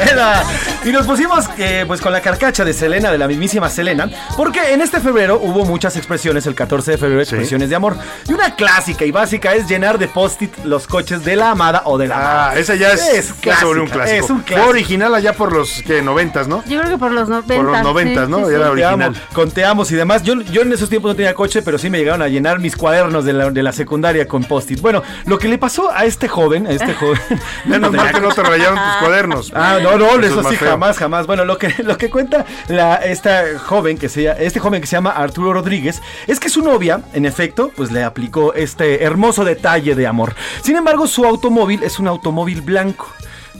[0.10, 0.42] Era-
[0.84, 4.72] y nos pusimos eh, pues con la carcacha de Selena, de la mismísima Selena, porque
[4.72, 7.96] en este febrero hubo muchas expresiones, el 14 de febrero, expresiones de amor.
[8.28, 11.98] Y una clásica y básica es llenar de post-it los coches de la amada o
[11.98, 12.50] de la amada.
[12.52, 14.24] Ah, esa ya es, se volvió un clásica, clásico.
[14.24, 16.62] Es un Fue original allá por los que noventas, ¿no?
[16.66, 17.54] Yo creo que por los 90.
[17.56, 18.48] Por los 90, ¿no?
[18.48, 19.02] Era Te original.
[19.02, 20.22] amo, con te amos y demás.
[20.22, 22.76] Yo, yo en esos tiempos no tenía coche, pero sí me llegaron a llenar mis
[22.76, 24.80] cuadernos de la, de la secundaria con post-it.
[24.80, 27.20] Bueno, lo que le pasó a este joven, a este joven.
[27.66, 29.52] Menos mal que no te rayaron tus cuadernos.
[29.54, 30.70] Ah, no, no, Eso sí, feo.
[30.70, 31.26] jamás, jamás.
[31.26, 34.96] Bueno, lo que, lo que cuenta la, esta joven que se este joven que se
[34.96, 39.94] llama Arturo Rodríguez, es que su novia, en efecto, pues le aplicó este hermoso detalle
[39.94, 40.34] de amor.
[40.62, 43.08] Sin embargo, su automóvil es un automóvil blanco.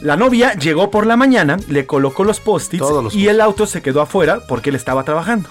[0.01, 4.01] La novia llegó por la mañana, le colocó los post-its y el auto se quedó
[4.01, 5.49] afuera porque él estaba trabajando.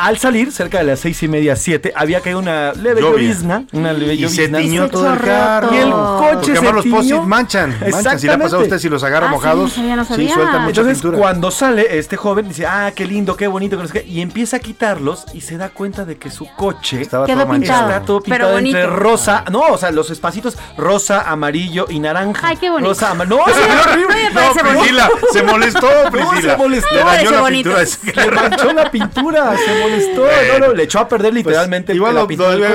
[0.00, 3.64] Al salir, cerca de las seis y media, siete, había caído una leve llovizna.
[3.72, 4.58] Una leve Y se llovizna.
[4.58, 5.74] tiñó todo el carro.
[5.74, 7.22] Y el coche Porque se además los tiñó.
[7.24, 7.76] manchan.
[7.90, 8.18] manchan.
[8.20, 10.04] Si le ha pasado a usted, si los agarra Ah, sí, mojados, no sabía, no
[10.04, 10.34] sí, sabía.
[10.34, 11.18] sueltan mucha Entonces, pintura.
[11.18, 14.20] cuando sale este joven, dice, ah, qué lindo, qué bonito, que no sé qué", y
[14.20, 17.78] empieza a quitarlos y se da cuenta de que su coche Estaba Quedó todo manchado.
[17.80, 17.90] pintado.
[17.96, 22.46] está todo Pero pintado entre rosa, no, o sea, los espacitos rosa, amarillo y naranja.
[22.46, 22.88] Ay, qué bonito.
[22.88, 24.14] Rosa, ama- no, Ay, se horrible.
[24.14, 26.52] no me parece No, Priscila, se molestó, No, Priscila.
[26.52, 26.88] se molestó.
[26.94, 27.70] Le dañó Parece la bonito.
[27.74, 28.24] pintura.
[28.24, 30.26] Le manchó la pintura, se molestó.
[30.58, 32.26] No, no, le echó a perder Pues, literalmente igual la lo,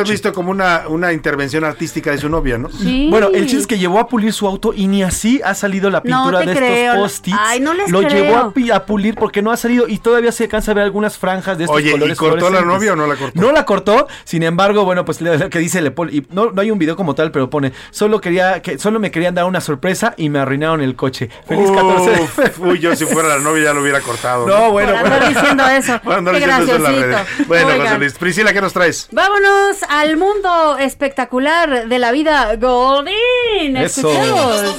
[0.03, 2.69] visto como una, una intervención artística de su novia, ¿no?
[2.69, 3.07] Sí.
[3.09, 5.89] Bueno, el chiste es que llevó a pulir su auto y ni así ha salido
[5.89, 6.93] la No pintura te de creo.
[6.93, 7.37] estos post-its.
[7.39, 8.09] Ay, no les Lo creo.
[8.09, 11.57] llevó a, pulir porque no ha salido y todavía se alcanza a ver algunas franjas
[11.57, 12.17] de estos Oye, ¿y colores.
[12.17, 13.39] cortó la novia o no la cortó?
[13.41, 16.61] No la cortó, sin embargo, bueno, pues le- lo que dice le y no, no
[16.61, 19.61] hay un video como tal, pero pone, solo quería que solo me querían dar una
[19.61, 21.29] sorpresa y me arruinaron el coche.
[21.47, 22.21] Feliz 14.
[22.21, 24.47] Uf, uy, yo si fuera la novia ya lo hubiera cortado.
[24.47, 25.27] No, bueno, bueno.
[25.27, 25.99] diciendo eso.
[26.03, 27.02] Qué diciendo eso en las graciosito.
[27.47, 27.81] Bueno, Oigan.
[27.87, 28.13] José Luis.
[28.13, 29.07] Priscila, ¿qué nos traes?
[29.11, 33.77] Vámonos al mundo espectacular de la vida Goldín.
[33.77, 34.09] Eso.
[34.11, 34.75] Escuchemos.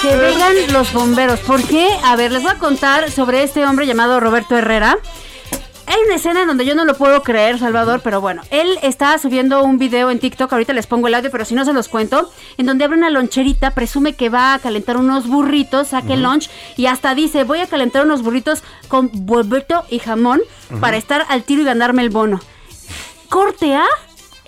[0.00, 1.40] Que vengan los bomberos.
[1.40, 1.88] ¿Por qué?
[2.04, 4.98] A ver, les voy a contar sobre este hombre llamado Roberto Herrera.
[5.88, 9.16] Hay una escena en donde yo no lo puedo creer, Salvador, pero bueno, él está
[9.16, 11.88] subiendo un video en TikTok, ahorita les pongo el audio, pero si no se los
[11.88, 16.24] cuento, en donde abre una loncherita, presume que va a calentar unos burritos, saque el
[16.24, 20.42] lunch y hasta dice, voy a calentar unos burritos con burrito y jamón
[20.78, 22.40] para estar al tiro y ganarme el bono.
[23.30, 23.86] Corte A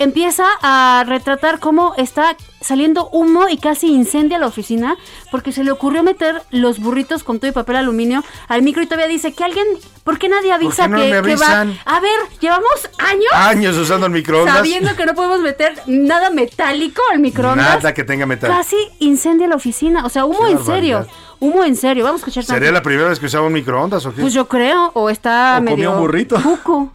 [0.00, 4.96] empieza a retratar cómo está saliendo humo y casi incendia la oficina
[5.30, 8.86] porque se le ocurrió meter los burritos con todo y papel aluminio al micro y
[8.86, 9.66] todavía dice que alguien,
[10.02, 11.66] ¿por qué nadie avisa no que, me que va?
[11.84, 14.56] A ver, llevamos años Años usando el microondas.
[14.56, 17.76] sabiendo que no podemos meter nada metálico al microondas.
[17.76, 18.50] Nada que tenga metal.
[18.50, 21.06] Casi incendia la oficina, o sea, humo Qué en serio,
[21.40, 22.04] humo en serio.
[22.04, 22.72] Vamos a escuchar ¿Sería tantito.
[22.72, 24.22] la primera vez que usaba un microondas o qué?
[24.22, 26.40] Pues yo creo, o está O medio un burrito.
[26.42, 26.92] cuco.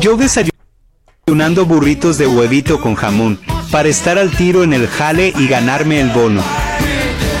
[0.00, 0.16] Yo
[1.28, 3.38] desayunando burritos de huevito con jamón,
[3.70, 6.40] para estar al tiro en el jale y ganarme el bono.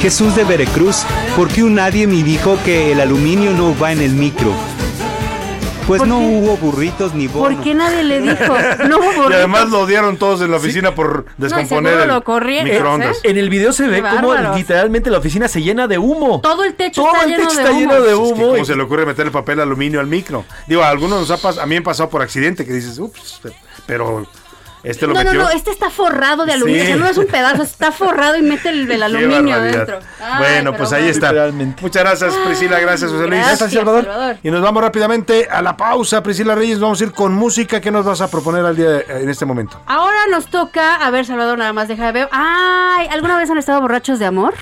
[0.02, 1.04] Jesús de Veracruz,
[1.34, 4.52] ¿por qué un nadie me dijo que el aluminio no va en el micro?
[5.86, 7.46] Pues no hubo burritos ni bono.
[7.56, 8.54] ¿Por qué nadie le dijo?
[8.90, 9.34] No hubo Y burritos.
[9.36, 13.16] además lo odiaron todos en la oficina por descomponer el lo corrieron, microondas.
[13.24, 13.30] ¿eh?
[13.30, 16.42] En el video se ve como literalmente la oficina se llena de humo.
[16.42, 17.80] Todo el techo Todo está el lleno techo de está humo.
[17.80, 18.48] lleno de Es que humo.
[18.50, 20.44] ¿Cómo y- se le ocurre meter el papel aluminio al micro?
[20.66, 22.98] Digo, a algunos nos ha pas- a mí me ha pasado por accidente que dices,
[22.98, 23.40] ups,
[23.88, 24.24] pero
[24.84, 25.42] este lo No, no, metió.
[25.42, 26.82] no, este está forrado de aluminio.
[26.84, 26.92] Sí.
[26.92, 29.86] o sea, no es un pedazo, está forrado y mete el, el aluminio barbaridad.
[29.86, 29.98] dentro.
[30.22, 31.26] Ay, bueno, pues ahí bueno.
[31.42, 31.82] está.
[31.82, 32.78] Muchas gracias, Priscila.
[32.78, 33.40] Gracias, José Luis.
[33.44, 34.36] Gracias, Salvador.
[34.44, 36.22] Y nos vamos rápidamente a la pausa.
[36.22, 37.80] Priscila Reyes, vamos a ir con música.
[37.80, 39.80] ¿Qué nos vas a proponer al día de- en este momento?
[39.86, 42.28] Ahora nos toca, a ver, Salvador, nada más deja de ver.
[42.30, 44.54] Ay, ¿alguna vez han estado borrachos de amor?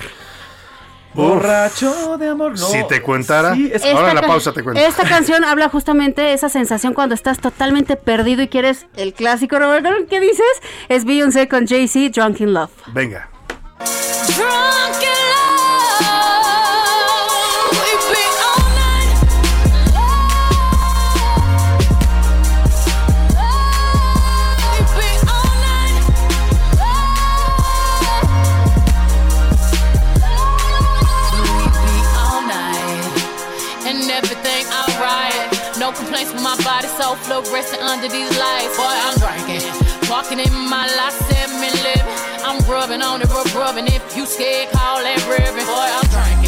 [1.17, 2.57] Borracho de amor, no.
[2.67, 3.53] Si te contara.
[3.55, 4.81] Sí, es- Ahora la pausa te cuento.
[4.81, 9.57] Esta canción habla justamente de esa sensación cuando estás totalmente perdido y quieres el clásico,
[9.59, 9.89] Roberto.
[10.09, 10.45] ¿Qué dices?
[10.89, 12.71] Es Beyoncé con Jay-Z, Drunk in Love.
[12.93, 13.29] Venga.
[14.27, 15.26] Drunk in
[37.47, 38.77] fluorescent under these lights.
[38.77, 39.63] Boy, I'm drinking,
[40.09, 41.17] walking in my life,
[41.59, 42.03] me living.
[42.43, 43.87] I'm rubbing on it, rub rubbing.
[43.87, 45.63] If you scared, call that ribbon.
[45.65, 46.46] Boy, I'm drinking,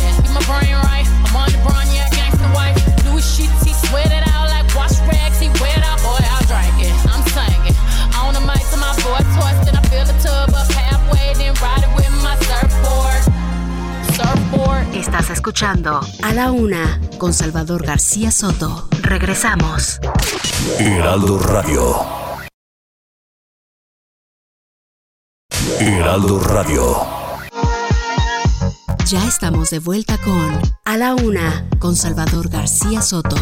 [14.93, 18.87] Estás escuchando A la Una con Salvador García Soto.
[19.01, 19.99] Regresamos.
[20.77, 21.95] Heraldo Radio.
[25.79, 26.97] Heraldo Radio.
[29.05, 33.37] Ya estamos de vuelta con A la Una con Salvador García Soto.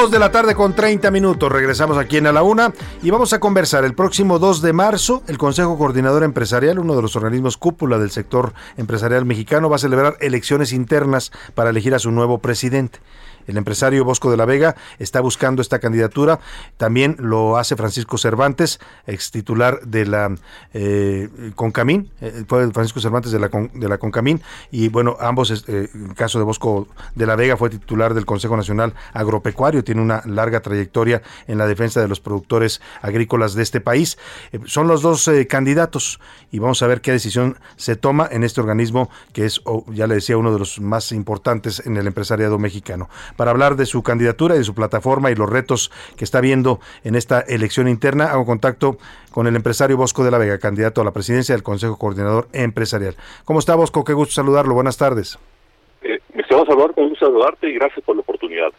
[0.00, 1.52] Dos de la tarde con 30 minutos.
[1.52, 2.72] Regresamos aquí en A la Una
[3.02, 3.84] y vamos a conversar.
[3.84, 8.10] El próximo 2 de marzo, el Consejo Coordinador Empresarial, uno de los organismos cúpula del
[8.10, 12.98] sector empresarial mexicano, va a celebrar elecciones internas para elegir a su nuevo presidente.
[13.46, 16.40] El empresario Bosco de la Vega está buscando esta candidatura.
[16.76, 20.34] También lo hace Francisco Cervantes, ex titular de la
[20.74, 24.42] eh, Concamín, eh, fue Francisco Cervantes de la, Con- de la Concamín.
[24.70, 28.26] Y bueno, ambos, eh, en el caso de Bosco de la Vega, fue titular del
[28.26, 33.62] Consejo Nacional Agropecuario, tiene una larga trayectoria en la defensa de los productores agrícolas de
[33.62, 34.18] este país.
[34.52, 38.60] Eh, son los dos candidatos y vamos a ver qué decisión se toma en este
[38.60, 43.08] organismo que es, ya le decía, uno de los más importantes en el empresariado mexicano.
[43.36, 46.80] Para hablar de su candidatura y de su plataforma y los retos que está viendo
[47.04, 48.98] en esta elección interna, hago contacto
[49.30, 53.16] con el empresario Bosco de la Vega, candidato a la presidencia del Consejo Coordinador Empresarial.
[53.44, 54.04] ¿Cómo está Bosco?
[54.04, 54.74] Qué gusto saludarlo.
[54.74, 55.38] Buenas tardes.
[56.02, 58.70] Eh, mi estimado Salvador, con gusto saludarte y gracias por la oportunidad.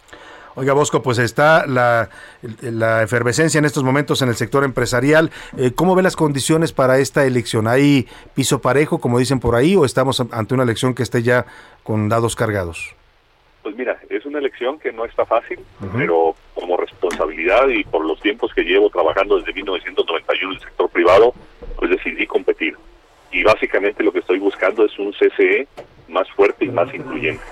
[0.56, 2.10] Oiga, Bosco, pues está la,
[2.62, 5.32] la efervescencia en estos momentos en el sector empresarial.
[5.56, 7.68] Eh, ¿Cómo ve las condiciones para esta elección?
[7.68, 11.46] ¿Hay piso parejo, como dicen por ahí, o estamos ante una elección que esté ya
[11.84, 12.94] con dados cargados?
[13.64, 13.98] Pues mira,
[14.32, 15.60] una elección que no está fácil,
[15.96, 20.90] pero como responsabilidad y por los tiempos que llevo trabajando desde 1991 en el sector
[20.90, 21.34] privado,
[21.76, 22.76] pues decidí competir.
[23.32, 25.68] Y básicamente lo que estoy buscando es un CCE
[26.08, 27.44] más fuerte y más incluyente.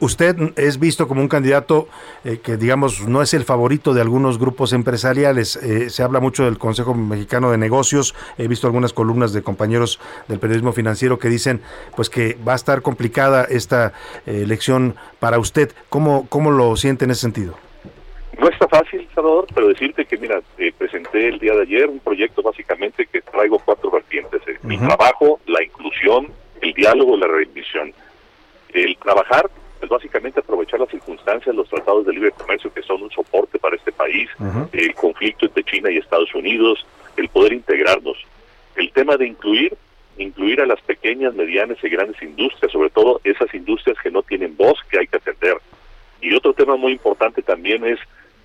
[0.00, 1.86] Usted es visto como un candidato
[2.24, 5.56] eh, que, digamos, no es el favorito de algunos grupos empresariales.
[5.56, 8.14] Eh, se habla mucho del Consejo Mexicano de Negocios.
[8.36, 11.60] He visto algunas columnas de compañeros del periodismo financiero que dicen,
[11.94, 13.92] pues, que va a estar complicada esta
[14.26, 15.72] eh, elección para usted.
[15.88, 17.56] ¿Cómo, ¿Cómo lo siente en ese sentido?
[18.40, 20.40] No está fácil, Salvador, pero decirte que, mira,
[20.78, 24.40] presenté el día de ayer un proyecto básicamente que traigo cuatro vertientes.
[24.62, 26.28] Mi trabajo, la inclusión,
[26.60, 27.92] el diálogo y la rendición.
[28.72, 29.50] El trabajar
[29.82, 33.76] es básicamente aprovechar las circunstancias, los tratados de libre comercio que son un soporte para
[33.76, 34.30] este país,
[34.72, 36.86] el conflicto entre China y Estados Unidos,
[37.16, 38.16] el poder integrarnos.
[38.76, 39.76] El tema de incluir,
[40.16, 44.56] incluir a las pequeñas, medianas y grandes industrias, sobre todo esas industrias que no tienen
[44.56, 45.56] voz que hay que atender.
[46.20, 47.98] Y otro tema muy importante también es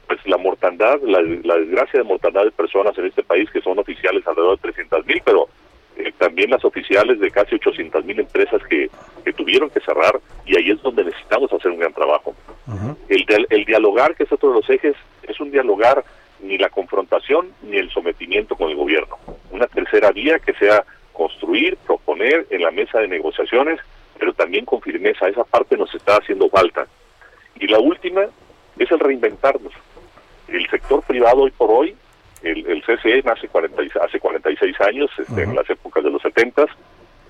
[0.08, 3.78] pues la mortandad, la, la desgracia de mortandad de personas en este país que son
[3.78, 5.50] oficiales alrededor de 300 mil, pero
[5.98, 8.90] eh, también las oficiales de casi 800 mil empresas que,
[9.24, 12.36] que tuvieron que cerrar y ahí es donde necesitamos hacer un gran trabajo.
[13.10, 16.04] El, el dialogar, que es otro de los ejes, es un dialogar
[16.42, 19.18] ni la confrontación ni el sometimiento con el gobierno.
[19.52, 20.84] Una tercera vía que sea
[21.14, 23.80] construir, proponer en la mesa de negociaciones,
[24.20, 25.28] pero también con firmeza.
[25.28, 26.86] Esa parte nos está haciendo falta.
[27.60, 28.26] Y la última
[28.78, 29.74] es el reinventarnos.
[30.48, 31.96] El sector privado hoy por hoy,
[32.48, 36.22] el, el CCE nace 40 y- hace 46 años, este, en las épocas de los
[36.22, 36.66] 70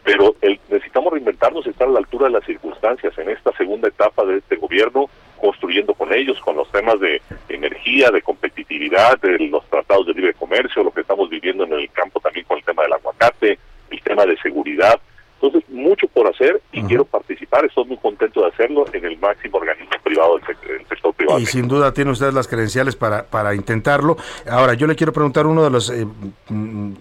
[0.03, 3.89] pero el, necesitamos reinventarnos y estar a la altura de las circunstancias en esta segunda
[3.89, 5.09] etapa de este gobierno,
[5.41, 10.33] construyendo con ellos, con los temas de energía, de competitividad, de los tratados de libre
[10.33, 13.59] comercio, lo que estamos viviendo en el campo también con el tema del aguacate,
[13.91, 14.97] el tema de seguridad.
[15.41, 19.57] Entonces, mucho por hacer y quiero participar, estoy muy contento de hacerlo en el máximo
[19.57, 21.26] organismo privado del, sec- del sector privado.
[21.39, 24.17] Y sin duda tiene usted las credenciales para, para intentarlo.
[24.49, 26.07] Ahora, yo le quiero preguntar uno de los eh,
[26.49, 26.91] mm,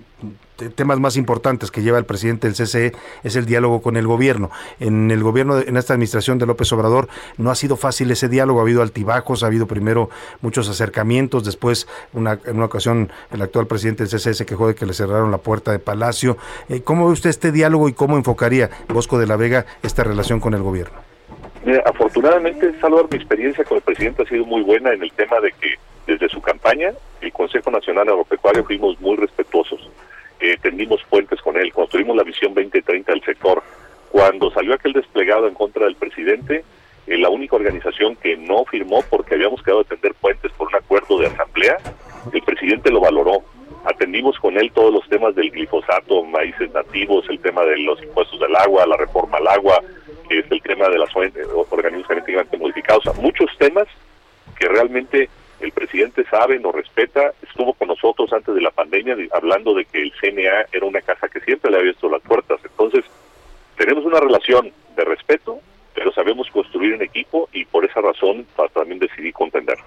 [0.56, 2.92] te- temas más importantes que lleva el presidente del CCE
[3.22, 4.50] es el diálogo con el gobierno.
[4.80, 8.28] En el gobierno, de- en esta administración de López Obrador, no ha sido fácil ese
[8.28, 10.08] diálogo, ha habido altibajos, ha habido primero
[10.40, 14.74] muchos acercamientos, después una, en una ocasión el actual presidente del CCE se quejó de
[14.74, 16.38] que le cerraron la puerta de Palacio.
[16.68, 20.40] Eh, ¿Cómo ve usted este diálogo y cómo enfocaría Bosco de la Vega esta relación
[20.40, 21.05] con el gobierno?
[21.66, 25.40] Mira, afortunadamente, Salvador, mi experiencia con el presidente ha sido muy buena en el tema
[25.40, 25.74] de que
[26.06, 29.90] desde su campaña, el Consejo Nacional Agropecuario fuimos muy respetuosos.
[30.38, 33.64] Eh, tendimos puentes con él, construimos la visión 2030 del sector.
[34.12, 36.62] Cuando salió aquel desplegado en contra del presidente,
[37.08, 40.76] eh, la única organización que no firmó porque habíamos quedado de tender puentes por un
[40.76, 41.78] acuerdo de asamblea,
[42.32, 43.42] el presidente lo valoró.
[43.84, 48.38] Atendimos con él todos los temas del glifosato, maíces nativos, el tema de los impuestos
[48.38, 49.80] del agua, la reforma al agua,
[50.28, 53.86] que es el tema de las organismos genéticamente modificados, o muchos temas
[54.58, 55.28] que realmente
[55.60, 60.02] el presidente sabe, nos respeta, estuvo con nosotros antes de la pandemia hablando de que
[60.02, 62.60] el CNA era una casa que siempre le había abierto las puertas.
[62.62, 63.04] Entonces,
[63.76, 65.60] tenemos una relación de respeto,
[65.94, 69.78] pero sabemos construir en equipo y por esa razón también decidí contender.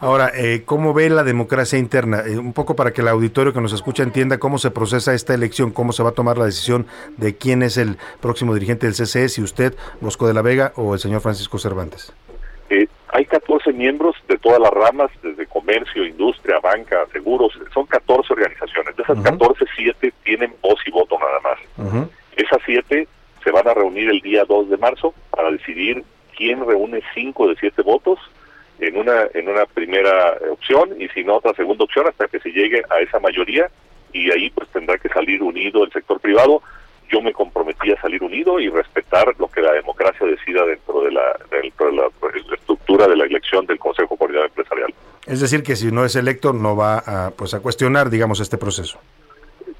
[0.00, 2.20] Ahora, eh, ¿cómo ve la democracia interna?
[2.20, 5.34] Eh, un poco para que el auditorio que nos escucha entienda cómo se procesa esta
[5.34, 8.94] elección, cómo se va a tomar la decisión de quién es el próximo dirigente del
[8.94, 12.12] CCE, si usted, Bosco de la Vega o el señor Francisco Cervantes.
[12.70, 18.34] Eh, hay 14 miembros de todas las ramas, desde comercio, industria, banca, seguros, son 14
[18.34, 18.94] organizaciones.
[18.94, 22.04] De esas 14, 7 tienen voz y voto nada más.
[22.36, 23.08] Esas 7
[23.42, 26.04] se van a reunir el día 2 de marzo para decidir
[26.36, 28.20] quién reúne 5 de 7 votos
[28.78, 32.50] en una en una primera opción y si no otra segunda opción hasta que se
[32.50, 33.68] llegue a esa mayoría
[34.12, 36.62] y ahí pues tendrá que salir unido el sector privado.
[37.10, 41.10] yo me comprometí a salir unido y respetar lo que la democracia decida dentro de
[41.10, 44.94] la, dentro de la, la estructura de la elección del Consejo Coordinador Empresarial.
[45.26, 48.58] Es decir, que si no es electo no va a, pues, a cuestionar, digamos, este
[48.58, 48.98] proceso.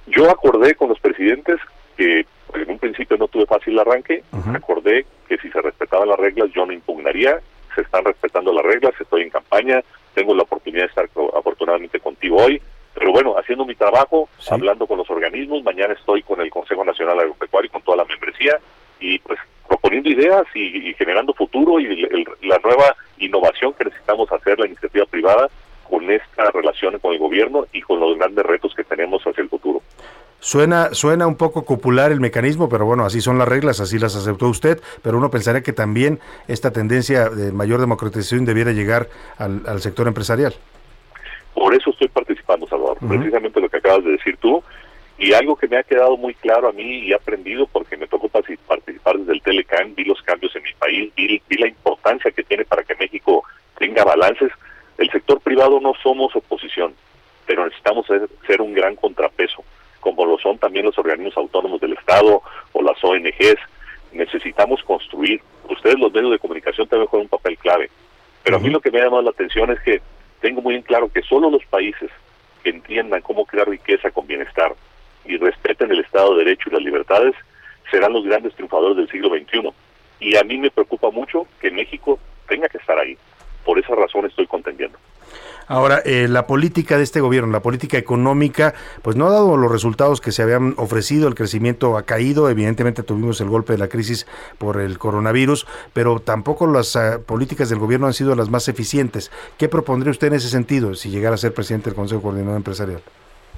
[0.06, 1.58] Yo acordé con los presidentes
[1.96, 4.22] que en un principio no tuve fácil el arranque,
[4.54, 7.40] acordé que si se respetaban las reglas yo no impugnaría,
[7.78, 9.80] se están respetando las reglas, estoy en campaña,
[10.14, 12.60] tengo la oportunidad de estar afortunadamente contigo hoy,
[12.94, 17.20] pero bueno, haciendo mi trabajo, hablando con los organismos, mañana estoy con el Consejo Nacional
[17.20, 18.58] Agropecuario y con toda la membresía
[18.98, 19.38] y pues
[19.68, 24.58] proponiendo ideas y, y generando futuro y el- el- la nueva innovación que necesitamos hacer
[24.58, 25.48] la iniciativa privada
[25.88, 29.48] con esta relación con el gobierno y con los grandes retos que tenemos hacia el
[29.48, 29.82] futuro.
[30.40, 34.14] Suena, suena un poco popular el mecanismo, pero bueno, así son las reglas, así las
[34.14, 39.62] aceptó usted, pero uno pensaría que también esta tendencia de mayor democratización debiera llegar al,
[39.66, 40.54] al sector empresarial.
[41.54, 44.62] Por eso estoy participando, Salvador, precisamente lo que acabas de decir tú.
[45.20, 48.06] Y algo que me ha quedado muy claro a mí y he aprendido porque me
[48.06, 51.66] tocó partic- participar desde el Telecan, vi los cambios en mi país, vi, vi la
[51.66, 53.42] importancia que tiene para que México
[53.76, 54.52] tenga balances.
[54.96, 56.94] El sector privado no somos oposición,
[57.46, 59.64] pero necesitamos ser, ser un gran contrapeso,
[60.00, 62.42] como lo son también los organismos autónomos del Estado
[62.72, 63.58] o las ONGs.
[64.12, 65.40] Necesitamos construir.
[65.68, 67.90] Ustedes los medios de comunicación también juegan un papel clave.
[68.42, 70.00] Pero a mí lo que me ha llamado la atención es que
[70.40, 72.10] tengo muy en claro que solo los países
[72.62, 74.74] que entiendan cómo crear riqueza con bienestar
[75.24, 77.34] y respeten el Estado de Derecho y las libertades
[77.90, 79.70] serán los grandes triunfadores del siglo XXI.
[80.20, 82.18] Y a mí me preocupa mucho que México
[82.48, 83.16] tenga que estar ahí.
[83.64, 84.98] Por esa razón estoy contendiendo.
[85.66, 89.70] Ahora, eh, la política de este gobierno, la política económica, pues no ha dado los
[89.70, 93.88] resultados que se habían ofrecido, el crecimiento ha caído, evidentemente tuvimos el golpe de la
[93.88, 94.26] crisis
[94.56, 99.30] por el coronavirus, pero tampoco las ah, políticas del gobierno han sido las más eficientes.
[99.58, 103.02] ¿Qué propondría usted en ese sentido si llegara a ser presidente del Consejo Coordinador Empresarial?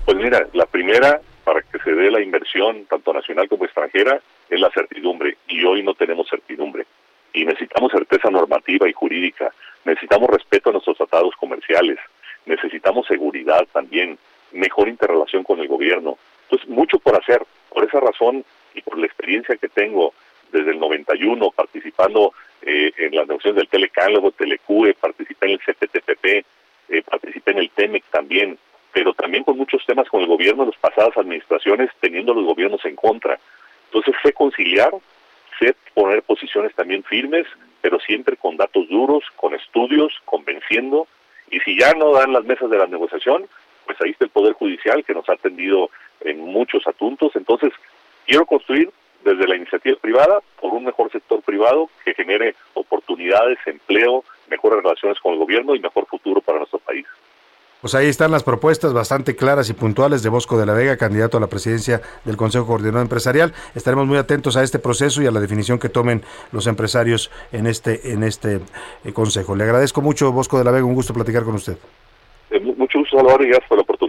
[0.05, 4.60] Pues mira, la primera, para que se dé la inversión, tanto nacional como extranjera, es
[4.60, 5.36] la certidumbre.
[5.47, 6.86] Y hoy no tenemos certidumbre.
[7.32, 9.52] Y necesitamos certeza normativa y jurídica.
[9.85, 11.98] Necesitamos respeto a nuestros tratados comerciales.
[12.47, 14.19] Necesitamos seguridad también.
[14.52, 16.19] Mejor interrelación con el gobierno.
[16.44, 17.43] Entonces, mucho por hacer.
[17.69, 18.44] Por esa razón
[18.74, 20.12] y por la experiencia que tengo
[20.52, 22.32] desde el 91 participando
[22.62, 26.27] eh, en las negociaciones del Telecan, luego Telecue, participé en el CPTPP,
[26.89, 28.59] eh, participé en el TEMEC también,
[28.93, 32.85] pero también con muchos temas con el gobierno de las pasadas administraciones, teniendo los gobiernos
[32.85, 33.39] en contra.
[33.86, 34.93] Entonces, sé conciliar,
[35.59, 37.47] sé poner posiciones también firmes,
[37.81, 41.07] pero siempre con datos duros, con estudios, convenciendo,
[41.51, 43.47] y si ya no dan las mesas de la negociación,
[43.86, 45.90] pues ahí está el Poder Judicial que nos ha atendido
[46.20, 47.35] en muchos asuntos.
[47.35, 47.73] Entonces,
[48.27, 48.90] quiero construir
[49.24, 55.19] desde la iniciativa privada por un mejor sector privado que genere oportunidades, empleo, mejores relaciones
[55.20, 57.07] con el gobierno y mejor futuro para nuestro país.
[57.81, 61.39] Pues ahí están las propuestas bastante claras y puntuales de Bosco de la Vega, candidato
[61.39, 63.55] a la presidencia del Consejo Coordinador Empresarial.
[63.74, 67.66] Estaremos muy atentos a este proceso y a la definición que tomen los empresarios en
[67.66, 68.61] este, en este
[69.05, 69.57] eh, consejo.
[69.57, 71.78] Le agradezco mucho, Bosco de la Vega, un gusto platicar con usted.
[72.51, 73.99] Eh, mu- mucho gusto, Salvador, y gracias por la oportunidad.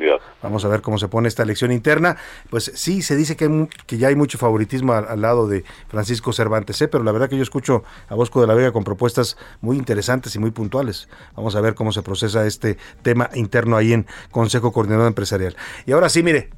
[0.42, 2.18] Vamos a ver cómo se pone esta elección interna.
[2.50, 5.64] Pues sí, se dice que, hay que ya hay mucho favoritismo al, al lado de
[5.88, 6.88] Francisco Cervantes, ¿eh?
[6.88, 10.36] pero la verdad que yo escucho a Bosco de la Vega con propuestas muy interesantes
[10.36, 11.08] y muy puntuales.
[11.36, 15.56] Vamos a ver cómo se procesa este tema interno ahí en Consejo Coordinador Empresarial.
[15.86, 16.50] Y ahora sí, mire,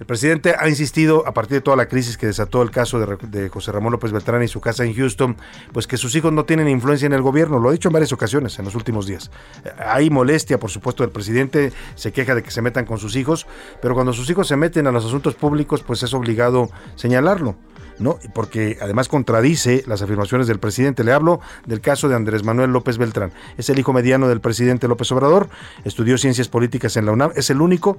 [0.00, 3.18] el presidente ha insistido, a partir de toda la crisis que desató el caso de,
[3.28, 5.36] de José Ramón López Beltrán y su casa en Houston,
[5.72, 7.58] pues que sus hijos no tienen influencia en el gobierno.
[7.58, 9.30] Lo ha dicho en varias ocasiones en los últimos días.
[9.62, 13.14] Eh, Hay molestia, por supuesto, del presidente, se queja de que se metan con sus
[13.14, 13.46] hijos,
[13.82, 17.56] pero cuando sus hijos se meten a los asuntos públicos, pues es obligado señalarlo.
[18.00, 18.18] ¿No?
[18.34, 21.04] Porque además contradice las afirmaciones del presidente.
[21.04, 23.32] Le hablo del caso de Andrés Manuel López Beltrán.
[23.56, 25.48] Es el hijo mediano del presidente López Obrador,
[25.84, 27.96] estudió ciencias políticas en la UNAM, es el único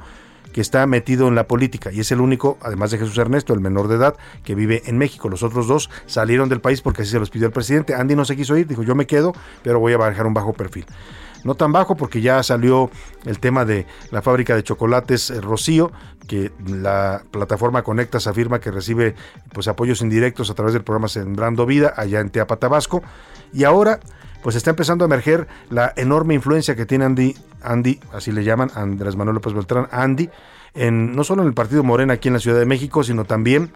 [0.52, 3.62] que está metido en la política y es el único, además de Jesús Ernesto, el
[3.62, 5.30] menor de edad, que vive en México.
[5.30, 7.96] Los otros dos salieron del país porque así se los pidió el presidente.
[7.96, 9.34] Andy no se quiso ir, dijo yo me quedo,
[9.64, 10.86] pero voy a bajar un bajo perfil.
[11.44, 12.90] No tan bajo porque ya salió
[13.26, 15.92] el tema de la fábrica de chocolates eh, Rocío,
[16.28, 19.16] que la plataforma Conectas afirma que recibe
[19.54, 23.02] pues apoyos indirectos a través del programa Sembrando Vida allá en Teapa, Tabasco.
[23.54, 24.00] Y ahora
[24.42, 28.72] pues está empezando a emerger la enorme influencia que tiene Andy, Andy, así le llaman,
[28.74, 30.30] Andrés Manuel López Beltrán, Andy,
[30.74, 33.72] en, no solo en el partido Morena aquí en la Ciudad de México, sino también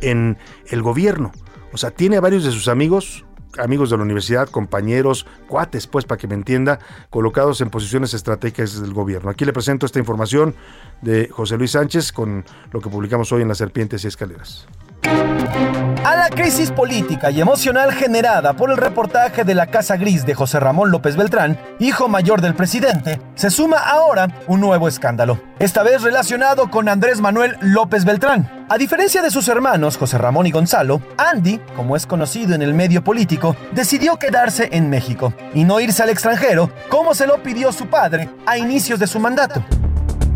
[0.00, 0.36] en
[0.68, 1.32] el gobierno.
[1.72, 3.24] O sea, tiene a varios de sus amigos,
[3.58, 6.78] amigos de la universidad, compañeros, cuates, pues, para que me entienda,
[7.10, 9.30] colocados en posiciones estratégicas del gobierno.
[9.30, 10.54] Aquí le presento esta información
[11.02, 14.66] de José Luis Sánchez con lo que publicamos hoy en Las Serpientes y Escaleras.
[15.02, 20.34] A la crisis política y emocional generada por el reportaje de la Casa Gris de
[20.34, 25.82] José Ramón López Beltrán, hijo mayor del presidente, se suma ahora un nuevo escándalo, esta
[25.82, 28.66] vez relacionado con Andrés Manuel López Beltrán.
[28.68, 32.72] A diferencia de sus hermanos José Ramón y Gonzalo, Andy, como es conocido en el
[32.72, 37.72] medio político, decidió quedarse en México y no irse al extranjero como se lo pidió
[37.72, 39.64] su padre a inicios de su mandato.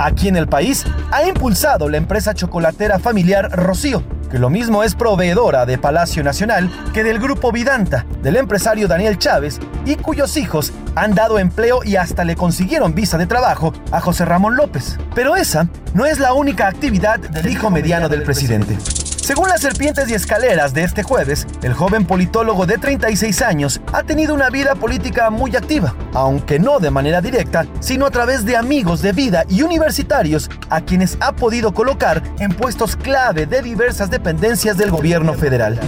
[0.00, 4.94] Aquí en el país ha impulsado la empresa chocolatera familiar Rocío, que lo mismo es
[4.94, 10.72] proveedora de Palacio Nacional que del grupo Vidanta, del empresario Daniel Chávez, y cuyos hijos
[10.94, 14.98] han dado empleo y hasta le consiguieron visa de trabajo a José Ramón López.
[15.14, 18.78] Pero esa no es la única actividad del hijo mediano del presidente.
[19.22, 24.02] Según las serpientes y escaleras de este jueves, el joven politólogo de 36 años ha
[24.02, 28.56] tenido una vida política muy activa, aunque no de manera directa, sino a través de
[28.56, 34.10] amigos de vida y universitarios a quienes ha podido colocar en puestos clave de diversas
[34.10, 35.78] dependencias del gobierno federal.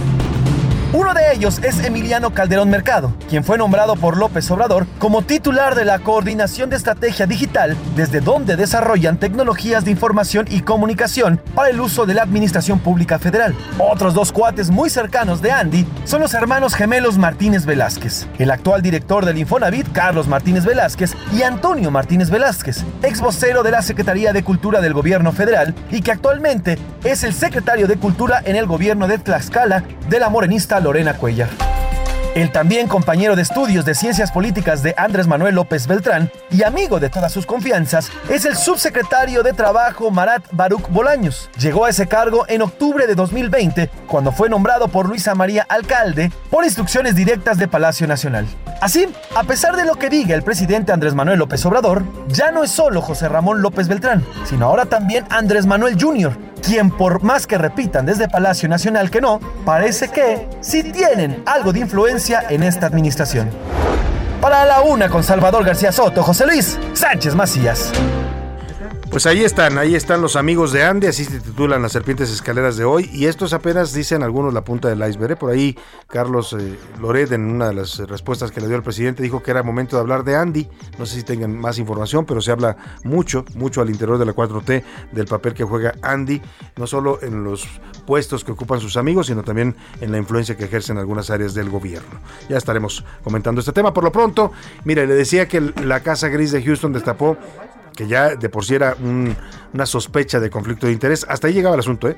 [0.93, 5.73] Uno de ellos es Emiliano Calderón Mercado, quien fue nombrado por López Obrador como titular
[5.73, 11.69] de la Coordinación de Estrategia Digital, desde donde desarrollan tecnologías de información y comunicación para
[11.69, 13.55] el uso de la Administración Pública Federal.
[13.79, 18.83] Otros dos cuates muy cercanos de Andy son los hermanos gemelos Martínez Velázquez, el actual
[18.83, 24.31] director del Infonavit, Carlos Martínez Velázquez, y Antonio Martínez Velázquez, ex vocero de la Secretaría
[24.31, 28.67] de Cultura del Gobierno Federal y que actualmente es el secretario de Cultura en el
[28.67, 31.49] gobierno de Tlaxcala de la morenista Lorena Cuellar.
[32.35, 36.99] El también compañero de estudios de ciencias políticas de Andrés Manuel López Beltrán y amigo
[36.99, 41.51] de todas sus confianzas es el subsecretario de Trabajo Marat Baruch Bolaños.
[41.59, 46.31] Llegó a ese cargo en octubre de 2020 cuando fue nombrado por Luisa María Alcalde
[46.49, 48.47] por instrucciones directas de Palacio Nacional.
[48.81, 52.63] Así, a pesar de lo que diga el presidente Andrés Manuel López Obrador, ya no
[52.63, 57.45] es solo José Ramón López Beltrán, sino ahora también Andrés Manuel Jr., quien por más
[57.45, 62.63] que repitan desde Palacio Nacional que no, parece que sí tienen algo de influencia en
[62.63, 63.49] esta administración.
[64.41, 67.91] Para la una con Salvador García Soto, José Luis Sánchez Macías.
[69.13, 72.77] Pues ahí están, ahí están los amigos de Andy, así se titulan las serpientes escaleras
[72.77, 73.11] de hoy.
[73.13, 75.33] Y esto es apenas, dicen algunos, la punta del iceberg.
[75.33, 75.35] ¿eh?
[75.35, 75.77] Por ahí
[76.07, 76.79] Carlos eh,
[77.29, 80.01] en una de las respuestas que le dio el presidente, dijo que era momento de
[80.01, 80.67] hablar de Andy.
[80.97, 84.33] No sé si tengan más información, pero se habla mucho, mucho al interior de la
[84.33, 86.41] 4T del papel que juega Andy,
[86.77, 87.67] no solo en los
[88.07, 91.69] puestos que ocupan sus amigos, sino también en la influencia que ejercen algunas áreas del
[91.69, 92.19] gobierno.
[92.49, 93.93] Ya estaremos comentando este tema.
[93.93, 94.51] Por lo pronto,
[94.85, 97.37] mire, le decía que la Casa Gris de Houston destapó
[97.95, 99.35] que ya de por sí era un-
[99.73, 101.25] una sospecha de conflicto de interés.
[101.29, 102.15] Hasta ahí llegaba el asunto, ¿eh?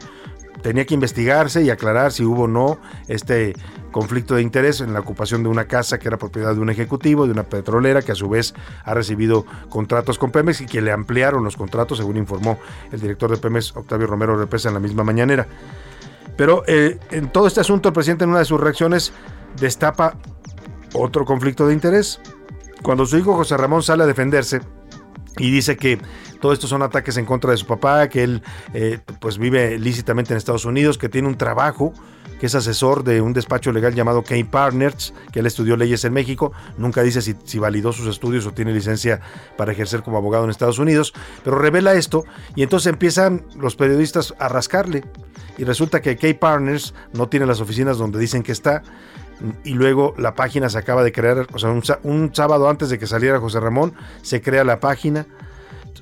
[0.62, 3.54] Tenía que investigarse y aclarar si hubo o no este
[3.92, 7.26] conflicto de interés en la ocupación de una casa que era propiedad de un ejecutivo,
[7.28, 8.54] de una petrolera, que a su vez
[8.84, 12.58] ha recibido contratos con Pemex y que le ampliaron los contratos, según informó
[12.92, 15.46] el director de Pemex, Octavio Romero Represa, en la misma mañanera.
[16.36, 19.14] Pero eh, en todo este asunto, el presidente en una de sus reacciones
[19.60, 20.16] destapa
[20.94, 22.20] otro conflicto de interés.
[22.82, 24.62] Cuando su hijo José Ramón sale a defenderse,
[25.38, 25.99] y dice que
[26.41, 28.44] todo esto son ataques en contra de su papá, que él
[28.74, 31.94] eh, pues vive lícitamente en Estados Unidos, que tiene un trabajo,
[32.40, 36.14] que es asesor de un despacho legal llamado K Partners, que él estudió leyes en
[36.14, 39.22] México, nunca dice si, si validó sus estudios o tiene licencia
[39.57, 41.14] para ejercer como abogado en Estados Unidos,
[41.44, 42.26] pero revela esto
[42.56, 45.03] y entonces empiezan los periodistas a rascarle
[45.57, 48.84] y resulta que K Partners no tiene las oficinas donde dicen que está,
[49.64, 51.70] y luego la página se acaba de crear, o sea,
[52.03, 55.26] un, sábado antes de que saliera José Ramón, se crea la página.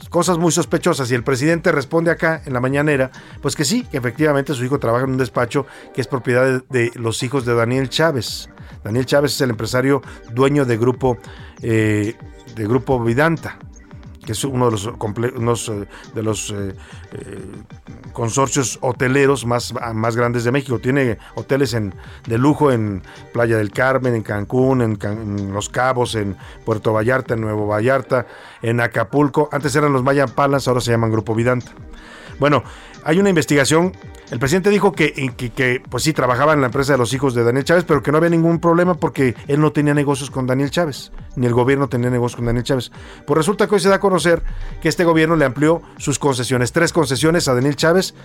[0.10, 3.10] Cosas muy sospechosas y el presidente responde acá en la mañanera,
[3.42, 6.62] pues que sí, que efectivamente su hijo trabaja en un despacho que es propiedad de,
[6.70, 8.50] de los hijos de Daniel Chávez.
[8.84, 10.02] Daniel Chávez es el empresario
[10.34, 11.18] dueño de grupo,
[11.62, 12.16] eh,
[12.56, 13.58] de grupo Vidanta,
[14.26, 14.86] que es uno de los,
[15.36, 16.76] unos, eh, de los eh,
[17.12, 17.46] eh,
[18.14, 20.80] consorcios hoteleros más, más grandes de México.
[20.80, 21.94] Tiene hoteles en,
[22.28, 26.36] de lujo en Playa del Carmen, en Cancún, en, Can- en Los Cabos, en
[26.66, 28.26] Puerto Vallarta, en Nuevo Vallarta,
[28.62, 29.50] en Acapulco.
[29.52, 31.72] Antes eran los Mayan Palace, ahora se llaman Grupo Vidanta.
[32.40, 32.64] Bueno,
[33.04, 33.94] hay una investigación.
[34.34, 37.36] El presidente dijo que, que, que, pues sí, trabajaba en la empresa de los hijos
[37.36, 40.48] de Daniel Chávez, pero que no había ningún problema porque él no tenía negocios con
[40.48, 42.92] Daniel Chávez, ni el gobierno tenía negocios con Daniel Chávez.
[43.28, 44.42] Pues resulta que hoy se da a conocer
[44.82, 48.16] que este gobierno le amplió sus concesiones, tres concesiones a Daniel Chávez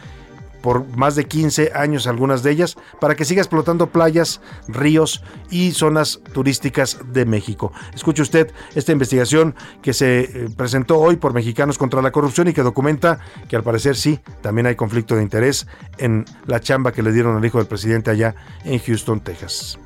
[0.62, 5.72] por más de 15 años algunas de ellas, para que siga explotando playas, ríos y
[5.72, 7.72] zonas turísticas de México.
[7.94, 12.52] Escuche usted esta investigación que se eh, presentó hoy por Mexicanos contra la Corrupción y
[12.52, 15.66] que documenta que al parecer sí, también hay conflicto de interés
[15.98, 19.78] en la chamba que le dieron al hijo del presidente allá en Houston, Texas.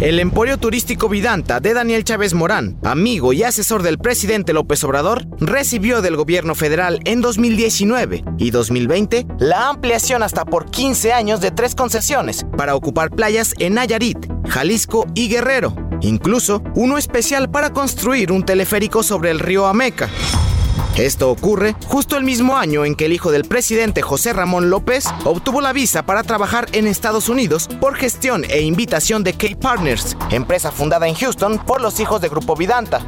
[0.00, 5.26] El emporio turístico Vidanta de Daniel Chávez Morán, amigo y asesor del presidente López Obrador,
[5.38, 11.50] recibió del gobierno federal en 2019 y 2020 la ampliación hasta por 15 años de
[11.50, 14.18] tres concesiones para ocupar playas en Nayarit,
[14.48, 15.74] Jalisco y Guerrero.
[16.00, 20.08] Incluso uno especial para construir un teleférico sobre el río Ameca.
[20.96, 25.06] Esto ocurre justo el mismo año en que el hijo del presidente José Ramón López
[25.24, 30.70] obtuvo la visa para trabajar en Estados Unidos por gestión e invitación de K-Partners, empresa
[30.70, 33.00] fundada en Houston por los hijos de Grupo Vidanta.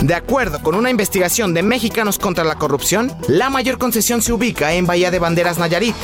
[0.00, 4.74] De acuerdo con una investigación de Mexicanos contra la Corrupción, la mayor concesión se ubica
[4.74, 5.94] en Bahía de Banderas Nayarit.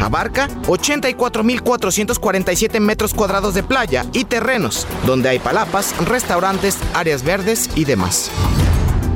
[0.00, 7.84] Abarca 84.447 metros cuadrados de playa y terrenos, donde hay palapas, restaurantes, áreas verdes y
[7.84, 8.32] demás.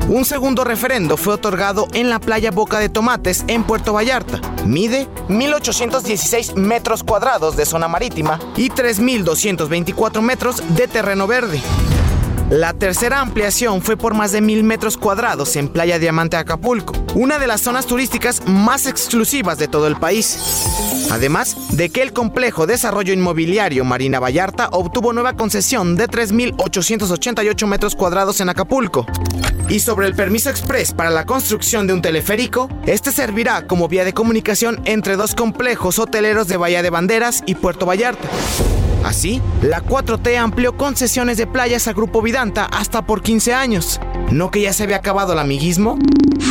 [0.08, 4.38] Un segundo referendo fue otorgado en la playa Boca de Tomates en Puerto Vallarta.
[4.66, 11.62] Mide 1.816 metros cuadrados de zona marítima y 3.224 metros de terreno verde.
[12.50, 17.38] La tercera ampliación fue por más de mil metros cuadrados en Playa Diamante Acapulco, una
[17.38, 20.38] de las zonas turísticas más exclusivas de todo el país.
[21.10, 27.94] Además de que el complejo Desarrollo Inmobiliario Marina Vallarta obtuvo nueva concesión de 3.888 metros
[27.96, 29.06] cuadrados en Acapulco.
[29.70, 34.04] Y sobre el permiso express para la construcción de un teleférico, este servirá como vía
[34.04, 38.28] de comunicación entre dos complejos hoteleros de Bahía de Banderas y Puerto Vallarta.
[39.04, 44.00] Así, la 4T amplió concesiones de playas a Grupo Vidanta hasta por 15 años.
[44.30, 45.98] ¿No que ya se había acabado el amiguismo?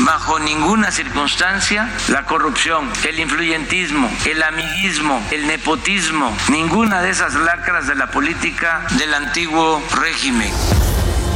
[0.05, 7.87] Bajo ninguna circunstancia, la corrupción, el influyentismo, el amiguismo, el nepotismo, ninguna de esas lacras
[7.87, 10.51] de la política del antiguo régimen.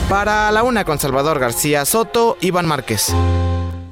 [0.10, 3.14] Para la una con Salvador García Soto, Iván Márquez.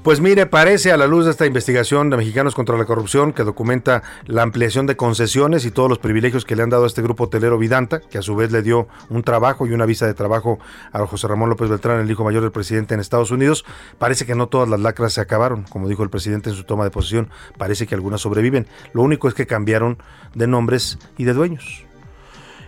[0.06, 3.42] Pues mire, parece a la luz de esta investigación de Mexicanos contra la Corrupción que
[3.42, 7.02] documenta la ampliación de concesiones y todos los privilegios que le han dado a este
[7.02, 10.14] grupo hotelero Vidanta, que a su vez le dio un trabajo y una visa de
[10.14, 10.60] trabajo
[10.92, 13.66] a José Ramón López Beltrán, el hijo mayor del presidente en Estados Unidos.
[13.98, 16.84] Parece que no todas las lacras se acabaron, como dijo el presidente en su toma
[16.84, 18.68] de posición, parece que algunas sobreviven.
[18.94, 19.98] Lo único es que cambiaron
[20.36, 21.84] de nombres y de dueños.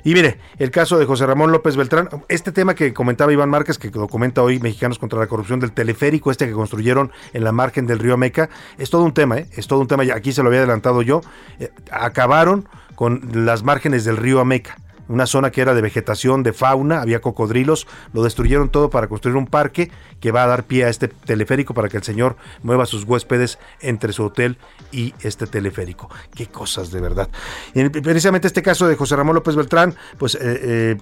[0.08, 3.78] Y mire, el caso de José Ramón López Beltrán, este tema que comentaba Iván Márquez,
[3.78, 7.88] que documenta hoy Mexicanos contra la Corrupción del teleférico, este que construyeron en la margen
[7.88, 9.48] del río Meca, es todo un tema, ¿eh?
[9.58, 11.20] es todo un tema, aquí se lo había adelantado yo,
[11.60, 14.78] eh, acabaron con las márgenes del río Ameca
[15.08, 19.38] una zona que era de vegetación, de fauna, había cocodrilos, lo destruyeron todo para construir
[19.38, 22.86] un parque que va a dar pie a este teleférico para que el señor mueva
[22.86, 24.58] sus huéspedes entre su hotel
[24.92, 26.10] y este teleférico.
[26.36, 27.30] Qué cosas de verdad.
[27.74, 30.36] Y precisamente este caso de José Ramón López Beltrán, pues...
[30.36, 30.98] Eh, eh,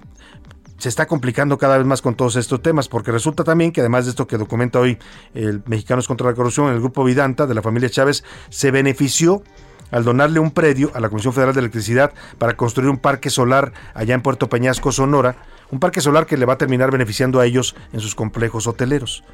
[0.78, 4.04] se está complicando cada vez más con todos estos temas, porque resulta también que además
[4.04, 4.98] de esto que documenta hoy
[5.34, 9.42] el Mexicanos contra la Corrupción, el grupo Vidanta de la familia Chávez se benefició
[9.90, 13.72] al donarle un predio a la Comisión Federal de Electricidad para construir un parque solar
[13.94, 15.36] allá en Puerto Peñasco, Sonora,
[15.70, 19.24] un parque solar que le va a terminar beneficiando a ellos en sus complejos hoteleros.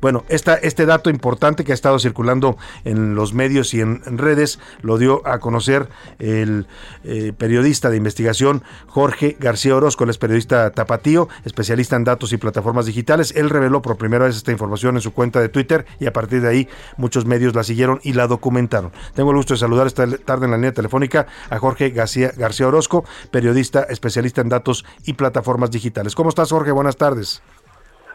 [0.00, 4.58] Bueno, esta, este dato importante que ha estado circulando en los medios y en, redes
[4.82, 6.66] lo dio a conocer el
[7.04, 12.38] eh, periodista de investigación Jorge García Orozco, el es periodista tapatío, especialista en datos y
[12.38, 13.32] plataformas digitales.
[13.36, 16.40] Él reveló por primera vez esta información en su cuenta de Twitter y a partir
[16.40, 18.92] de ahí muchos medios la siguieron y la documentaron.
[19.14, 22.68] Tengo el gusto de saludar esta tarde en la línea telefónica a Jorge García, García
[22.68, 26.14] Orozco, periodista especialista en datos y plataformas digitales.
[26.14, 26.72] ¿Cómo estás, Jorge?
[26.72, 27.42] Buenas tardes.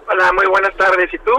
[0.08, 1.12] Hola, muy buenas tardes.
[1.14, 1.32] ¿Y tú?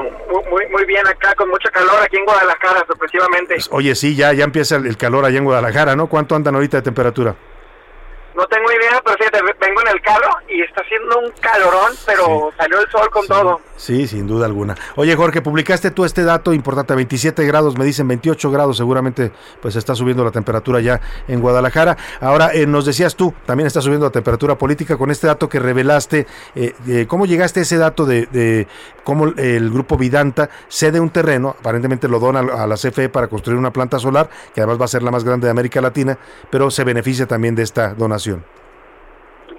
[0.51, 3.57] Muy, muy, bien acá, con mucho calor aquí en Guadalajara, sorpresivamente.
[3.71, 6.09] Oye, sí, ya, ya empieza el, el calor allá en Guadalajara, ¿no?
[6.09, 7.37] ¿Cuánto andan ahorita de temperatura?
[8.37, 12.53] No tengo idea, pero fíjate, vengo en el carro y está haciendo un calorón, pero
[12.59, 13.61] salió el sol con todo.
[13.77, 14.75] Sí, sin duda alguna.
[14.97, 19.33] Oye, Jorge, publicaste tú este dato importante, 27 grados, me dicen 28 grados, seguramente
[19.63, 21.97] pues está subiendo la temperatura ya en Guadalajara.
[22.21, 25.59] Ahora, eh, nos decías tú, también está subiendo la temperatura política con este dato que
[25.59, 26.27] revelaste.
[26.55, 28.67] Eh, eh, ¿Cómo llegaste a ese dato de, de
[29.03, 33.59] cómo el grupo Vidanta cede un terreno, aparentemente lo dona a la CFE para construir
[33.59, 36.19] una planta solar, que además va a ser la más grande de América Latina,
[36.51, 38.26] pero se beneficia también de esta donación?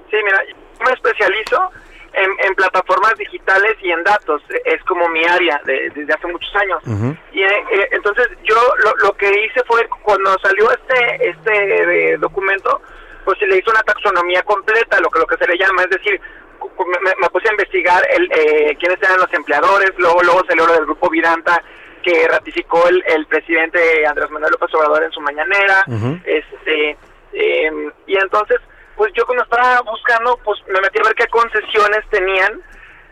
[0.10, 1.70] Sí, mira, yo me especializo
[2.14, 4.42] en, en plataformas digitales y en datos.
[4.66, 6.80] Es como mi área de- desde hace muchos años.
[7.34, 12.18] Y eh, eh, entonces yo lo, lo que hice fue cuando salió este este eh,
[12.18, 12.82] documento,
[13.26, 15.90] pues se le hizo una taxonomía completa, lo que lo que se le llama, es
[15.90, 16.20] decir,
[17.04, 20.74] me, me puse a investigar el, eh, quiénes eran los empleadores, luego luego salió lo
[20.74, 21.62] del grupo Vidanta
[22.04, 25.84] que ratificó el, el presidente Andrés Manuel López Obrador en su mañanera,
[26.26, 26.98] este
[27.34, 27.72] eh,
[28.08, 28.58] y entonces
[28.96, 32.62] pues yo cuando estaba buscando pues me metí a ver qué concesiones tenían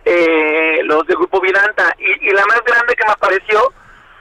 [0.06, 3.74] eh, los de Grupo Vidanta y, y la más grande que me apareció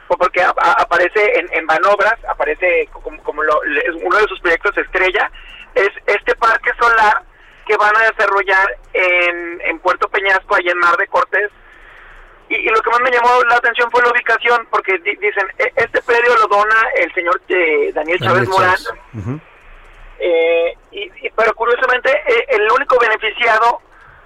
[0.08, 3.60] fue porque a- a- aparece en, en Banobras, aparece como, como lo-
[4.02, 5.30] uno de sus proyectos estrella,
[5.74, 7.22] es este parque solar
[7.66, 11.50] que van a desarrollar en, en Puerto Peñasco, allá en Mar de Cortés.
[12.50, 15.46] Y, y lo que más me llamó la atención fue la ubicación, porque di- dicen,
[15.58, 18.76] "E- este predio lo dona el señor eh, Daniel Chávez Morán.
[20.19, 23.81] Eh, y, y- pero curiosamente eh, el único beneficiado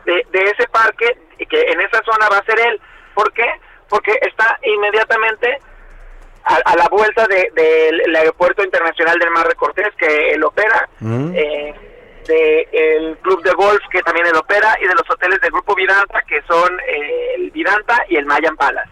[0.05, 2.81] de, de ese parque y que en esa zona va a ser él.
[3.15, 3.47] ¿Por qué?
[3.89, 5.59] Porque está inmediatamente
[6.45, 10.89] a, a la vuelta de- del aeropuerto internacional del Mar de Cortés que él opera,
[11.01, 11.33] Mm.
[11.35, 11.75] eh,
[12.27, 15.75] de el club de golf que también él opera y de los hoteles del grupo
[15.75, 18.91] Vidanta que son eh, el Vidanta y el Mayan Palace.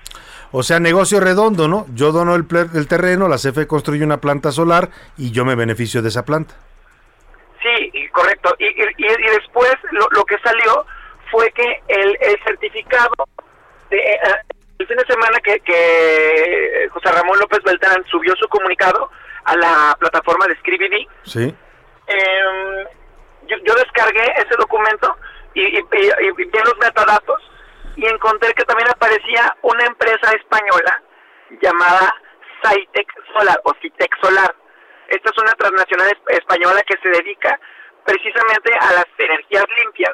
[0.52, 1.84] O sea, negocio redondo, ¿no?
[1.92, 6.00] Yo dono el, el terreno, la CFE construye una planta solar y yo me beneficio
[6.00, 6.54] de esa planta.
[7.62, 8.54] Sí, correcto.
[8.58, 10.86] Y, y, y- después lo, lo que salió
[11.30, 13.12] fue que el, el certificado,
[13.90, 14.20] de, eh,
[14.78, 19.10] el fin de semana que, que José Ramón López Beltrán subió su comunicado
[19.44, 21.54] a la plataforma de Scribd, Sí.
[22.08, 22.86] eh,
[23.46, 25.16] yo, yo descargué ese documento
[25.54, 27.42] y, y, y- y vi los metadatos
[27.96, 31.02] y encontré que también aparecía una empresa española
[31.62, 32.12] llamada
[32.62, 34.54] Citec Solar o Citec Solar.
[35.08, 37.58] Esta es una transnacional es- española que se dedica
[38.04, 40.12] precisamente a las energías limpias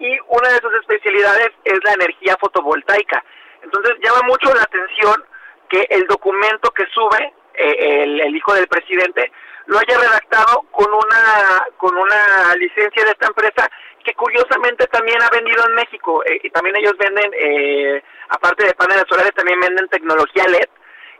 [0.00, 3.24] y una de sus especialidades es la energía fotovoltaica.
[3.62, 5.24] Entonces llama mucho la atención
[5.68, 9.30] que el documento que sube eh, el, el hijo del presidente
[9.66, 13.68] lo haya redactado con una con una licencia de esta empresa
[14.04, 18.74] que curiosamente también ha vendido en México eh, y también ellos venden eh, aparte de
[18.74, 20.68] paneles solares también venden tecnología LED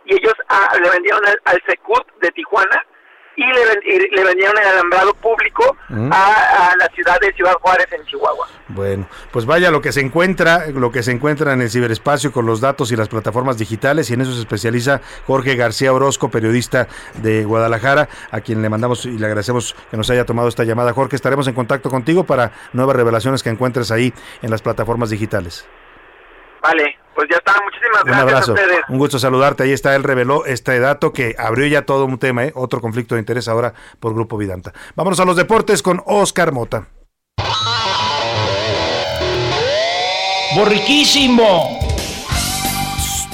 [0.07, 2.87] y ellos ah, le vendieron al, al Secut de Tijuana
[3.39, 6.13] y le, le vendieron el alambrado público Mm.
[6.13, 6.27] a,
[6.73, 8.47] a la ciudad de Ciudad Juárez en Chihuahua.
[8.69, 12.45] Bueno, pues vaya lo que se encuentra, lo que se encuentra en el ciberespacio con
[12.45, 16.89] los datos y las plataformas digitales y en eso se especializa Jorge García Orozco, periodista
[17.23, 20.93] de Guadalajara, a quien le mandamos y le agradecemos que nos haya tomado esta llamada.
[20.93, 24.13] Jorge, estaremos en contacto contigo para nuevas revelaciones que encuentres ahí
[24.43, 25.67] en las plataformas digitales.
[26.63, 27.55] Vale, pues ya está.
[27.65, 28.81] Muchísimas Un gracias abrazo, a ustedes.
[28.89, 29.63] un gusto saludarte.
[29.65, 32.53] Ahí está, él reveló este dato que abrió ya todo un tema, ¿eh?
[32.55, 34.73] otro conflicto de interés ahora por Grupo Vidanta.
[34.97, 36.87] Vámonos a los deportes con Oscar Mota.
[40.55, 41.79] ¡Borriquísimo!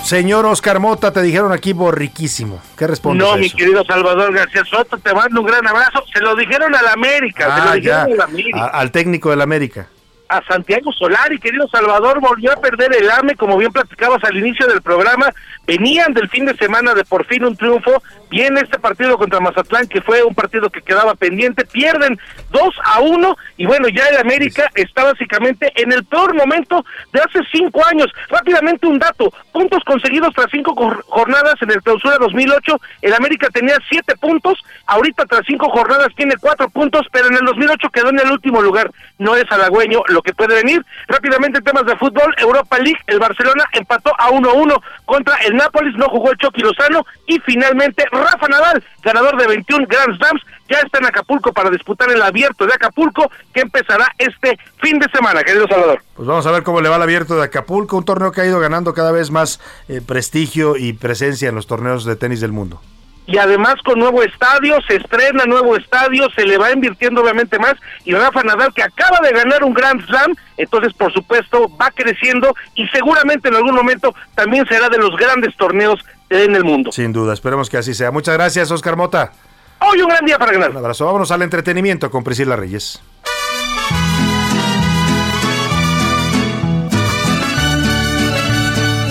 [0.05, 2.61] Señor Oscar Mota, te dijeron aquí borriquísimo.
[2.77, 6.03] ¿Qué respondes No, a mi querido Salvador García Soto, te mando un gran abrazo.
[6.13, 8.59] Se lo dijeron a la América, se lo Ah, dijeron ya, a la América.
[8.65, 9.87] a- al técnico del América.
[10.29, 14.67] A Santiago Solari, querido Salvador, volvió a perder el AME, como bien platicabas al inicio
[14.67, 15.33] del programa,
[15.67, 19.87] venían del fin de semana de por fin un triunfo, viene este partido contra Mazatlán,
[19.87, 22.19] que fue un partido que quedaba pendiente, pierden
[22.51, 27.21] 2 a 1, y bueno, ya el América está básicamente en el peor momento de
[27.21, 28.13] hace cinco años.
[28.29, 33.49] Rápidamente un dato, puntos conseguidos tras cinco jor- jornadas en el clausura 2008, el América
[33.53, 38.11] tenía siete puntos, ahorita tras cinco jornadas tiene cuatro puntos, pero en el 2008 quedó
[38.11, 40.85] en el último lugar, no es halagüeño lo que puede venir.
[41.09, 45.95] Rápidamente en temas de fútbol, Europa League, el Barcelona empató a 1-1 contra el Nápoles,
[45.97, 50.79] no jugó el Chucky Lozano y finalmente Rafa Nadal, ganador de 21 Grand Slams, ya
[50.79, 55.43] está en Acapulco para disputar el abierto de Acapulco que empezará este fin de semana,
[55.43, 56.03] querido Salvador.
[56.15, 58.47] Pues vamos a ver cómo le va al abierto de Acapulco, un torneo que ha
[58.47, 62.53] ido ganando cada vez más eh, prestigio y presencia en los torneos de tenis del
[62.53, 62.81] mundo.
[63.27, 67.75] Y además con nuevo estadio, se estrena nuevo estadio, se le va invirtiendo obviamente más
[68.05, 72.55] y Rafa Nadal que acaba de ganar un Grand Slam, entonces por supuesto va creciendo
[72.75, 76.93] y seguramente en algún momento también será de los grandes torneos en el mundo.
[76.93, 78.11] Sin duda, esperemos que así sea.
[78.11, 79.33] Muchas gracias, Oscar Mota.
[79.81, 80.71] Hoy un gran día para ganar.
[80.71, 81.05] Un abrazo.
[81.05, 83.03] Vámonos al entretenimiento con Priscila Reyes.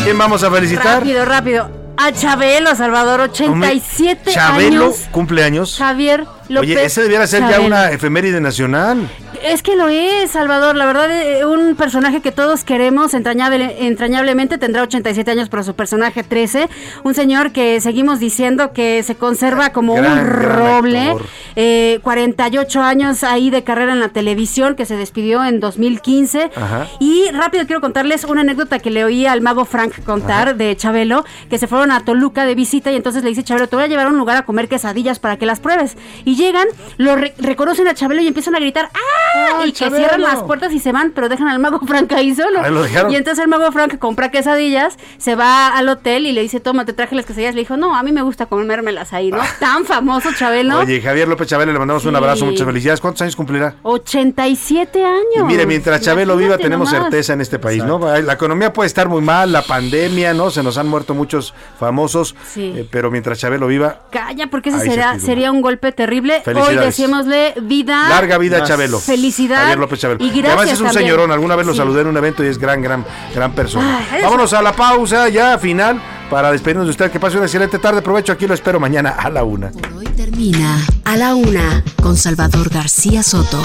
[0.03, 0.99] ¿Quién vamos a felicitar?
[0.99, 1.82] Rápido, rápido.
[1.97, 5.07] A Chabelo, Salvador, 87 Chabelo, años.
[5.11, 5.77] cumpleaños.
[5.77, 6.69] Javier López.
[6.71, 9.09] Oye, ese debiera ser ya una efeméride nacional.
[9.43, 10.75] Es que lo es, Salvador.
[10.75, 14.57] La verdad, eh, un personaje que todos queremos entrañable, entrañablemente.
[14.57, 16.69] Tendrá 87 años, pero su personaje 13.
[17.03, 21.15] Un señor que seguimos diciendo que se conserva como Gran, un gran roble.
[21.55, 26.49] Eh, 48 años ahí de carrera en la televisión, que se despidió en 2015.
[26.55, 26.87] Ajá.
[26.99, 30.53] Y rápido quiero contarles una anécdota que le oí al mago Frank contar Ajá.
[30.57, 33.75] de Chabelo, que se fueron a Toluca de visita y entonces le dice Chabelo, te
[33.75, 35.97] voy a llevar a un lugar a comer quesadillas para que las pruebes.
[36.25, 39.59] Y llegan, lo re- reconocen a Chabelo y empiezan a gritar, ¡ah!
[39.61, 42.35] ¡Ay, y que cierran las puertas y se van, pero dejan al mago Frank ahí
[42.35, 42.61] solo.
[42.61, 43.11] Ahí lo dejaron.
[43.11, 46.85] Y entonces el mago Frank compra quesadillas, se va al hotel y le dice, toma,
[46.85, 47.55] te traje las quesadillas.
[47.55, 49.39] Le dijo, no, a mí me gusta comérmelas ahí, ¿no?
[49.59, 50.79] Tan famoso Chabelo.
[50.79, 53.01] Oye, Javier López Chabelo, le mandamos un abrazo, muchas felicidades.
[53.01, 53.75] ¿Cuántos años cumplirá?
[53.83, 55.23] 87 años.
[55.39, 57.03] Y mire, mientras Chabelo viva tenemos nomás.
[57.09, 57.99] certeza en este país, ¿no?
[58.21, 60.49] La economía puede estar muy mal, la pandemia, ¿no?
[60.49, 61.53] Se nos han muerto muchos
[61.83, 62.71] famosos, Sí.
[62.75, 66.41] eh, pero mientras Chabelo viva, Calla, porque ese Hay sería, un golpe terrible.
[66.45, 68.07] Hoy decímosle vida.
[68.09, 68.99] larga vida a Chabelo.
[68.99, 69.57] Felicidad.
[69.61, 70.23] Javier López Chabelo.
[70.23, 71.03] Y gracias además es un también.
[71.05, 71.77] señorón, alguna vez lo Sí.
[71.79, 73.05] saludé en un evento y es gran, gran,
[73.35, 73.99] gran persona.
[74.21, 75.99] Vámonos a la pausa ya final
[76.29, 77.11] para despedirnos de usted.
[77.11, 77.99] Que pase una excelente tarde.
[77.99, 79.71] Aprovecho aquí, lo espero mañana a la una.
[80.15, 83.61] Termina a la una con Salvador García Soto.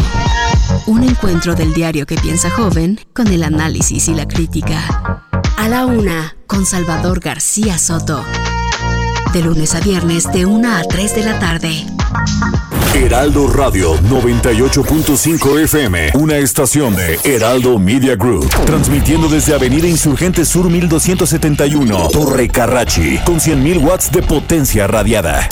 [0.87, 5.23] Un encuentro del diario que piensa joven con el análisis y la crítica.
[5.57, 8.25] A la una con Salvador García Soto.
[9.33, 11.87] De lunes a viernes de 1 a 3 de la tarde.
[12.95, 20.69] Heraldo Radio 98.5 FM, una estación de Heraldo Media Group, transmitiendo desde Avenida Insurgente Sur
[20.71, 25.49] 1271, Torre Carrachi, con 100.000 watts de potencia radiada.